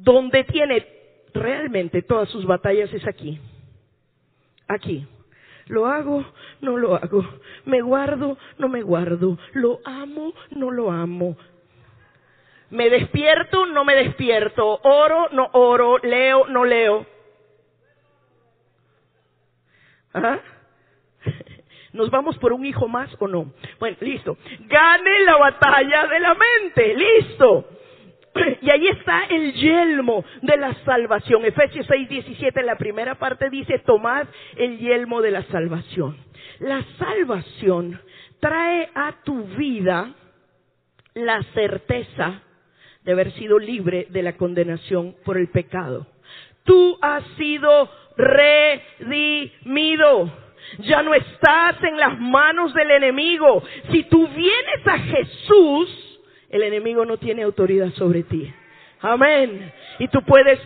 donde 0.01 0.43
tiene 0.43 0.85
realmente 1.33 2.01
todas 2.01 2.29
sus 2.29 2.45
batallas 2.45 2.91
es 2.93 3.07
aquí. 3.07 3.39
Aquí. 4.67 5.07
Lo 5.67 5.85
hago, 5.85 6.25
no 6.59 6.77
lo 6.77 6.95
hago. 6.95 7.23
Me 7.65 7.81
guardo, 7.81 8.37
no 8.57 8.67
me 8.67 8.81
guardo. 8.81 9.37
Lo 9.53 9.79
amo, 9.85 10.33
no 10.49 10.71
lo 10.71 10.91
amo. 10.91 11.37
Me 12.71 12.89
despierto, 12.89 13.65
no 13.67 13.85
me 13.85 13.95
despierto. 13.95 14.79
Oro, 14.83 15.29
no 15.31 15.49
oro. 15.53 15.97
Leo, 15.99 16.47
no 16.47 16.65
leo. 16.65 17.05
¿Ah? 20.13 20.39
¿Nos 21.93 22.09
vamos 22.09 22.37
por 22.37 22.53
un 22.53 22.65
hijo 22.65 22.87
más 22.87 23.09
o 23.19 23.27
no? 23.27 23.53
Bueno, 23.79 23.97
listo. 24.01 24.37
Gane 24.61 25.23
la 25.25 25.37
batalla 25.37 26.07
de 26.07 26.19
la 26.19 26.35
mente. 26.35 26.95
Listo. 26.95 27.80
Y 28.61 28.71
ahí 28.71 28.87
está 28.87 29.25
el 29.25 29.53
yelmo 29.53 30.23
de 30.41 30.57
la 30.57 30.73
salvación. 30.85 31.45
Efesios 31.45 31.85
6, 31.87 32.09
17, 32.09 32.59
en 32.59 32.65
la 32.65 32.77
primera 32.77 33.15
parte 33.15 33.49
dice, 33.49 33.79
tomad 33.79 34.27
el 34.55 34.77
yelmo 34.77 35.21
de 35.21 35.31
la 35.31 35.43
salvación. 35.43 36.17
La 36.59 36.83
salvación 36.97 37.99
trae 38.39 38.89
a 38.93 39.13
tu 39.23 39.43
vida 39.43 40.13
la 41.13 41.43
certeza 41.53 42.41
de 43.03 43.11
haber 43.11 43.31
sido 43.33 43.59
libre 43.59 44.07
de 44.09 44.23
la 44.23 44.37
condenación 44.37 45.15
por 45.25 45.37
el 45.37 45.49
pecado. 45.49 46.07
Tú 46.63 46.97
has 47.01 47.25
sido 47.37 47.89
redimido. 48.15 50.31
Ya 50.79 51.01
no 51.01 51.13
estás 51.13 51.83
en 51.83 51.97
las 51.97 52.17
manos 52.19 52.73
del 52.73 52.91
enemigo. 52.91 53.63
Si 53.91 54.03
tú 54.03 54.27
vienes 54.27 54.87
a 54.87 54.99
Jesús, 54.99 56.10
el 56.51 56.63
enemigo 56.63 57.05
no 57.05 57.17
tiene 57.17 57.43
autoridad 57.43 57.91
sobre 57.93 58.23
ti. 58.23 58.51
Amén. 58.99 59.71
Y 59.99 60.07
tú 60.09 60.21
puedes 60.23 60.59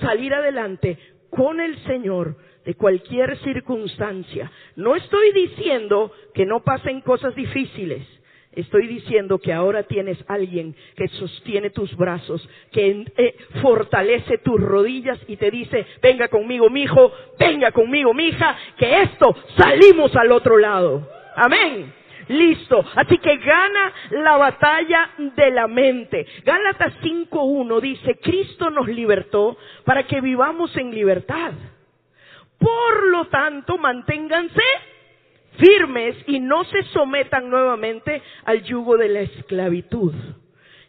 salir 0.00 0.32
adelante 0.34 0.98
con 1.30 1.60
el 1.60 1.76
Señor 1.84 2.36
de 2.64 2.74
cualquier 2.74 3.36
circunstancia. 3.38 4.50
No 4.76 4.94
estoy 4.94 5.32
diciendo 5.32 6.12
que 6.34 6.46
no 6.46 6.60
pasen 6.60 7.00
cosas 7.00 7.34
difíciles. 7.34 8.06
Estoy 8.52 8.86
diciendo 8.86 9.38
que 9.38 9.50
ahora 9.50 9.84
tienes 9.84 10.18
alguien 10.28 10.76
que 10.94 11.08
sostiene 11.08 11.70
tus 11.70 11.96
brazos, 11.96 12.46
que 12.70 13.06
eh, 13.16 13.34
fortalece 13.62 14.38
tus 14.38 14.60
rodillas 14.60 15.18
y 15.26 15.36
te 15.38 15.50
dice, 15.50 15.86
venga 16.02 16.28
conmigo, 16.28 16.68
mi 16.68 16.82
hijo, 16.82 17.12
venga 17.38 17.72
conmigo, 17.72 18.12
mi 18.12 18.28
hija, 18.28 18.54
que 18.76 19.02
esto 19.02 19.34
salimos 19.56 20.14
al 20.16 20.32
otro 20.32 20.58
lado. 20.58 21.08
Amén 21.34 22.01
listo. 22.28 22.84
Así 22.94 23.18
que 23.18 23.36
gana 23.38 23.92
la 24.10 24.36
batalla 24.36 25.10
de 25.18 25.50
la 25.50 25.66
mente. 25.66 26.26
Gálatas 26.44 26.94
5.1 27.02 27.80
dice, 27.80 28.18
Cristo 28.22 28.70
nos 28.70 28.88
libertó 28.88 29.56
para 29.84 30.06
que 30.06 30.20
vivamos 30.20 30.76
en 30.76 30.94
libertad. 30.94 31.52
Por 32.58 33.06
lo 33.08 33.26
tanto, 33.26 33.76
manténganse 33.78 34.62
firmes 35.58 36.16
y 36.26 36.40
no 36.40 36.64
se 36.64 36.82
sometan 36.84 37.50
nuevamente 37.50 38.22
al 38.44 38.62
yugo 38.62 38.96
de 38.96 39.08
la 39.08 39.20
esclavitud. 39.20 40.14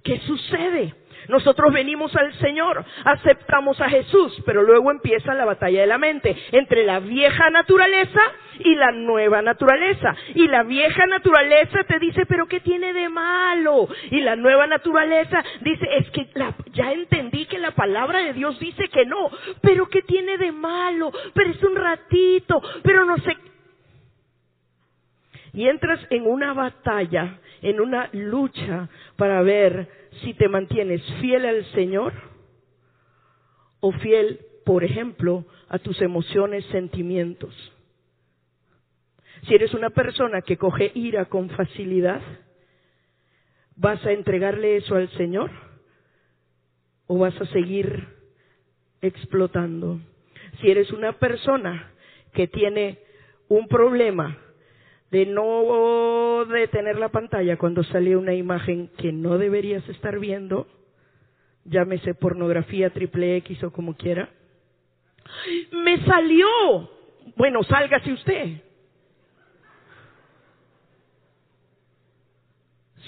¿Qué 0.03 0.19
sucede? 0.19 0.93
Nosotros 1.27 1.73
venimos 1.73 2.15
al 2.15 2.33
Señor, 2.39 2.83
aceptamos 3.05 3.79
a 3.81 3.89
Jesús, 3.89 4.41
pero 4.45 4.63
luego 4.63 4.91
empieza 4.91 5.33
la 5.33 5.45
batalla 5.45 5.81
de 5.81 5.87
la 5.87 5.97
mente 5.97 6.35
entre 6.51 6.85
la 6.85 6.99
vieja 6.99 7.49
naturaleza 7.49 8.21
y 8.59 8.75
la 8.75 8.91
nueva 8.91 9.41
naturaleza. 9.41 10.15
Y 10.35 10.47
la 10.47 10.63
vieja 10.63 11.05
naturaleza 11.05 11.83
te 11.83 11.99
dice, 11.99 12.25
pero 12.25 12.47
¿qué 12.47 12.59
tiene 12.59 12.93
de 12.93 13.09
malo? 13.09 13.87
Y 14.11 14.21
la 14.21 14.35
nueva 14.35 14.67
naturaleza 14.67 15.43
dice, 15.61 15.87
es 15.97 16.09
que 16.11 16.27
ya 16.71 16.91
entendí 16.91 17.45
que 17.45 17.59
la 17.59 17.71
palabra 17.71 18.19
de 18.19 18.33
Dios 18.33 18.59
dice 18.59 18.89
que 18.89 19.05
no, 19.05 19.29
pero 19.61 19.87
¿qué 19.89 20.01
tiene 20.01 20.37
de 20.37 20.51
malo? 20.51 21.11
Pero 21.33 21.49
es 21.49 21.63
un 21.63 21.75
ratito, 21.75 22.61
pero 22.83 23.05
no 23.05 23.17
sé. 23.17 23.42
Y 25.53 25.67
entras 25.67 25.99
en 26.09 26.25
una 26.25 26.53
batalla, 26.53 27.39
en 27.61 27.79
una 27.79 28.09
lucha 28.11 28.89
para 29.15 29.41
ver 29.43 29.87
si 30.23 30.33
te 30.33 30.49
mantienes 30.49 31.01
fiel 31.21 31.45
al 31.45 31.63
Señor 31.73 32.13
o 33.79 33.91
fiel, 33.91 34.39
por 34.65 34.83
ejemplo, 34.83 35.45
a 35.69 35.77
tus 35.77 36.01
emociones, 36.01 36.65
sentimientos. 36.65 37.53
Si 39.45 39.53
eres 39.53 39.73
una 39.73 39.91
persona 39.91 40.41
que 40.41 40.57
coge 40.57 40.91
ira 40.95 41.25
con 41.25 41.49
facilidad, 41.49 42.21
¿vas 43.75 44.03
a 44.05 44.11
entregarle 44.11 44.77
eso 44.77 44.95
al 44.95 45.09
Señor? 45.11 45.51
¿O 47.07 47.19
vas 47.19 47.39
a 47.39 47.45
seguir 47.47 48.07
explotando? 49.01 49.99
Si 50.61 50.71
eres 50.71 50.91
una 50.91 51.11
persona 51.13 51.91
que 52.31 52.47
tiene 52.47 52.99
un 53.49 53.67
problema 53.67 54.37
de 55.13 55.27
no 55.27 56.43
detener 56.45 56.97
la 56.97 57.09
pantalla 57.09 57.55
cuando 57.55 57.83
sale 57.83 58.17
una 58.17 58.33
imagen 58.33 58.87
que 58.97 59.11
no 59.11 59.37
deberías 59.37 59.87
estar 59.87 60.17
viendo, 60.17 60.65
llámese 61.65 62.15
pornografía 62.15 62.89
triple 62.89 63.37
X 63.37 63.63
o 63.63 63.71
como 63.71 63.95
quiera, 63.95 64.27
me 65.71 66.03
salió. 66.03 66.47
Bueno, 67.35 67.63
sálgase 67.63 68.11
usted. 68.11 68.61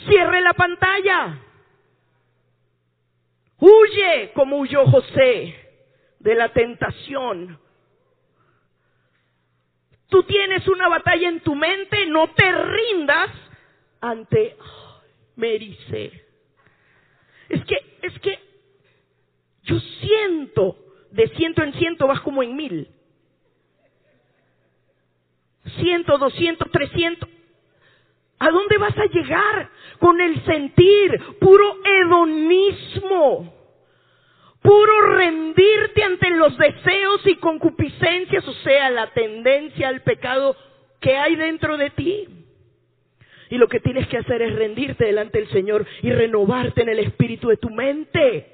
Cierre 0.08 0.42
la 0.42 0.54
pantalla. 0.54 1.40
Huye 3.58 4.32
como 4.36 4.60
huyó 4.60 4.86
José 4.86 5.56
de 6.20 6.36
la 6.36 6.50
tentación. 6.50 7.65
Tú 10.16 10.24
tienes 10.24 10.66
una 10.70 10.88
batalla 10.88 11.28
en 11.28 11.42
tu 11.42 11.56
mente, 11.56 12.06
no 12.06 12.30
te 12.30 12.50
rindas 12.50 13.32
ante 14.00 14.56
Merice. 15.36 16.24
Es 17.50 17.66
que, 17.66 17.98
es 18.02 18.18
que 18.20 18.40
yo 19.64 19.78
siento, 19.78 20.78
de 21.12 21.28
ciento 21.36 21.64
en 21.64 21.74
ciento 21.74 22.08
vas 22.08 22.22
como 22.22 22.42
en 22.44 22.56
mil. 22.56 22.88
Ciento, 25.82 26.18
doscientos, 26.18 26.72
trescientos. 26.72 27.28
¿A 28.40 28.52
dónde 28.52 28.78
vas 28.78 28.98
a 28.98 29.08
llegar? 29.08 29.70
Con 30.00 30.22
el 30.22 30.46
sentir, 30.46 31.20
puro 31.42 31.78
hedonismo, 31.84 33.54
puro 34.66 35.16
rendirte 35.16 36.04
ante 36.04 36.32
los 36.32 36.58
deseos 36.58 37.22
y 37.26 37.36
concupiscencias, 37.36 38.48
o 38.48 38.54
sea, 38.54 38.90
la 38.90 39.08
tendencia 39.14 39.88
al 39.88 40.02
pecado 40.02 40.56
que 41.00 41.16
hay 41.16 41.36
dentro 41.36 41.78
de 41.78 41.92
ti. 41.92 42.28
Y 43.52 43.58
lo 43.58 43.68
que 43.68 43.80
tienes 43.80 44.08
que 44.08 44.18
hacer 44.18 44.42
es 44.42 44.56
rendirte 44.56 45.06
delante 45.06 45.38
del 45.38 45.50
Señor 45.50 45.86
y 46.02 46.12
renovarte 46.12 46.82
en 46.82 46.90
el 46.90 47.00
espíritu 47.00 47.50
de 47.50 47.58
tu 47.58 47.70
mente 47.70 48.48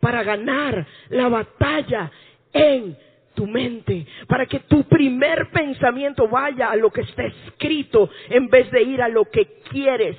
para 0.00 0.24
ganar 0.24 0.86
la 1.10 1.28
batalla 1.28 2.10
en 2.52 2.96
tu 3.34 3.46
mente, 3.46 4.06
para 4.26 4.46
que 4.46 4.60
tu 4.60 4.84
primer 4.84 5.50
pensamiento 5.50 6.28
vaya 6.28 6.70
a 6.70 6.76
lo 6.76 6.90
que 6.90 7.02
está 7.02 7.24
escrito 7.24 8.10
en 8.28 8.48
vez 8.48 8.70
de 8.72 8.82
ir 8.82 9.00
a 9.00 9.08
lo 9.08 9.24
que 9.30 9.60
quieres. 9.70 10.16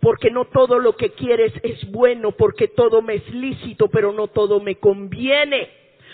Porque 0.00 0.30
no 0.30 0.46
todo 0.46 0.78
lo 0.78 0.96
que 0.96 1.10
quieres 1.10 1.52
es 1.62 1.90
bueno, 1.90 2.32
porque 2.32 2.68
todo 2.68 3.02
me 3.02 3.16
es 3.16 3.34
lícito, 3.34 3.88
pero 3.88 4.12
no 4.12 4.28
todo 4.28 4.60
me 4.60 4.76
conviene. 4.76 5.68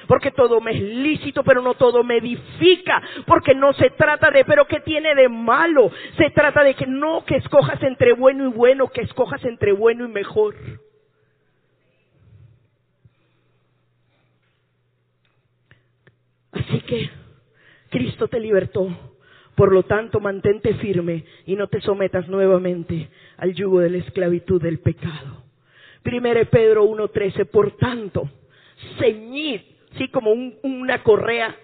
Porque 0.08 0.30
todo 0.30 0.60
me 0.60 0.72
es 0.72 0.80
lícito, 0.80 1.42
pero 1.42 1.62
no 1.62 1.74
todo 1.74 2.04
me 2.04 2.18
edifica. 2.18 3.02
Porque 3.26 3.54
no 3.54 3.72
se 3.72 3.90
trata 3.90 4.30
de, 4.30 4.44
pero 4.44 4.66
¿qué 4.66 4.80
tiene 4.80 5.14
de 5.14 5.28
malo? 5.28 5.90
Se 6.16 6.30
trata 6.30 6.62
de 6.62 6.74
que 6.74 6.86
no, 6.86 7.24
que 7.24 7.36
escojas 7.36 7.82
entre 7.82 8.12
bueno 8.12 8.48
y 8.48 8.52
bueno, 8.52 8.88
que 8.88 9.02
escojas 9.02 9.44
entre 9.44 9.72
bueno 9.72 10.04
y 10.04 10.08
mejor. 10.08 10.54
Así 16.52 16.80
que 16.80 17.10
Cristo 17.90 18.28
te 18.28 18.40
libertó. 18.40 18.88
Por 19.54 19.72
lo 19.72 19.84
tanto, 19.84 20.20
mantente 20.20 20.74
firme 20.74 21.24
y 21.46 21.56
no 21.56 21.68
te 21.68 21.80
sometas 21.80 22.28
nuevamente 22.28 23.08
al 23.38 23.54
yugo 23.54 23.80
de 23.80 23.90
la 23.90 23.98
esclavitud 23.98 24.60
del 24.60 24.78
pecado. 24.78 25.44
Primero 26.02 26.44
Pedro 26.46 26.84
1.13, 26.84 27.46
por 27.46 27.76
tanto, 27.76 28.28
ceñid, 28.98 29.60
sí, 29.96 30.08
como 30.08 30.30
una 30.62 31.02
correa 31.02 31.54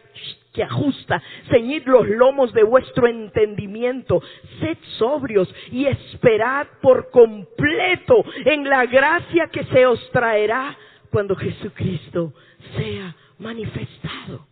que 0.53 0.63
ajusta, 0.63 1.23
ceñid 1.51 1.85
los 1.87 2.07
lomos 2.09 2.53
de 2.53 2.63
vuestro 2.63 3.07
entendimiento, 3.07 4.23
sed 4.61 4.77
sobrios 4.99 5.53
y 5.71 5.87
esperad 5.87 6.67
por 6.83 7.11
completo 7.11 8.25
en 8.45 8.69
la 8.69 8.85
gracia 8.87 9.49
que 9.49 9.65
se 9.65 9.87
os 9.87 10.11
traerá 10.11 10.77
cuando 11.11 11.35
Jesucristo 11.37 12.35
sea 12.77 13.15
manifestado 13.39 14.47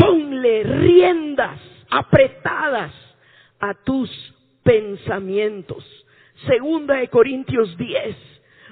ponle 0.00 0.62
riendas 0.62 1.60
apretadas 1.90 2.92
a 3.60 3.74
tus 3.74 4.10
pensamientos. 4.70 5.84
Segunda 6.46 6.94
de 6.94 7.08
Corintios 7.08 7.76
10, 7.76 8.16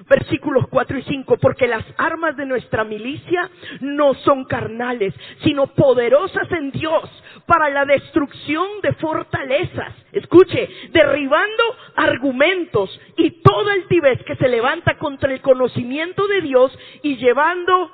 versículos 0.08 0.68
4 0.68 0.98
y 0.98 1.02
5, 1.02 1.38
porque 1.38 1.66
las 1.66 1.84
armas 1.96 2.37
de 2.37 2.46
nuestra 2.46 2.84
milicia 2.84 3.50
no 3.80 4.14
son 4.14 4.44
carnales, 4.44 5.12
sino 5.42 5.66
poderosas 5.66 6.50
en 6.52 6.70
Dios 6.70 7.02
para 7.46 7.68
la 7.68 7.84
destrucción 7.84 8.80
de 8.80 8.92
fortalezas. 8.92 9.92
Escuche, 10.12 10.68
derribando 10.92 11.64
argumentos 11.96 12.96
y 13.16 13.42
toda 13.42 13.72
altivez 13.72 14.22
que 14.22 14.37
se 14.37 14.48
levanta 14.48 14.98
contra 14.98 15.32
el 15.32 15.40
conocimiento 15.40 16.28
de 16.28 16.42
Dios 16.42 16.78
y 17.02 17.16
llevando 17.16 17.90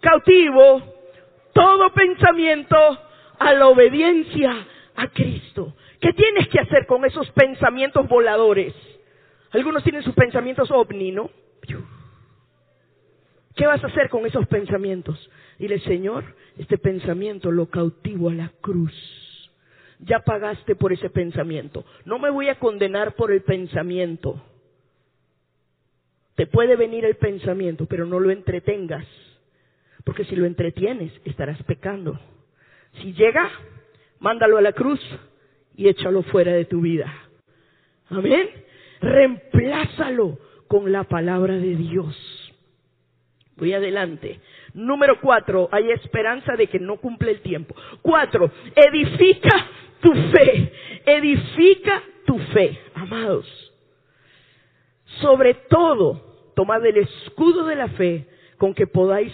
cautivo 0.00 0.82
todo 1.54 1.92
pensamiento 1.92 2.76
a 3.38 3.54
la 3.54 3.68
obediencia 3.68 4.66
a 4.96 5.06
Cristo. 5.08 5.74
¿Qué 6.00 6.12
tienes 6.12 6.48
que 6.48 6.60
hacer 6.60 6.86
con 6.86 7.04
esos 7.04 7.30
pensamientos 7.30 8.08
voladores? 8.08 8.74
Algunos 9.50 9.82
tienen 9.82 10.02
sus 10.02 10.14
pensamientos 10.14 10.70
ovni, 10.70 11.12
¿no? 11.12 11.30
¿Qué 13.54 13.66
vas 13.66 13.82
a 13.82 13.86
hacer 13.86 14.10
con 14.10 14.26
esos 14.26 14.46
pensamientos? 14.46 15.30
Dile, 15.58 15.80
Señor, 15.80 16.24
este 16.58 16.76
pensamiento 16.76 17.50
lo 17.50 17.66
cautivo 17.66 18.28
a 18.28 18.34
la 18.34 18.52
cruz. 18.60 18.92
Ya 20.00 20.20
pagaste 20.20 20.76
por 20.76 20.92
ese 20.92 21.08
pensamiento. 21.08 21.84
No 22.04 22.18
me 22.18 22.28
voy 22.28 22.48
a 22.48 22.58
condenar 22.58 23.14
por 23.14 23.32
el 23.32 23.42
pensamiento. 23.42 24.42
Te 26.34 26.46
puede 26.46 26.76
venir 26.76 27.06
el 27.06 27.16
pensamiento, 27.16 27.86
pero 27.86 28.04
no 28.04 28.20
lo 28.20 28.30
entretengas 28.30 29.06
porque 30.06 30.24
si 30.24 30.36
lo 30.36 30.46
entretienes, 30.46 31.12
estarás 31.24 31.60
pecando. 31.64 32.16
Si 33.02 33.12
llega, 33.12 33.50
mándalo 34.20 34.56
a 34.56 34.60
la 34.60 34.70
cruz 34.70 35.00
y 35.76 35.88
échalo 35.88 36.22
fuera 36.22 36.52
de 36.52 36.64
tu 36.64 36.80
vida. 36.80 37.12
Amén. 38.08 38.48
Reemplázalo 39.00 40.38
con 40.68 40.90
la 40.90 41.04
palabra 41.04 41.54
de 41.54 41.76
Dios. 41.76 42.16
Voy 43.56 43.72
adelante. 43.72 44.40
Número 44.74 45.20
cuatro, 45.20 45.68
hay 45.72 45.90
esperanza 45.90 46.54
de 46.56 46.66
que 46.66 46.78
no 46.78 46.98
cumple 46.98 47.30
el 47.30 47.40
tiempo. 47.40 47.74
Cuatro, 48.02 48.50
edifica 48.74 49.66
tu 50.00 50.12
fe. 50.12 50.72
Edifica 51.06 52.02
tu 52.26 52.38
fe, 52.38 52.78
amados. 52.94 53.46
Sobre 55.20 55.54
todo, 55.54 56.52
tomad 56.54 56.84
el 56.84 56.98
escudo 56.98 57.64
de 57.66 57.76
la 57.76 57.88
fe 57.88 58.26
con 58.58 58.74
que 58.74 58.86
podáis 58.86 59.32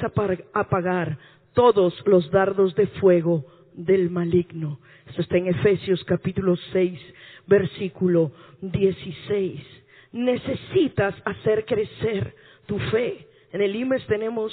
apagar 0.52 1.18
todos 1.54 1.94
los 2.06 2.30
dardos 2.30 2.74
de 2.74 2.86
fuego 2.86 3.44
del 3.74 4.10
maligno. 4.10 4.80
Esto 5.06 5.22
está 5.22 5.36
en 5.36 5.48
Efesios 5.48 6.02
capítulo 6.04 6.56
6, 6.72 7.00
versículo 7.46 8.32
16. 8.60 9.60
Necesitas 10.12 11.14
hacer 11.24 11.64
crecer 11.64 12.34
tu 12.66 12.78
fe. 12.78 13.26
En 13.52 13.62
el 13.62 13.74
IMES 13.74 14.06
tenemos 14.06 14.52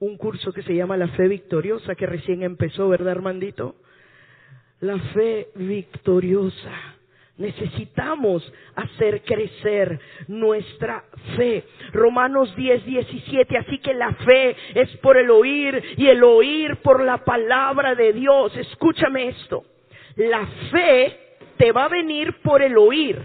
un 0.00 0.16
curso 0.16 0.52
que 0.52 0.62
se 0.62 0.74
llama 0.74 0.96
La 0.96 1.08
Fe 1.08 1.28
Victoriosa, 1.28 1.94
que 1.94 2.06
recién 2.06 2.42
empezó, 2.42 2.88
¿verdad, 2.88 3.12
Armandito? 3.12 3.76
La 4.80 4.98
fe 5.12 5.48
victoriosa. 5.56 6.97
Necesitamos 7.38 8.52
hacer 8.74 9.22
crecer 9.22 10.00
nuestra 10.26 11.04
fe. 11.36 11.64
Romanos 11.92 12.54
10, 12.56 12.84
17. 12.84 13.56
Así 13.58 13.78
que 13.78 13.94
la 13.94 14.12
fe 14.12 14.56
es 14.74 14.96
por 14.98 15.16
el 15.16 15.30
oír 15.30 15.80
y 15.96 16.08
el 16.08 16.24
oír 16.24 16.76
por 16.82 17.04
la 17.04 17.18
palabra 17.18 17.94
de 17.94 18.12
Dios. 18.12 18.56
Escúchame 18.56 19.28
esto. 19.28 19.64
La 20.16 20.44
fe 20.72 21.16
te 21.56 21.70
va 21.70 21.84
a 21.84 21.88
venir 21.88 22.34
por 22.42 22.60
el 22.60 22.76
oír. 22.76 23.20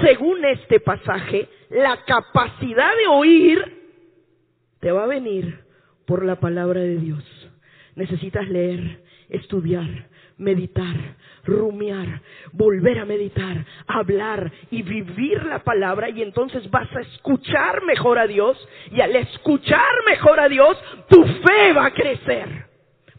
Según 0.00 0.44
este 0.44 0.78
pasaje, 0.78 1.48
la 1.70 2.04
capacidad 2.04 2.90
de 2.96 3.06
oír 3.08 3.76
te 4.78 4.92
va 4.92 5.04
a 5.04 5.08
venir 5.08 5.60
por 6.06 6.24
la 6.24 6.36
palabra 6.36 6.80
de 6.80 6.98
Dios. 6.98 7.24
Necesitas 7.96 8.48
leer, 8.48 9.00
estudiar, 9.28 10.08
meditar, 10.38 11.16
rumiar, 11.44 12.20
volver 12.52 12.98
a 12.98 13.04
meditar, 13.04 13.64
hablar 13.86 14.52
y 14.70 14.82
vivir 14.82 15.44
la 15.44 15.64
palabra 15.64 16.10
y 16.10 16.22
entonces 16.22 16.70
vas 16.70 16.88
a 16.94 17.00
escuchar 17.00 17.82
mejor 17.84 18.18
a 18.18 18.26
Dios 18.26 18.56
y 18.90 19.00
al 19.00 19.16
escuchar 19.16 20.04
mejor 20.08 20.40
a 20.40 20.48
Dios 20.48 20.76
tu 21.08 21.24
fe 21.24 21.72
va 21.72 21.86
a 21.86 21.94
crecer. 21.94 22.66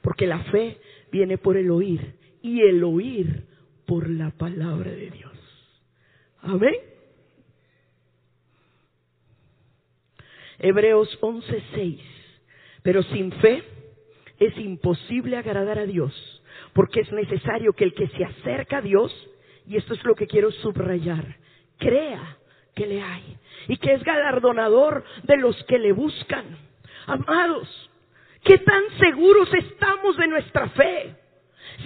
Porque 0.01 0.27
la 0.27 0.39
fe 0.45 0.77
viene 1.11 1.37
por 1.37 1.57
el 1.57 1.71
oír 1.71 2.15
y 2.41 2.61
el 2.61 2.83
oír 2.83 3.45
por 3.85 4.09
la 4.09 4.31
palabra 4.31 4.91
de 4.91 5.09
Dios. 5.09 5.33
Amén. 6.41 6.75
Hebreos 10.59 11.17
11:6. 11.21 11.99
Pero 12.83 13.03
sin 13.03 13.31
fe 13.33 13.63
es 14.39 14.57
imposible 14.57 15.37
agradar 15.37 15.79
a 15.79 15.85
Dios, 15.85 16.36
porque 16.77 16.99
es 16.99 17.11
necesario 17.11 17.73
que 17.73 17.85
el 17.85 17.95
que 17.95 18.07
se 18.09 18.23
acerca 18.23 18.77
a 18.77 18.81
Dios, 18.81 19.11
y 19.65 19.77
esto 19.77 19.95
es 19.95 20.03
lo 20.03 20.13
que 20.13 20.27
quiero 20.27 20.51
subrayar, 20.51 21.25
crea 21.79 22.37
que 22.75 22.85
le 22.85 23.01
hay 23.01 23.35
y 23.67 23.77
que 23.77 23.93
es 23.93 24.03
galardonador 24.03 25.03
de 25.23 25.37
los 25.37 25.55
que 25.63 25.79
le 25.79 25.91
buscan. 25.91 26.45
Amados, 27.07 27.67
¿qué 28.43 28.59
tan 28.59 28.83
seguros 28.99 29.51
estamos 29.55 30.17
de 30.17 30.27
nuestra 30.27 30.69
fe? 30.69 31.15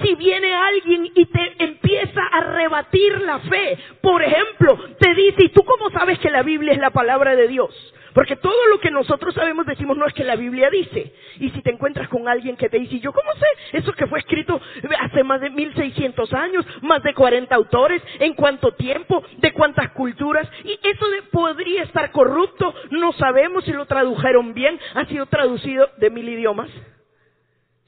Si 0.01 0.15
viene 0.15 0.53
alguien 0.53 1.11
y 1.13 1.25
te 1.25 1.63
empieza 1.63 2.21
a 2.31 2.41
rebatir 2.41 3.21
la 3.21 3.39
fe, 3.39 3.77
por 4.01 4.23
ejemplo, 4.23 4.77
te 4.99 5.13
dice, 5.13 5.45
¿y 5.45 5.49
tú 5.49 5.63
cómo 5.63 5.89
sabes 5.91 6.17
que 6.19 6.31
la 6.31 6.43
Biblia 6.43 6.73
es 6.73 6.79
la 6.79 6.91
palabra 6.91 7.35
de 7.35 7.47
Dios? 7.47 7.93
Porque 8.13 8.35
todo 8.35 8.67
lo 8.67 8.79
que 8.79 8.91
nosotros 8.91 9.33
sabemos 9.33 9.65
decimos 9.65 9.97
no 9.97 10.05
es 10.05 10.13
que 10.13 10.23
la 10.23 10.35
Biblia 10.35 10.69
dice. 10.69 11.13
Y 11.39 11.49
si 11.51 11.61
te 11.61 11.71
encuentras 11.71 12.09
con 12.09 12.27
alguien 12.27 12.57
que 12.57 12.69
te 12.69 12.79
dice, 12.79 12.99
yo 12.99 13.13
cómo 13.13 13.31
sé? 13.33 13.77
Eso 13.77 13.93
que 13.93 14.07
fue 14.07 14.19
escrito 14.19 14.59
hace 14.99 15.23
más 15.23 15.39
de 15.41 15.49
1600 15.49 16.33
años, 16.33 16.65
más 16.81 17.01
de 17.03 17.13
40 17.13 17.53
autores, 17.55 18.01
en 18.19 18.33
cuánto 18.33 18.73
tiempo, 18.73 19.23
de 19.37 19.53
cuántas 19.53 19.91
culturas. 19.91 20.47
Y 20.63 20.79
eso 20.83 21.05
podría 21.31 21.83
estar 21.83 22.11
corrupto, 22.11 22.73
no 22.91 23.13
sabemos 23.13 23.63
si 23.65 23.71
lo 23.71 23.85
tradujeron 23.85 24.53
bien, 24.53 24.79
ha 24.93 25.05
sido 25.05 25.25
traducido 25.27 25.89
de 25.97 26.09
mil 26.09 26.27
idiomas. 26.27 26.69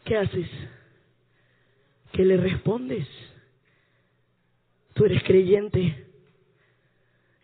¿Qué 0.05 0.17
haces? 0.17 0.49
¿Qué 2.13 2.23
le 2.23 2.37
respondes? 2.37 3.07
Tú 4.93 5.03
eres 5.05 5.21
creyente 5.23 6.05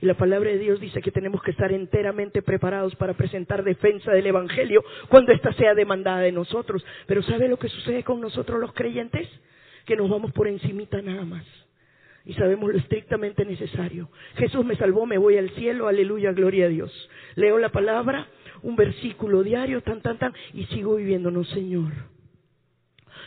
y 0.02 0.06
la 0.06 0.14
palabra 0.14 0.50
de 0.52 0.60
Dios 0.60 0.80
dice 0.80 1.02
que 1.02 1.12
tenemos 1.12 1.42
que 1.42 1.52
estar 1.52 1.74
enteramente 1.74 2.42
preparados 2.42 2.96
para 2.96 3.16
presentar 3.16 3.64
defensa 3.64 4.12
del 4.12 4.28
Evangelio 4.28 4.82
cuando 5.10 5.34
ésta 5.34 5.52
sea 5.54 5.74
demandada 5.74 6.22
de 6.22 6.32
nosotros. 6.32 6.86
Pero 7.06 7.22
¿sabe 7.24 7.50
lo 7.50 7.58
que 7.58 7.68
sucede 7.68 8.04
con 8.04 8.22
nosotros 8.22 8.62
los 8.62 8.72
creyentes? 8.74 9.28
Que 9.86 9.98
nos 9.98 10.10
vamos 10.10 10.32
por 10.32 10.48
encimita 10.48 11.02
nada 11.02 11.26
más. 11.26 11.44
Y 12.24 12.34
sabemos 12.36 12.72
lo 12.72 12.78
estrictamente 12.78 13.44
necesario. 13.44 14.10
Jesús 14.38 14.64
me 14.64 14.76
salvó, 14.76 15.06
me 15.06 15.18
voy 15.18 15.38
al 15.38 15.50
cielo, 15.52 15.88
aleluya, 15.88 16.32
gloria 16.32 16.66
a 16.66 16.70
Dios. 16.70 17.10
Leo 17.36 17.58
la 17.58 17.70
palabra, 17.70 18.28
un 18.62 18.76
versículo 18.76 19.44
diario, 19.44 19.82
tan, 19.82 20.02
tan, 20.02 20.18
tan, 20.18 20.34
y 20.54 20.66
sigo 20.68 20.96
viviéndonos, 20.96 21.50
Señor. 21.50 21.92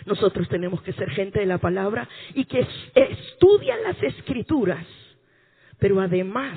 Nosotros 0.06 0.48
tenemos 0.48 0.82
que 0.82 0.92
ser 0.92 1.10
gente 1.10 1.40
de 1.40 1.46
la 1.46 1.58
palabra 1.58 2.08
y 2.34 2.44
que 2.44 2.66
estudian 2.94 3.82
las 3.82 4.02
escrituras 4.02 4.86
pero 5.82 6.00
además 6.00 6.56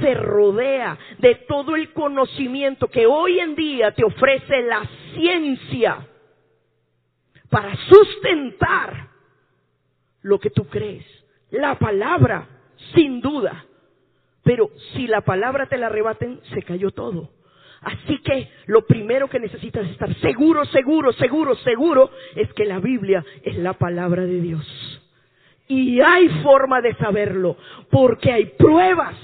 se 0.00 0.14
rodea 0.14 0.96
de 1.18 1.34
todo 1.48 1.74
el 1.74 1.92
conocimiento 1.92 2.86
que 2.86 3.04
hoy 3.04 3.40
en 3.40 3.56
día 3.56 3.90
te 3.90 4.04
ofrece 4.04 4.62
la 4.62 4.88
ciencia 5.12 6.06
para 7.50 7.74
sustentar 7.88 9.08
lo 10.22 10.38
que 10.38 10.50
tú 10.50 10.68
crees. 10.68 11.04
La 11.50 11.80
palabra, 11.80 12.46
sin 12.94 13.20
duda. 13.20 13.66
Pero 14.44 14.70
si 14.92 15.08
la 15.08 15.22
palabra 15.22 15.66
te 15.66 15.76
la 15.76 15.86
arrebaten, 15.86 16.40
se 16.54 16.62
cayó 16.62 16.92
todo. 16.92 17.28
Así 17.80 18.18
que 18.18 18.48
lo 18.66 18.86
primero 18.86 19.28
que 19.28 19.40
necesitas 19.40 19.88
estar 19.88 20.14
seguro, 20.16 20.64
seguro, 20.66 21.12
seguro, 21.12 21.54
seguro 21.56 22.10
es 22.36 22.52
que 22.52 22.66
la 22.66 22.78
Biblia 22.78 23.24
es 23.42 23.56
la 23.56 23.72
palabra 23.72 24.26
de 24.26 24.40
Dios. 24.40 25.00
Y 25.66 26.00
hay 26.00 26.28
forma 26.42 26.82
de 26.82 26.94
saberlo, 26.96 27.56
porque 27.90 28.32
hay 28.32 28.46
pruebas 28.46 29.14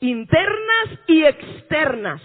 internas 0.00 0.98
y 1.06 1.24
externas 1.24 2.20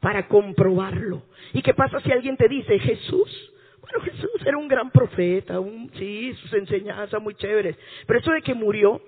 para 0.00 0.26
comprobarlo. 0.26 1.22
¿Y 1.52 1.62
qué 1.62 1.74
pasa 1.74 2.00
si 2.00 2.10
alguien 2.10 2.36
te 2.36 2.48
dice, 2.48 2.78
Jesús? 2.78 3.52
Bueno, 3.80 4.00
Jesús 4.00 4.42
era 4.44 4.56
un 4.56 4.68
gran 4.68 4.90
profeta, 4.90 5.60
un, 5.60 5.90
sí, 5.94 6.34
sus 6.34 6.52
enseñanzas 6.54 7.20
muy 7.20 7.34
chéveres, 7.34 7.76
pero 8.06 8.18
eso 8.18 8.32
de 8.32 8.42
que 8.42 8.54
murió, 8.54 9.00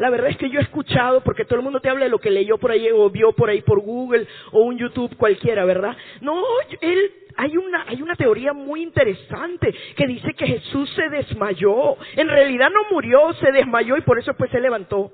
la 0.00 0.08
verdad 0.08 0.30
es 0.30 0.38
que 0.38 0.48
yo 0.48 0.60
he 0.60 0.62
escuchado, 0.62 1.20
porque 1.20 1.44
todo 1.44 1.56
el 1.56 1.62
mundo 1.62 1.78
te 1.78 1.90
habla 1.90 2.06
de 2.06 2.10
lo 2.10 2.18
que 2.18 2.30
leyó 2.30 2.56
por 2.56 2.70
ahí 2.70 2.88
o 2.90 3.10
vio 3.10 3.32
por 3.32 3.50
ahí 3.50 3.60
por 3.60 3.80
Google 3.80 4.26
o 4.50 4.60
un 4.60 4.78
YouTube 4.78 5.14
cualquiera, 5.18 5.66
¿verdad? 5.66 5.94
No, 6.22 6.42
él 6.80 7.12
hay 7.36 7.58
una, 7.58 7.82
hay 7.86 8.00
una 8.00 8.16
teoría 8.16 8.54
muy 8.54 8.82
interesante 8.82 9.74
que 9.94 10.06
dice 10.06 10.32
que 10.32 10.46
Jesús 10.46 10.90
se 10.96 11.10
desmayó. 11.10 11.98
En 12.16 12.28
realidad 12.28 12.70
no 12.70 12.90
murió, 12.90 13.34
se 13.34 13.52
desmayó 13.52 13.98
y 13.98 14.00
por 14.00 14.18
eso 14.18 14.32
pues 14.38 14.50
se 14.50 14.58
levantó. 14.58 15.12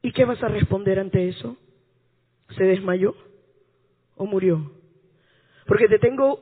¿Y 0.00 0.12
qué 0.12 0.24
vas 0.24 0.40
a 0.44 0.48
responder 0.48 1.00
ante 1.00 1.28
eso? 1.28 1.56
¿Se 2.56 2.62
desmayó 2.62 3.16
o 4.14 4.24
murió? 4.24 4.70
Porque 5.66 5.88
te 5.88 5.98
tengo, 5.98 6.38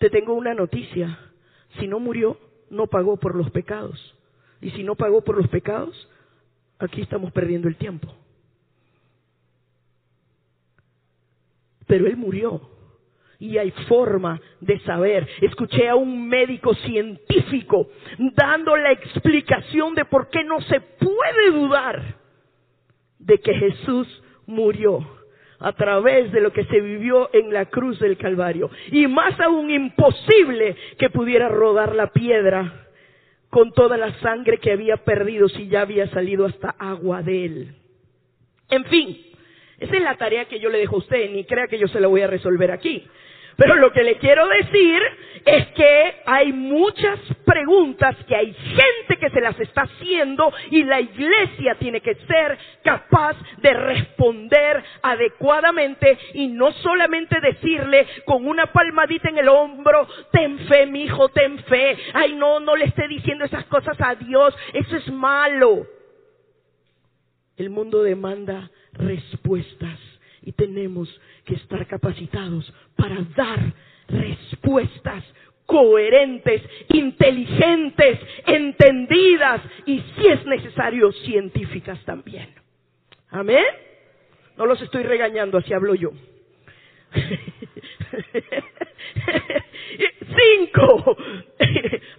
te 0.00 0.10
tengo 0.10 0.34
una 0.34 0.52
noticia. 0.52 1.16
Si 1.78 1.86
no 1.86 2.00
murió, 2.00 2.40
no 2.70 2.88
pagó 2.88 3.18
por 3.18 3.36
los 3.36 3.52
pecados. 3.52 4.16
Y 4.60 4.70
si 4.70 4.82
no 4.82 4.94
pagó 4.94 5.22
por 5.22 5.36
los 5.36 5.48
pecados, 5.48 6.08
aquí 6.78 7.00
estamos 7.00 7.32
perdiendo 7.32 7.68
el 7.68 7.76
tiempo. 7.76 8.14
Pero 11.86 12.06
él 12.06 12.16
murió 12.16 12.60
y 13.38 13.56
hay 13.56 13.70
forma 13.88 14.40
de 14.60 14.78
saber. 14.80 15.26
Escuché 15.40 15.88
a 15.88 15.96
un 15.96 16.28
médico 16.28 16.74
científico 16.74 17.88
dando 18.36 18.76
la 18.76 18.92
explicación 18.92 19.94
de 19.94 20.04
por 20.04 20.28
qué 20.28 20.44
no 20.44 20.60
se 20.60 20.80
puede 20.80 21.50
dudar 21.52 22.16
de 23.18 23.38
que 23.38 23.54
Jesús 23.54 24.22
murió 24.46 25.06
a 25.58 25.72
través 25.72 26.32
de 26.32 26.40
lo 26.40 26.52
que 26.52 26.64
se 26.64 26.80
vivió 26.80 27.30
en 27.32 27.52
la 27.52 27.66
cruz 27.66 27.98
del 27.98 28.16
Calvario. 28.16 28.70
Y 28.92 29.06
más 29.06 29.38
aún 29.40 29.70
imposible 29.70 30.76
que 30.98 31.10
pudiera 31.10 31.48
rodar 31.48 31.94
la 31.94 32.08
piedra 32.08 32.89
con 33.50 33.72
toda 33.72 33.96
la 33.96 34.14
sangre 34.20 34.58
que 34.58 34.72
había 34.72 34.98
perdido 34.98 35.48
si 35.48 35.68
ya 35.68 35.82
había 35.82 36.08
salido 36.08 36.46
hasta 36.46 36.70
agua 36.78 37.22
de 37.22 37.44
él. 37.44 37.74
En 38.70 38.84
fin, 38.84 39.18
esa 39.78 39.96
es 39.96 40.02
la 40.02 40.16
tarea 40.16 40.44
que 40.44 40.60
yo 40.60 40.70
le 40.70 40.78
dejo 40.78 40.96
a 40.96 41.00
usted, 41.00 41.30
ni 41.30 41.44
crea 41.44 41.66
que 41.66 41.78
yo 41.78 41.88
se 41.88 42.00
la 42.00 42.06
voy 42.06 42.22
a 42.22 42.28
resolver 42.28 42.70
aquí. 42.70 43.04
Pero 43.56 43.76
lo 43.76 43.92
que 43.92 44.02
le 44.02 44.16
quiero 44.16 44.46
decir 44.48 45.02
es 45.44 45.66
que 45.68 46.14
hay 46.26 46.52
muchas 46.52 47.18
preguntas 47.44 48.16
que 48.26 48.36
hay 48.36 48.52
gente 48.52 49.16
que 49.18 49.30
se 49.30 49.40
las 49.40 49.58
está 49.58 49.82
haciendo 49.82 50.52
y 50.70 50.84
la 50.84 51.00
iglesia 51.00 51.76
tiene 51.76 52.00
que 52.00 52.14
ser 52.14 52.58
capaz 52.82 53.36
de 53.58 53.72
responder 53.72 54.82
adecuadamente 55.02 56.18
y 56.34 56.48
no 56.48 56.72
solamente 56.72 57.40
decirle 57.40 58.06
con 58.24 58.46
una 58.46 58.66
palmadita 58.66 59.28
en 59.28 59.38
el 59.38 59.48
hombro, 59.48 60.06
ten 60.32 60.58
fe, 60.66 60.86
mi 60.86 61.04
hijo, 61.04 61.28
ten 61.30 61.58
fe. 61.64 61.96
Ay, 62.14 62.34
no, 62.34 62.60
no 62.60 62.76
le 62.76 62.86
esté 62.86 63.08
diciendo 63.08 63.44
esas 63.44 63.64
cosas 63.66 63.96
a 64.00 64.14
Dios, 64.14 64.54
eso 64.72 64.96
es 64.96 65.10
malo. 65.10 65.86
El 67.56 67.70
mundo 67.70 68.02
demanda 68.02 68.70
respuestas 68.92 69.98
y 70.42 70.52
tenemos 70.52 71.08
que 71.50 71.56
estar 71.56 71.84
capacitados 71.88 72.72
para 72.94 73.16
dar 73.36 73.58
respuestas 74.08 75.24
coherentes, 75.66 76.62
inteligentes, 76.88 78.20
entendidas 78.46 79.60
y 79.84 79.98
si 80.00 80.28
es 80.28 80.46
necesario 80.46 81.10
científicas 81.10 81.98
también. 82.04 82.54
Amén. 83.30 83.64
No 84.56 84.64
los 84.66 84.80
estoy 84.80 85.02
regañando, 85.02 85.58
así 85.58 85.72
hablo 85.72 85.96
yo. 85.96 86.12
Cinco. 90.36 91.16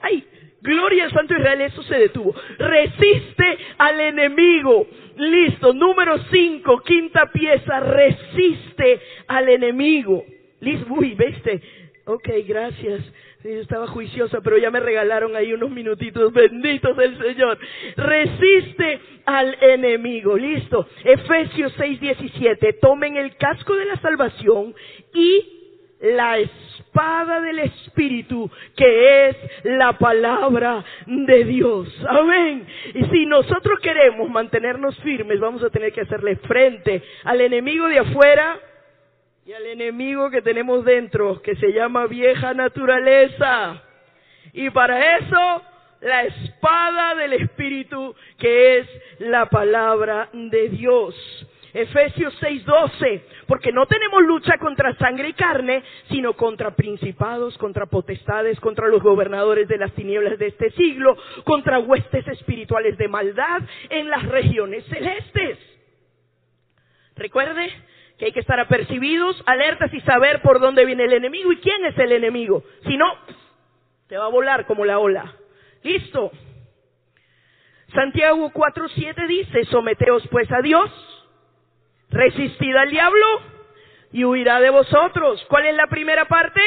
Ay, 0.02 0.26
Gloria 0.62 1.06
al 1.06 1.12
Santo 1.12 1.34
Israel, 1.36 1.62
eso 1.62 1.82
se 1.84 1.98
detuvo. 1.98 2.36
Resiste 2.58 3.58
al 3.78 4.00
enemigo. 4.00 4.88
Listo. 5.22 5.72
Número 5.72 6.18
cinco, 6.32 6.80
quinta 6.80 7.32
pieza, 7.32 7.80
resiste 7.80 9.00
al 9.28 9.50
enemigo. 9.50 10.26
Listo. 10.62 10.92
Uy, 10.92 11.14
viste. 11.14 11.62
Ok, 12.06 12.28
gracias. 12.48 13.04
yo 13.44 13.52
estaba 13.52 13.86
juiciosa, 13.86 14.42
pero 14.42 14.58
ya 14.58 14.72
me 14.72 14.80
regalaron 14.80 15.36
ahí 15.36 15.54
unos 15.54 15.70
minutitos. 15.70 16.34
Benditos 16.34 16.98
del 16.98 17.20
Señor. 17.20 17.60
Resiste 17.98 19.00
al 19.26 19.56
enemigo. 19.62 20.36
Listo. 20.36 20.88
Efesios 21.04 21.72
6, 21.78 22.00
17. 22.00 22.74
Tomen 22.82 23.16
el 23.16 23.36
casco 23.36 23.76
de 23.76 23.86
la 23.86 23.98
salvación 23.98 24.74
y 25.14 25.61
la 26.02 26.40
espada 26.40 27.42
del 27.42 27.60
Espíritu, 27.60 28.50
que 28.76 29.30
es 29.30 29.38
la 29.64 29.94
palabra 29.94 30.84
de 31.06 31.44
Dios. 31.46 31.88
Amén. 32.10 32.68
Y 32.94 33.06
si 33.06 33.26
nosotros 33.26 33.80
queremos 33.80 34.30
mantenernos 34.30 34.98
firmes, 35.00 35.40
vamos 35.40 35.64
a 35.64 35.70
tener 35.70 35.94
que 35.94 36.02
hacerle 36.02 36.36
frente 36.38 37.02
al 37.24 37.42
enemigo 37.42 37.88
de 37.88 38.00
afuera 38.00 38.60
y 39.46 39.54
al 39.54 39.66
enemigo 39.66 40.30
que 40.30 40.42
tenemos 40.42 40.84
dentro, 40.86 41.42
que 41.42 41.56
se 41.56 41.72
llama 41.72 42.08
vieja 42.08 42.54
naturaleza. 42.54 43.82
Y 44.54 44.70
para 44.70 45.18
eso, 45.18 45.62
la 46.02 46.24
espada 46.24 47.16
del 47.16 47.34
Espíritu, 47.34 48.16
que 48.38 48.80
es 48.80 48.88
la 49.20 49.48
palabra 49.48 50.30
de 50.34 50.70
Dios. 50.70 51.16
Efesios 51.74 52.34
6:12, 52.42 53.24
porque 53.48 53.72
no 53.72 53.86
tenemos 53.86 54.24
lucha 54.24 54.58
contra 54.58 54.94
sangre 54.96 55.30
y 55.30 55.34
carne, 55.34 55.84
sino 56.10 56.34
contra 56.34 56.76
principados, 56.76 57.58
contra 57.58 57.86
potestades, 57.86 58.60
contra 58.60 58.88
los 58.88 59.02
gobernadores 59.02 59.68
de 59.68 59.78
las 59.78 59.94
tinieblas 59.94 60.38
de 60.38 60.48
este 60.48 60.72
siglo, 60.72 61.18
contra 61.44 61.80
huestes 61.80 62.28
espirituales 62.28 62.98
de 62.98 63.08
maldad 63.08 63.62
en 63.90 64.10
las 64.10 64.24
regiones 64.28 64.84
celestes. 64.86 65.60
Recuerde 67.16 67.72
que 68.18 68.26
hay 68.26 68.32
que 68.34 68.42
estar 68.42 68.60
apercibidos, 68.60 69.42
alertas 69.46 69.94
y 69.94 70.02
saber 70.02 70.42
por 70.42 70.60
dónde 70.60 70.86
viene 70.86 71.06
el 71.06 71.14
enemigo 71.14 71.52
y 71.52 71.58
quién 71.58 71.86
es 71.86 71.98
el 71.98 72.12
enemigo. 72.12 72.64
Si 72.86 72.98
no, 72.98 73.16
te 74.08 74.18
va 74.18 74.26
a 74.26 74.30
volar 74.30 74.66
como 74.66 74.84
la 74.84 75.00
ola. 75.00 75.36
Listo. 75.84 76.32
Santiago 77.94 78.52
4:7 78.52 79.28
dice, 79.28 79.66
someteos 79.66 80.28
pues 80.30 80.52
a 80.52 80.62
Dios 80.62 80.90
Resistid 82.12 82.76
al 82.76 82.90
diablo 82.90 83.26
y 84.12 84.26
huirá 84.26 84.60
de 84.60 84.70
vosotros. 84.70 85.44
¿Cuál 85.48 85.68
es 85.68 85.76
la 85.76 85.88
primera 85.88 86.26
parte? 86.26 86.62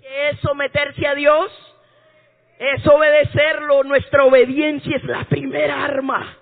¿Qué 0.00 0.28
es 0.30 0.38
someterse 0.40 1.06
a 1.06 1.14
Dios? 1.16 1.50
Es 2.58 2.86
obedecerlo. 2.86 3.82
Nuestra 3.82 4.24
obediencia 4.24 4.96
es 4.96 5.04
la 5.04 5.24
primera 5.24 5.84
arma. 5.84 6.38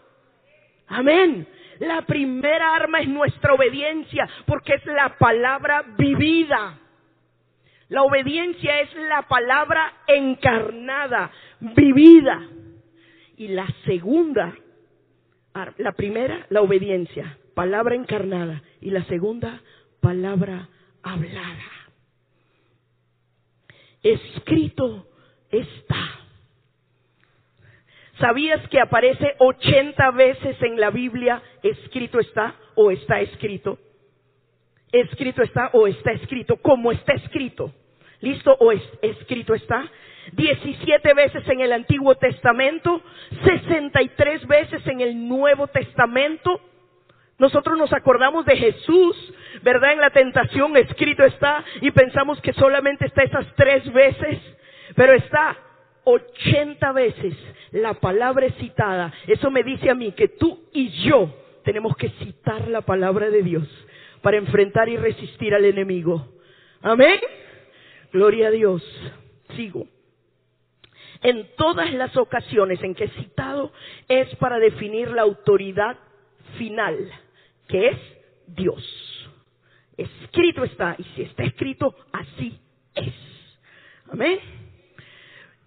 Amén. 0.89 1.49
La 1.79 2.03
primera 2.03 2.77
arma 2.77 3.01
es 3.01 3.09
nuestra 3.09 3.55
obediencia 3.55 4.29
porque 4.47 4.75
es 4.75 4.85
la 4.85 5.17
palabra 5.17 5.83
vivida. 5.97 6.79
La 7.89 8.03
obediencia 8.03 8.81
es 8.81 8.95
la 8.95 9.23
palabra 9.23 9.93
encarnada, 10.07 11.31
vivida. 11.61 12.43
Y 13.37 13.49
la 13.49 13.67
segunda 13.85 14.55
la 15.79 15.93
primera, 15.93 16.47
la 16.51 16.63
obediencia, 16.63 17.39
palabra 17.55 17.95
encarnada. 17.95 18.63
Y 18.81 18.91
la 18.91 19.05
segunda, 19.05 19.61
palabra 20.01 20.69
hablada. 21.03 21.71
Escrito 24.03 25.07
está. 25.51 26.25
¿Sabías 28.19 28.69
que 28.69 28.81
aparece 28.81 29.35
80 29.39 30.11
veces 30.13 30.61
en 30.63 30.79
la 30.79 30.91
Biblia 30.91 31.43
escrito 31.63 32.21
está 32.21 32.55
o 32.75 32.91
está 32.91 33.21
escrito? 33.21 33.79
Escrito 34.93 35.43
está 35.43 35.71
o 35.73 35.87
está 35.87 36.13
escrito, 36.13 36.57
como 36.57 36.93
está 36.93 37.15
escrito. 37.15 37.73
¿Listo? 38.21 38.57
O 38.61 38.71
es, 38.71 38.83
escrito 39.03 39.55
está. 39.55 39.91
17 40.33 41.15
veces 41.15 41.47
en 41.49 41.61
el 41.61 41.73
Antiguo 41.73 42.15
Testamento, 42.17 43.03
63 43.45 44.47
veces 44.47 44.87
en 44.87 45.01
el 45.01 45.29
Nuevo 45.29 45.67
Testamento. 45.69 46.61
Nosotros 47.39 47.77
nos 47.79 47.93
acordamos 47.93 48.47
de 48.47 48.57
Jesús, 48.57 49.35
¿verdad? 49.63 49.93
En 49.93 50.01
la 50.01 50.11
tentación 50.11 50.77
escrito 50.77 51.25
está 51.25 51.65
y 51.81 51.91
pensamos 51.91 52.41
que 52.41 52.53
solamente 52.53 53.07
está 53.07 53.23
esas 53.23 53.47
tres 53.57 53.93
veces, 53.93 54.39
pero 54.95 55.15
está 55.15 55.57
80 56.05 56.93
veces 56.93 57.35
la 57.73 57.95
palabra 57.95 58.49
citada. 58.61 59.13
Eso 59.27 59.51
me 59.51 59.63
dice 59.63 59.91
a 59.91 59.95
mí 59.95 60.13
que 60.13 60.29
tú 60.29 60.65
y 60.73 60.91
yo 61.03 61.35
tenemos 61.65 61.97
que 61.97 62.11
citar 62.11 62.69
la 62.69 62.83
palabra 62.83 63.31
de 63.31 63.43
Dios 63.43 63.69
para 64.23 64.37
enfrentar 64.37 64.89
y 64.89 64.97
resistir 64.97 65.55
al 65.55 65.65
enemigo. 65.65 66.29
Amén. 66.83 67.19
Gloria 68.13 68.49
a 68.49 68.51
Dios. 68.51 68.83
Sigo 69.57 69.87
en 71.25 71.49
todas 71.57 71.93
las 71.95 72.17
ocasiones 72.17 72.81
en 72.83 72.95
que 72.95 73.05
he 73.05 73.09
citado 73.09 73.73
es 74.09 74.33
para 74.37 74.59
definir 74.59 75.11
la 75.11 75.23
autoridad 75.23 75.97
final, 76.59 77.11
que 77.67 77.89
es 77.89 77.99
Dios. 78.47 78.85
Escrito 79.97 80.65
está, 80.65 80.95
y 80.99 81.05
si 81.17 81.23
está 81.23 81.45
escrito, 81.45 81.95
así 82.13 82.61
es. 82.95 83.15
Amén. 84.13 84.39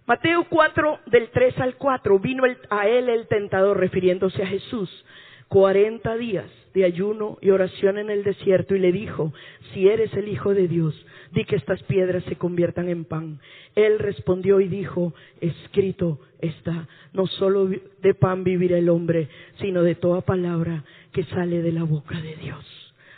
Mateo 0.06 0.46
4, 0.48 1.00
del 1.06 1.28
3 1.30 1.58
al 1.58 1.74
4, 1.74 2.18
vino 2.20 2.44
a 2.70 2.86
él 2.86 3.08
el 3.08 3.26
tentador, 3.26 3.78
refiriéndose 3.78 4.42
a 4.42 4.46
Jesús, 4.46 5.04
40 5.48 6.16
días 6.16 6.50
de 6.74 6.84
ayuno 6.84 7.38
y 7.40 7.50
oración 7.50 7.98
en 7.98 8.10
el 8.10 8.24
desierto, 8.24 8.74
y 8.74 8.78
le 8.78 8.92
dijo, 8.92 9.32
si 9.72 9.88
eres 9.88 10.12
el 10.14 10.28
Hijo 10.28 10.54
de 10.54 10.68
Dios, 10.68 10.94
di 11.32 11.44
que 11.44 11.56
estas 11.56 11.82
piedras 11.84 12.24
se 12.24 12.36
conviertan 12.36 12.88
en 12.88 13.04
pan. 13.04 13.40
Él 13.74 13.98
respondió 13.98 14.60
y 14.60 14.68
dijo, 14.68 15.14
escrito 15.40 16.20
está, 16.40 16.88
no 17.12 17.26
solo 17.26 17.66
de 17.66 18.14
pan 18.14 18.44
vivirá 18.44 18.78
el 18.78 18.88
hombre, 18.88 19.28
sino 19.60 19.82
de 19.82 19.94
toda 19.94 20.20
palabra 20.20 20.84
que 21.12 21.24
sale 21.24 21.62
de 21.62 21.72
la 21.72 21.84
boca 21.84 22.20
de 22.20 22.36
Dios. 22.36 22.64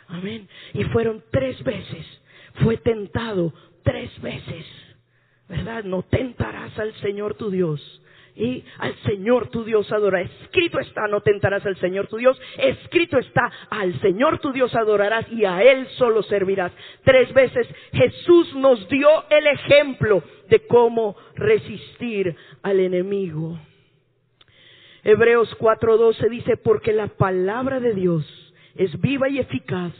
Amén. 0.08 0.48
Y 0.74 0.84
fueron 0.84 1.22
tres 1.30 1.62
veces, 1.62 2.06
fue 2.62 2.76
tentado 2.78 3.52
tres 3.82 4.10
veces, 4.20 4.66
¿verdad? 5.48 5.84
No 5.84 6.02
tentarás 6.02 6.76
al 6.78 6.92
Señor 6.94 7.34
tu 7.34 7.50
Dios 7.50 8.00
y 8.40 8.64
al 8.78 8.94
Señor 9.02 9.48
tu 9.48 9.64
Dios 9.64 9.90
adora. 9.92 10.22
Escrito 10.22 10.80
está, 10.80 11.06
no 11.06 11.20
tentarás 11.20 11.64
al 11.66 11.76
Señor 11.76 12.06
tu 12.06 12.16
Dios. 12.16 12.40
Escrito 12.56 13.18
está, 13.18 13.52
al 13.68 14.00
Señor 14.00 14.38
tu 14.38 14.50
Dios 14.50 14.74
adorarás 14.74 15.30
y 15.30 15.44
a 15.44 15.62
Él 15.62 15.86
solo 15.98 16.22
servirás. 16.22 16.72
Tres 17.04 17.32
veces 17.34 17.68
Jesús 17.92 18.54
nos 18.54 18.88
dio 18.88 19.08
el 19.28 19.46
ejemplo 19.46 20.22
de 20.48 20.66
cómo 20.66 21.16
resistir 21.34 22.34
al 22.62 22.80
enemigo. 22.80 23.58
Hebreos 25.04 25.54
4:12 25.58 26.28
dice, 26.30 26.56
porque 26.56 26.92
la 26.92 27.08
palabra 27.08 27.78
de 27.78 27.94
Dios 27.94 28.24
es 28.74 28.98
viva 29.00 29.28
y 29.28 29.38
eficaz 29.38 29.92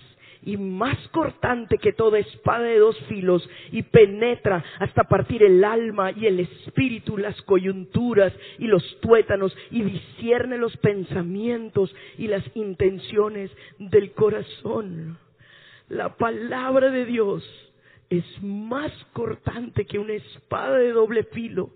y 0.43 0.57
más 0.57 0.97
cortante 1.09 1.78
que 1.78 1.93
toda 1.93 2.18
espada 2.18 2.64
de 2.64 2.78
dos 2.78 2.99
filos 3.09 3.49
y 3.72 3.82
penetra 3.82 4.64
hasta 4.78 5.05
partir 5.05 5.43
el 5.43 5.62
alma 5.64 6.12
y 6.12 6.26
el 6.26 6.41
espíritu, 6.41 7.18
las 7.18 7.41
coyunturas 7.43 8.32
y 8.59 8.66
los 8.66 8.82
tuétanos 9.01 9.57
y 9.70 9.82
discierne 9.82 10.57
los 10.57 10.76
pensamientos 10.78 11.95
y 12.16 12.28
las 12.28 12.45
intenciones 12.55 13.51
del 13.78 14.12
corazón. 14.12 15.18
La 15.88 16.16
palabra 16.16 16.91
de 16.91 17.05
Dios 17.05 17.45
es 18.09 18.24
más 18.43 18.93
cortante 19.12 19.84
que 19.84 19.99
una 19.99 20.14
espada 20.14 20.78
de 20.78 20.93
doble 20.93 21.24
filo. 21.24 21.70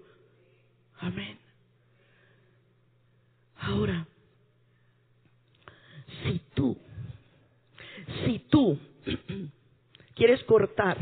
Amén. 0.99 1.39
Ahora, 3.57 4.07
si 6.23 6.41
tú 6.55 6.77
si 8.25 8.39
tú 8.51 8.79
quieres 10.15 10.43
cortar 10.45 10.99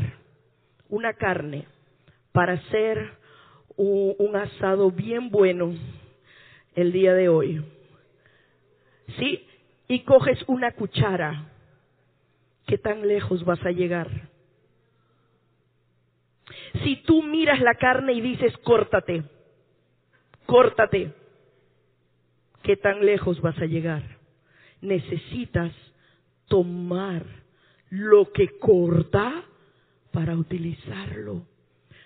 una 0.89 1.13
carne 1.13 1.67
para 2.31 2.53
hacer 2.53 3.17
un, 3.75 4.35
asado 4.35 4.91
bien 4.91 5.29
bueno 5.29 5.73
el 6.75 6.91
día 6.91 7.13
de 7.13 7.29
hoy, 7.29 7.63
¿sí? 9.17 9.47
Y 9.87 10.01
coges 10.01 10.43
una 10.47 10.71
cuchara, 10.71 11.51
¿qué 12.65 12.77
tan 12.77 13.07
lejos 13.07 13.43
vas 13.45 13.63
a 13.65 13.71
llegar? 13.71 14.09
Si 16.83 16.97
tú 17.03 17.21
miras 17.21 17.59
la 17.61 17.75
carne 17.75 18.13
y 18.13 18.21
dices, 18.21 18.57
córtate, 18.57 19.23
córtate, 20.45 21.13
¿qué 22.63 22.75
tan 22.77 23.05
lejos 23.05 23.39
vas 23.41 23.57
a 23.59 23.65
llegar? 23.65 24.01
Necesitas 24.81 25.71
tomar 26.47 27.23
lo 27.89 28.31
que 28.31 28.57
corta 28.59 29.43
para 30.11 30.35
utilizarlo. 30.35 31.43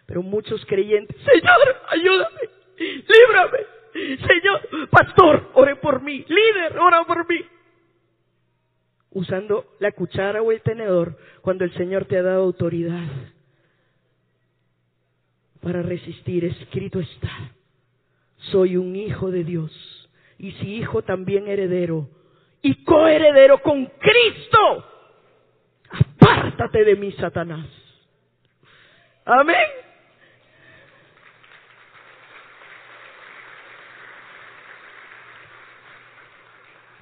Pero 0.05 0.21
muchos 0.21 0.65
creyentes, 0.65 1.17
Señor, 1.17 1.75
ayúdame, 1.89 2.41
líbrame. 2.77 3.77
Señor, 3.93 4.89
pastor, 4.89 5.49
ore 5.53 5.75
por 5.77 6.01
mí. 6.01 6.23
Líder, 6.27 6.77
ora 6.77 7.03
por 7.05 7.27
mí. 7.27 7.39
Usando 9.11 9.73
la 9.79 9.91
cuchara 9.91 10.41
o 10.41 10.51
el 10.51 10.61
tenedor 10.61 11.17
cuando 11.41 11.63
el 11.63 11.73
Señor 11.73 12.05
te 12.05 12.17
ha 12.17 12.23
dado 12.23 12.43
autoridad 12.43 13.07
para 15.61 15.81
resistir. 15.81 16.45
Escrito 16.45 16.99
está, 16.99 17.51
soy 18.51 18.77
un 18.77 18.95
hijo 18.95 19.31
de 19.31 19.43
Dios. 19.43 20.09
Y 20.37 20.51
si 20.53 20.75
hijo 20.75 21.01
también 21.01 21.47
heredero 21.47 22.07
y 22.61 22.83
coheredero 22.83 23.61
con 23.61 23.85
Cristo. 23.85 24.85
Apártate 25.89 26.83
de 26.83 26.95
mí, 26.95 27.11
Satanás. 27.13 27.67
Amén. 29.25 29.67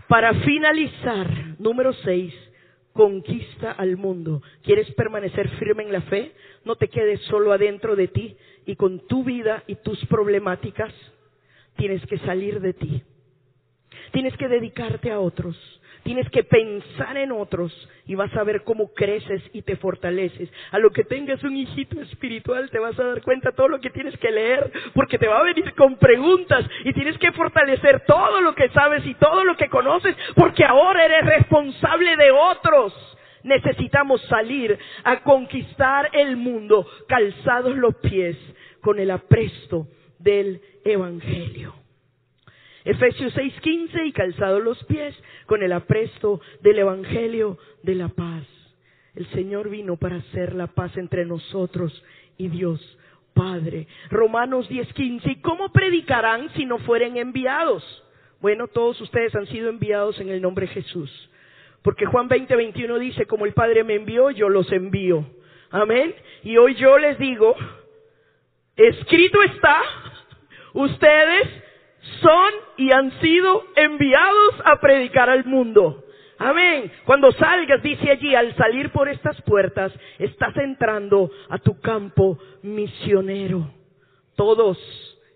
Para 0.08 0.34
finalizar, 0.36 1.28
número 1.60 1.92
seis, 1.94 2.34
conquista 2.94 3.72
al 3.72 3.98
mundo. 3.98 4.42
¿Quieres 4.64 4.90
permanecer 4.94 5.50
firme 5.58 5.84
en 5.84 5.92
la 5.92 6.02
fe? 6.02 6.34
No 6.64 6.76
te 6.76 6.88
quedes 6.88 7.22
solo 7.24 7.52
adentro 7.52 7.96
de 7.96 8.08
ti 8.08 8.38
y 8.66 8.76
con 8.76 9.08
tu 9.08 9.24
vida 9.24 9.64
y 9.68 9.76
tus 9.76 10.06
problemáticas. 10.06 10.94
Tienes 11.76 12.06
que 12.06 12.20
salir 12.20 12.62
de 12.62 12.74
ti. 12.74 13.04
Tienes 14.16 14.38
que 14.38 14.48
dedicarte 14.48 15.12
a 15.12 15.20
otros. 15.20 15.58
Tienes 16.04 16.30
que 16.30 16.46
pensar 16.46 17.18
en 17.18 17.34
otros 17.34 17.74
y 18.06 18.16
vas 18.16 18.34
a 18.38 18.46
ver 18.46 18.64
cómo 18.64 18.94
creces 18.94 19.42
y 19.52 19.62
te 19.62 19.76
fortaleces. 19.76 20.50
A 20.72 20.80
lo 20.80 20.92
que 20.92 21.04
tengas 21.04 21.44
un 21.44 21.58
hijito 21.58 22.00
espiritual 22.00 22.70
te 22.70 22.80
vas 22.80 22.98
a 22.98 23.04
dar 23.04 23.22
cuenta 23.24 23.52
todo 23.52 23.68
lo 23.68 23.82
que 23.82 23.90
tienes 23.90 24.18
que 24.20 24.32
leer 24.32 24.72
porque 24.94 25.18
te 25.18 25.28
va 25.28 25.40
a 25.40 25.44
venir 25.44 25.74
con 25.74 25.98
preguntas 25.98 26.66
y 26.86 26.94
tienes 26.94 27.18
que 27.18 27.34
fortalecer 27.34 28.06
todo 28.06 28.40
lo 28.40 28.56
que 28.56 28.70
sabes 28.70 29.06
y 29.06 29.16
todo 29.16 29.44
lo 29.44 29.58
que 29.58 29.68
conoces 29.68 30.16
porque 30.34 30.64
ahora 30.64 31.04
eres 31.04 31.26
responsable 31.26 32.16
de 32.16 32.32
otros. 32.32 32.94
Necesitamos 33.44 34.22
salir 34.30 34.80
a 35.04 35.24
conquistar 35.24 36.10
el 36.14 36.38
mundo 36.38 36.88
calzados 37.10 37.76
los 37.76 37.96
pies 37.96 38.38
con 38.80 38.98
el 38.98 39.12
apresto 39.12 39.88
del 40.20 40.62
Evangelio. 40.86 41.85
Efesios 42.86 43.34
6:15 43.34 44.06
y 44.06 44.12
calzados 44.12 44.64
los 44.64 44.82
pies 44.86 45.16
con 45.48 45.64
el 45.64 45.74
apresto 45.74 46.40
del 46.62 46.80
Evangelio 46.80 47.58
de 47.82 47.96
la 47.96 48.10
paz. 48.10 48.44
El 49.16 49.26
Señor 49.32 49.70
vino 49.70 49.98
para 49.98 50.18
hacer 50.18 50.54
la 50.54 50.68
paz 50.68 50.96
entre 50.96 51.26
nosotros 51.26 52.04
y 52.38 52.48
Dios 52.48 52.80
Padre. 53.34 53.88
Romanos 54.10 54.70
10:15, 54.70 55.32
¿y 55.32 55.42
cómo 55.42 55.72
predicarán 55.72 56.50
si 56.54 56.66
no 56.66 56.78
fueren 56.80 57.18
enviados? 57.18 57.84
Bueno, 58.40 58.68
todos 58.68 59.02
ustedes 59.02 59.34
han 59.36 59.48
sido 59.48 59.70
enviados 59.70 60.20
en 60.20 60.30
el 60.30 60.42
nombre 60.42 60.68
de 60.68 60.74
Jesús. 60.74 61.30
Porque 61.82 62.06
Juan 62.06 62.30
20:21 62.30 63.00
dice, 63.00 63.26
como 63.26 63.46
el 63.46 63.54
Padre 63.54 63.84
me 63.84 63.96
envió, 63.96 64.30
yo 64.30 64.48
los 64.48 64.72
envío. 64.72 65.26
Amén. 65.72 66.14
Y 66.44 66.58
hoy 66.58 66.76
yo 66.76 66.98
les 66.98 67.18
digo, 67.18 67.56
escrito 68.76 69.42
está, 69.42 69.82
ustedes 70.74 71.65
son 72.22 72.54
y 72.78 72.92
han 72.94 73.12
sido 73.20 73.64
enviados 73.76 74.56
a 74.64 74.80
predicar 74.80 75.30
al 75.30 75.46
mundo. 75.46 76.04
Amén. 76.38 76.92
Cuando 77.06 77.32
salgas, 77.32 77.82
dice 77.82 78.12
allí, 78.12 78.36
al 78.36 78.56
salir 78.56 78.92
por 78.92 79.08
estas 79.08 79.42
puertas, 79.44 79.94
estás 80.20 80.56
entrando 80.58 81.32
a 81.50 81.58
tu 81.60 81.80
campo 81.80 82.38
misionero. 82.62 83.70
Todos. 84.36 84.78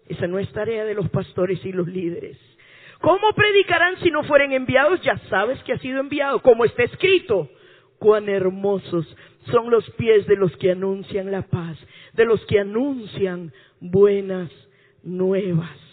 Esa 0.08 0.28
no 0.28 0.40
es 0.40 0.52
tarea 0.52 0.86
de 0.86 0.96
los 0.96 1.10
pastores 1.10 1.64
y 1.64 1.72
los 1.72 1.88
líderes. 1.88 2.38
¿Cómo 3.00 3.32
predicarán 3.34 3.98
si 4.00 4.12
no 4.12 4.24
fueren 4.24 4.52
enviados? 4.52 5.02
Ya 5.02 5.18
sabes 5.30 5.62
que 5.64 5.74
ha 5.74 5.80
sido 5.80 6.00
enviado, 6.00 6.42
como 6.42 6.66
está 6.66 6.84
escrito. 6.84 7.50
Cuán 7.98 8.28
hermosos 8.28 9.06
son 9.52 9.70
los 9.70 9.90
pies 9.92 10.26
de 10.28 10.36
los 10.36 10.56
que 10.58 10.72
anuncian 10.72 11.32
la 11.32 11.44
paz, 11.44 11.78
de 12.14 12.26
los 12.26 12.44
que 12.46 12.60
anuncian 12.60 13.54
buenas 13.80 14.50
nuevas. 15.04 15.89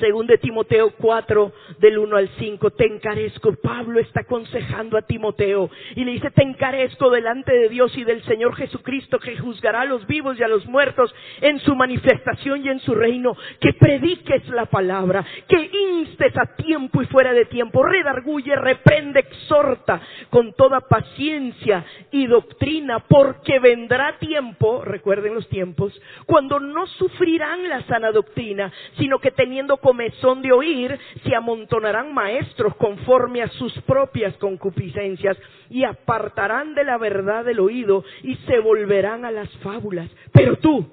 Según 0.00 0.26
de 0.26 0.38
Timoteo 0.38 0.90
4, 0.98 1.52
del 1.78 1.98
1 1.98 2.16
al 2.16 2.28
5, 2.38 2.70
te 2.70 2.86
encarezco. 2.86 3.54
Pablo 3.62 4.00
está 4.00 4.20
aconsejando 4.20 4.98
a 4.98 5.02
Timoteo 5.02 5.70
y 5.94 6.04
le 6.04 6.12
dice, 6.12 6.30
te 6.32 6.42
encarezco 6.42 7.10
delante 7.10 7.52
de 7.52 7.68
Dios 7.68 7.96
y 7.96 8.02
del 8.02 8.22
Señor 8.24 8.56
Jesucristo 8.56 9.20
que 9.20 9.38
juzgará 9.38 9.82
a 9.82 9.84
los 9.84 10.04
vivos 10.06 10.38
y 10.38 10.42
a 10.42 10.48
los 10.48 10.66
muertos 10.66 11.14
en 11.40 11.60
su 11.60 11.76
manifestación 11.76 12.64
y 12.64 12.70
en 12.70 12.80
su 12.80 12.94
reino, 12.94 13.36
que 13.60 13.72
prediques 13.72 14.48
la 14.48 14.66
palabra, 14.66 15.24
que 15.48 15.70
instes 15.92 16.36
a 16.36 16.56
tiempo 16.56 17.00
y 17.00 17.06
fuera 17.06 17.32
de 17.32 17.44
tiempo, 17.44 17.84
redarguye, 17.84 18.56
reprende, 18.56 19.20
exhorta 19.20 20.00
con 20.30 20.54
toda 20.54 20.80
paciencia 20.80 21.84
y 22.10 22.26
doctrina, 22.26 22.98
porque 23.08 23.60
vendrá 23.60 24.18
tiempo, 24.18 24.82
recuerden 24.84 25.34
los 25.34 25.48
tiempos, 25.48 25.92
cuando 26.26 26.58
no 26.58 26.86
sufrirán 26.86 27.68
la 27.68 27.82
sana 27.82 28.10
doctrina, 28.10 28.72
sino 28.96 29.18
que 29.18 29.30
teniendo 29.30 29.76
comezón 29.84 30.40
de 30.40 30.50
oír, 30.50 30.98
se 31.24 31.36
amontonarán 31.36 32.14
maestros 32.14 32.74
conforme 32.76 33.42
a 33.42 33.48
sus 33.48 33.70
propias 33.82 34.34
concupiscencias 34.38 35.36
y 35.68 35.84
apartarán 35.84 36.74
de 36.74 36.84
la 36.84 36.96
verdad 36.96 37.44
del 37.44 37.60
oído 37.60 38.02
y 38.22 38.34
se 38.46 38.60
volverán 38.60 39.26
a 39.26 39.30
las 39.30 39.50
fábulas. 39.58 40.10
Pero 40.32 40.56
tú, 40.56 40.88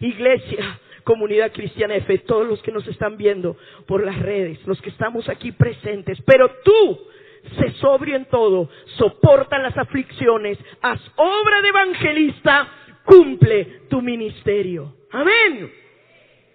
iglesia, 0.00 0.80
comunidad 1.04 1.52
cristiana 1.52 1.94
fe, 2.00 2.18
todos 2.18 2.48
los 2.48 2.60
que 2.62 2.72
nos 2.72 2.84
están 2.88 3.16
viendo 3.16 3.56
por 3.86 4.04
las 4.04 4.18
redes, 4.18 4.58
los 4.66 4.82
que 4.82 4.90
estamos 4.90 5.28
aquí 5.28 5.52
presentes, 5.52 6.20
pero 6.26 6.50
tú, 6.64 6.98
sé 7.60 7.70
sobrio 7.74 8.16
en 8.16 8.24
todo, 8.24 8.70
soporta 8.96 9.56
las 9.60 9.78
aflicciones, 9.78 10.58
haz 10.82 11.00
obra 11.14 11.62
de 11.62 11.68
evangelista, 11.68 12.68
cumple 13.04 13.82
tu 13.88 14.02
ministerio. 14.02 14.96
Amén. 15.12 15.72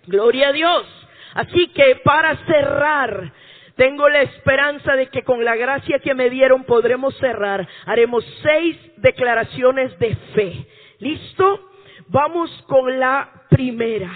Gloria 0.06 0.50
a 0.50 0.52
Dios. 0.52 0.99
Así 1.34 1.68
que 1.70 1.98
para 2.04 2.36
cerrar, 2.46 3.32
tengo 3.76 4.10
la 4.10 4.24
esperanza 4.24 4.94
de 4.96 5.08
que 5.08 5.24
con 5.24 5.46
la 5.46 5.56
gracia 5.56 6.00
que 6.00 6.14
me 6.14 6.30
dieron 6.30 6.66
podremos 6.66 7.18
cerrar. 7.18 7.68
Haremos 7.86 8.26
seis 8.44 8.78
declaraciones 8.98 9.98
de 10.00 10.16
fe. 10.36 10.68
¿Listo? 11.00 11.70
Vamos 12.08 12.52
con 12.68 13.00
la 13.00 13.30
primera. 13.50 14.12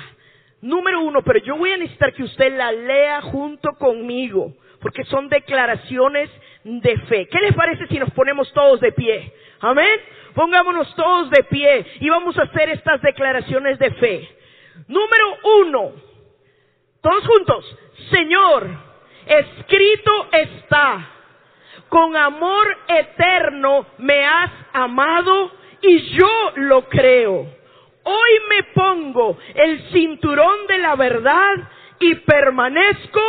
Número 0.62 1.02
uno, 1.02 1.22
pero 1.24 1.40
yo 1.40 1.56
voy 1.58 1.72
a 1.72 1.78
necesitar 1.78 2.14
que 2.14 2.24
usted 2.24 2.58
la 2.58 2.72
lea 2.72 3.22
junto 3.22 3.74
conmigo, 3.74 4.54
porque 4.82 5.04
son 5.06 5.30
declaraciones 5.30 6.30
de 6.64 6.98
fe. 7.00 7.28
¿Qué 7.28 7.40
les 7.40 7.54
parece 7.54 7.88
si 7.88 8.00
nos 8.00 8.12
ponemos 8.12 8.52
todos 8.54 8.80
de 8.80 8.92
pie? 8.92 9.34
Amén. 9.60 10.00
Pongámonos 10.34 10.94
todos 10.96 11.30
de 11.30 11.44
pie 11.44 11.86
y 12.00 12.10
vamos 12.10 12.38
a 12.38 12.44
hacer 12.44 12.70
estas 12.70 13.02
declaraciones 13.02 13.78
de 13.80 13.92
fe. 13.92 14.30
Número 14.88 15.38
uno, 15.62 15.92
todos 17.04 17.28
juntos. 17.28 17.78
Señor, 18.12 18.68
escrito 19.28 20.30
está, 20.32 21.10
con 21.90 22.16
amor 22.16 22.78
eterno 22.88 23.86
me 24.00 24.26
has 24.26 24.52
amado 24.72 25.52
y 25.82 26.00
yo 26.18 26.52
lo 26.56 26.90
creo. 26.90 27.46
Hoy 28.06 28.32
me 28.50 28.64
pongo 28.74 29.38
el 29.54 29.92
cinturón 29.92 30.66
de 30.68 30.78
la 30.80 30.96
verdad 30.96 31.70
y 32.00 32.16
permanezco 32.16 33.22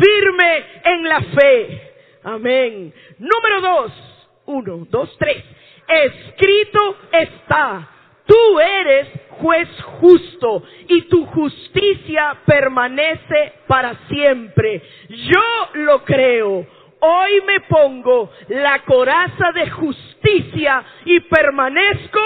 firme 0.00 0.66
en 0.84 1.04
la 1.04 1.20
fe. 1.20 1.92
Amén. 2.24 2.94
Número 3.18 3.60
dos. 3.60 3.92
Uno, 4.46 4.86
dos, 4.90 5.14
tres. 5.18 5.44
Escrito 5.86 6.96
está. 7.12 7.91
Tú 8.32 8.60
eres 8.60 9.08
juez 9.28 9.68
justo 10.00 10.62
y 10.88 11.02
tu 11.02 11.26
justicia 11.26 12.38
permanece 12.46 13.52
para 13.66 13.94
siempre. 14.08 14.80
Yo 15.10 15.68
lo 15.74 16.02
creo. 16.02 16.66
Hoy 17.00 17.42
me 17.46 17.60
pongo 17.60 18.30
la 18.48 18.78
coraza 18.84 19.52
de 19.52 19.68
justicia 19.68 20.82
y 21.04 21.20
permanezco 21.20 22.20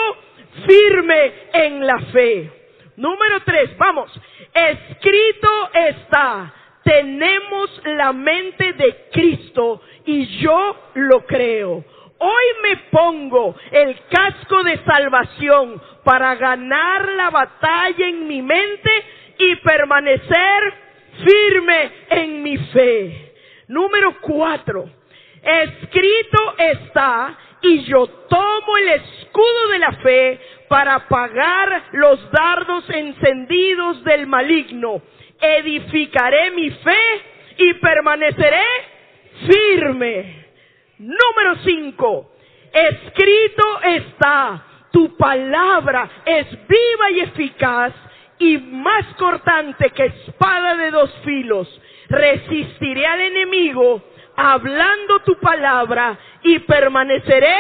firme 0.64 1.32
en 1.52 1.84
la 1.84 1.98
fe. 2.12 2.52
Número 2.98 3.40
tres, 3.44 3.76
vamos. 3.76 4.09
Escrito 4.54 5.70
está, 5.74 6.54
tenemos 6.84 7.82
la 7.84 8.12
mente 8.12 8.74
de 8.74 9.09
Cristo 9.12 9.82
y 10.04 10.38
yo 10.38 10.76
lo 10.94 11.26
creo. 11.26 11.84
Hoy 12.18 12.44
me 12.62 12.76
pongo 12.90 13.54
el 13.70 13.96
casco 14.08 14.62
de 14.62 14.78
salvación 14.84 15.80
para 16.02 16.34
ganar 16.36 17.08
la 17.12 17.30
batalla 17.30 18.08
en 18.08 18.26
mi 18.26 18.40
mente 18.40 18.90
y 19.38 19.56
permanecer 19.56 20.74
firme 21.24 21.90
en 22.10 22.42
mi 22.42 22.56
fe. 22.56 23.32
Número 23.68 24.16
cuatro. 24.20 24.88
Escrito 25.42 26.54
está 26.58 27.38
y 27.62 27.84
yo 27.84 28.06
tomo 28.06 28.76
el 28.78 28.88
escudo 28.88 29.68
de 29.72 29.78
la 29.78 29.92
fe 29.92 30.40
para 30.68 30.94
apagar 30.94 31.84
los 31.92 32.30
dardos 32.30 32.88
encendidos 32.90 34.02
del 34.04 34.26
maligno. 34.26 35.02
Edificaré 35.40 36.50
mi 36.52 36.70
fe 36.70 37.22
y 37.58 37.74
permaneceré 37.74 38.64
firme. 39.46 40.45
Número 40.99 41.57
cinco. 41.64 42.32
Escrito 42.72 43.80
está, 43.82 44.62
tu 44.92 45.16
palabra 45.16 46.11
es 46.24 46.47
viva 46.66 47.11
y 47.11 47.20
eficaz 47.20 47.92
y 48.38 48.59
más 48.59 49.07
cortante 49.16 49.90
que 49.90 50.07
espada 50.07 50.76
de 50.76 50.90
dos 50.90 51.11
filos. 51.24 51.80
Resistiré 52.09 53.07
al 53.07 53.20
enemigo 53.20 54.03
hablando 54.36 55.20
tu 55.20 55.38
palabra 55.40 56.18
y 56.42 56.59
permaneceré 56.61 57.57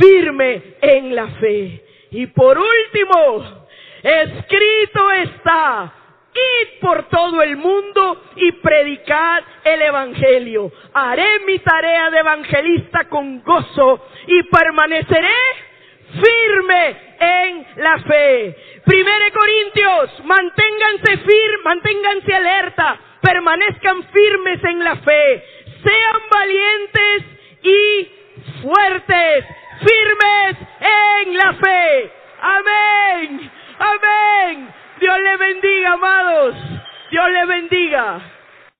firme 0.00 0.76
en 0.80 1.14
la 1.14 1.26
fe. 1.28 1.84
Y 2.12 2.26
por 2.26 2.58
último, 2.58 3.68
escrito 4.02 5.10
está, 5.12 5.92
id 6.34 6.80
por 6.80 7.08
todo 7.08 7.42
el 7.42 7.56
mundo 7.56 8.22
y 8.36 8.52
predicad 8.52 9.42
el 9.64 9.82
Evangelio. 9.82 10.70
Haré 10.92 11.40
mi 11.46 11.58
tarea 11.58 12.10
de 12.10 12.18
evangelista 12.18 13.04
con 13.08 13.42
gozo 13.42 14.06
y 14.26 14.42
permaneceré 14.44 15.34
firme 16.12 16.96
en 17.20 17.66
la 17.76 17.98
fe. 17.98 18.56
Primero 18.84 19.24
Corintios, 19.32 20.24
manténganse 20.24 21.18
firmes, 21.18 21.64
manténganse 21.64 22.34
alerta, 22.34 22.98
permanezcan 23.20 24.04
firmes 24.12 24.64
en 24.64 24.84
la 24.84 24.96
fe, 24.96 25.44
sean 25.82 26.20
valientes 26.30 27.24
y 27.62 28.08
fuertes, 28.62 29.44
firmes 29.80 30.56
en 30.80 31.36
la 31.36 31.54
fe. 31.54 32.12
Amén, 32.40 33.50
amén. 33.78 34.74
Dios 35.00 35.18
le 35.22 35.36
bendiga, 35.38 35.92
amados. 35.92 36.54
Dios 37.10 37.30
le 37.30 37.46
bendiga. 37.46 38.20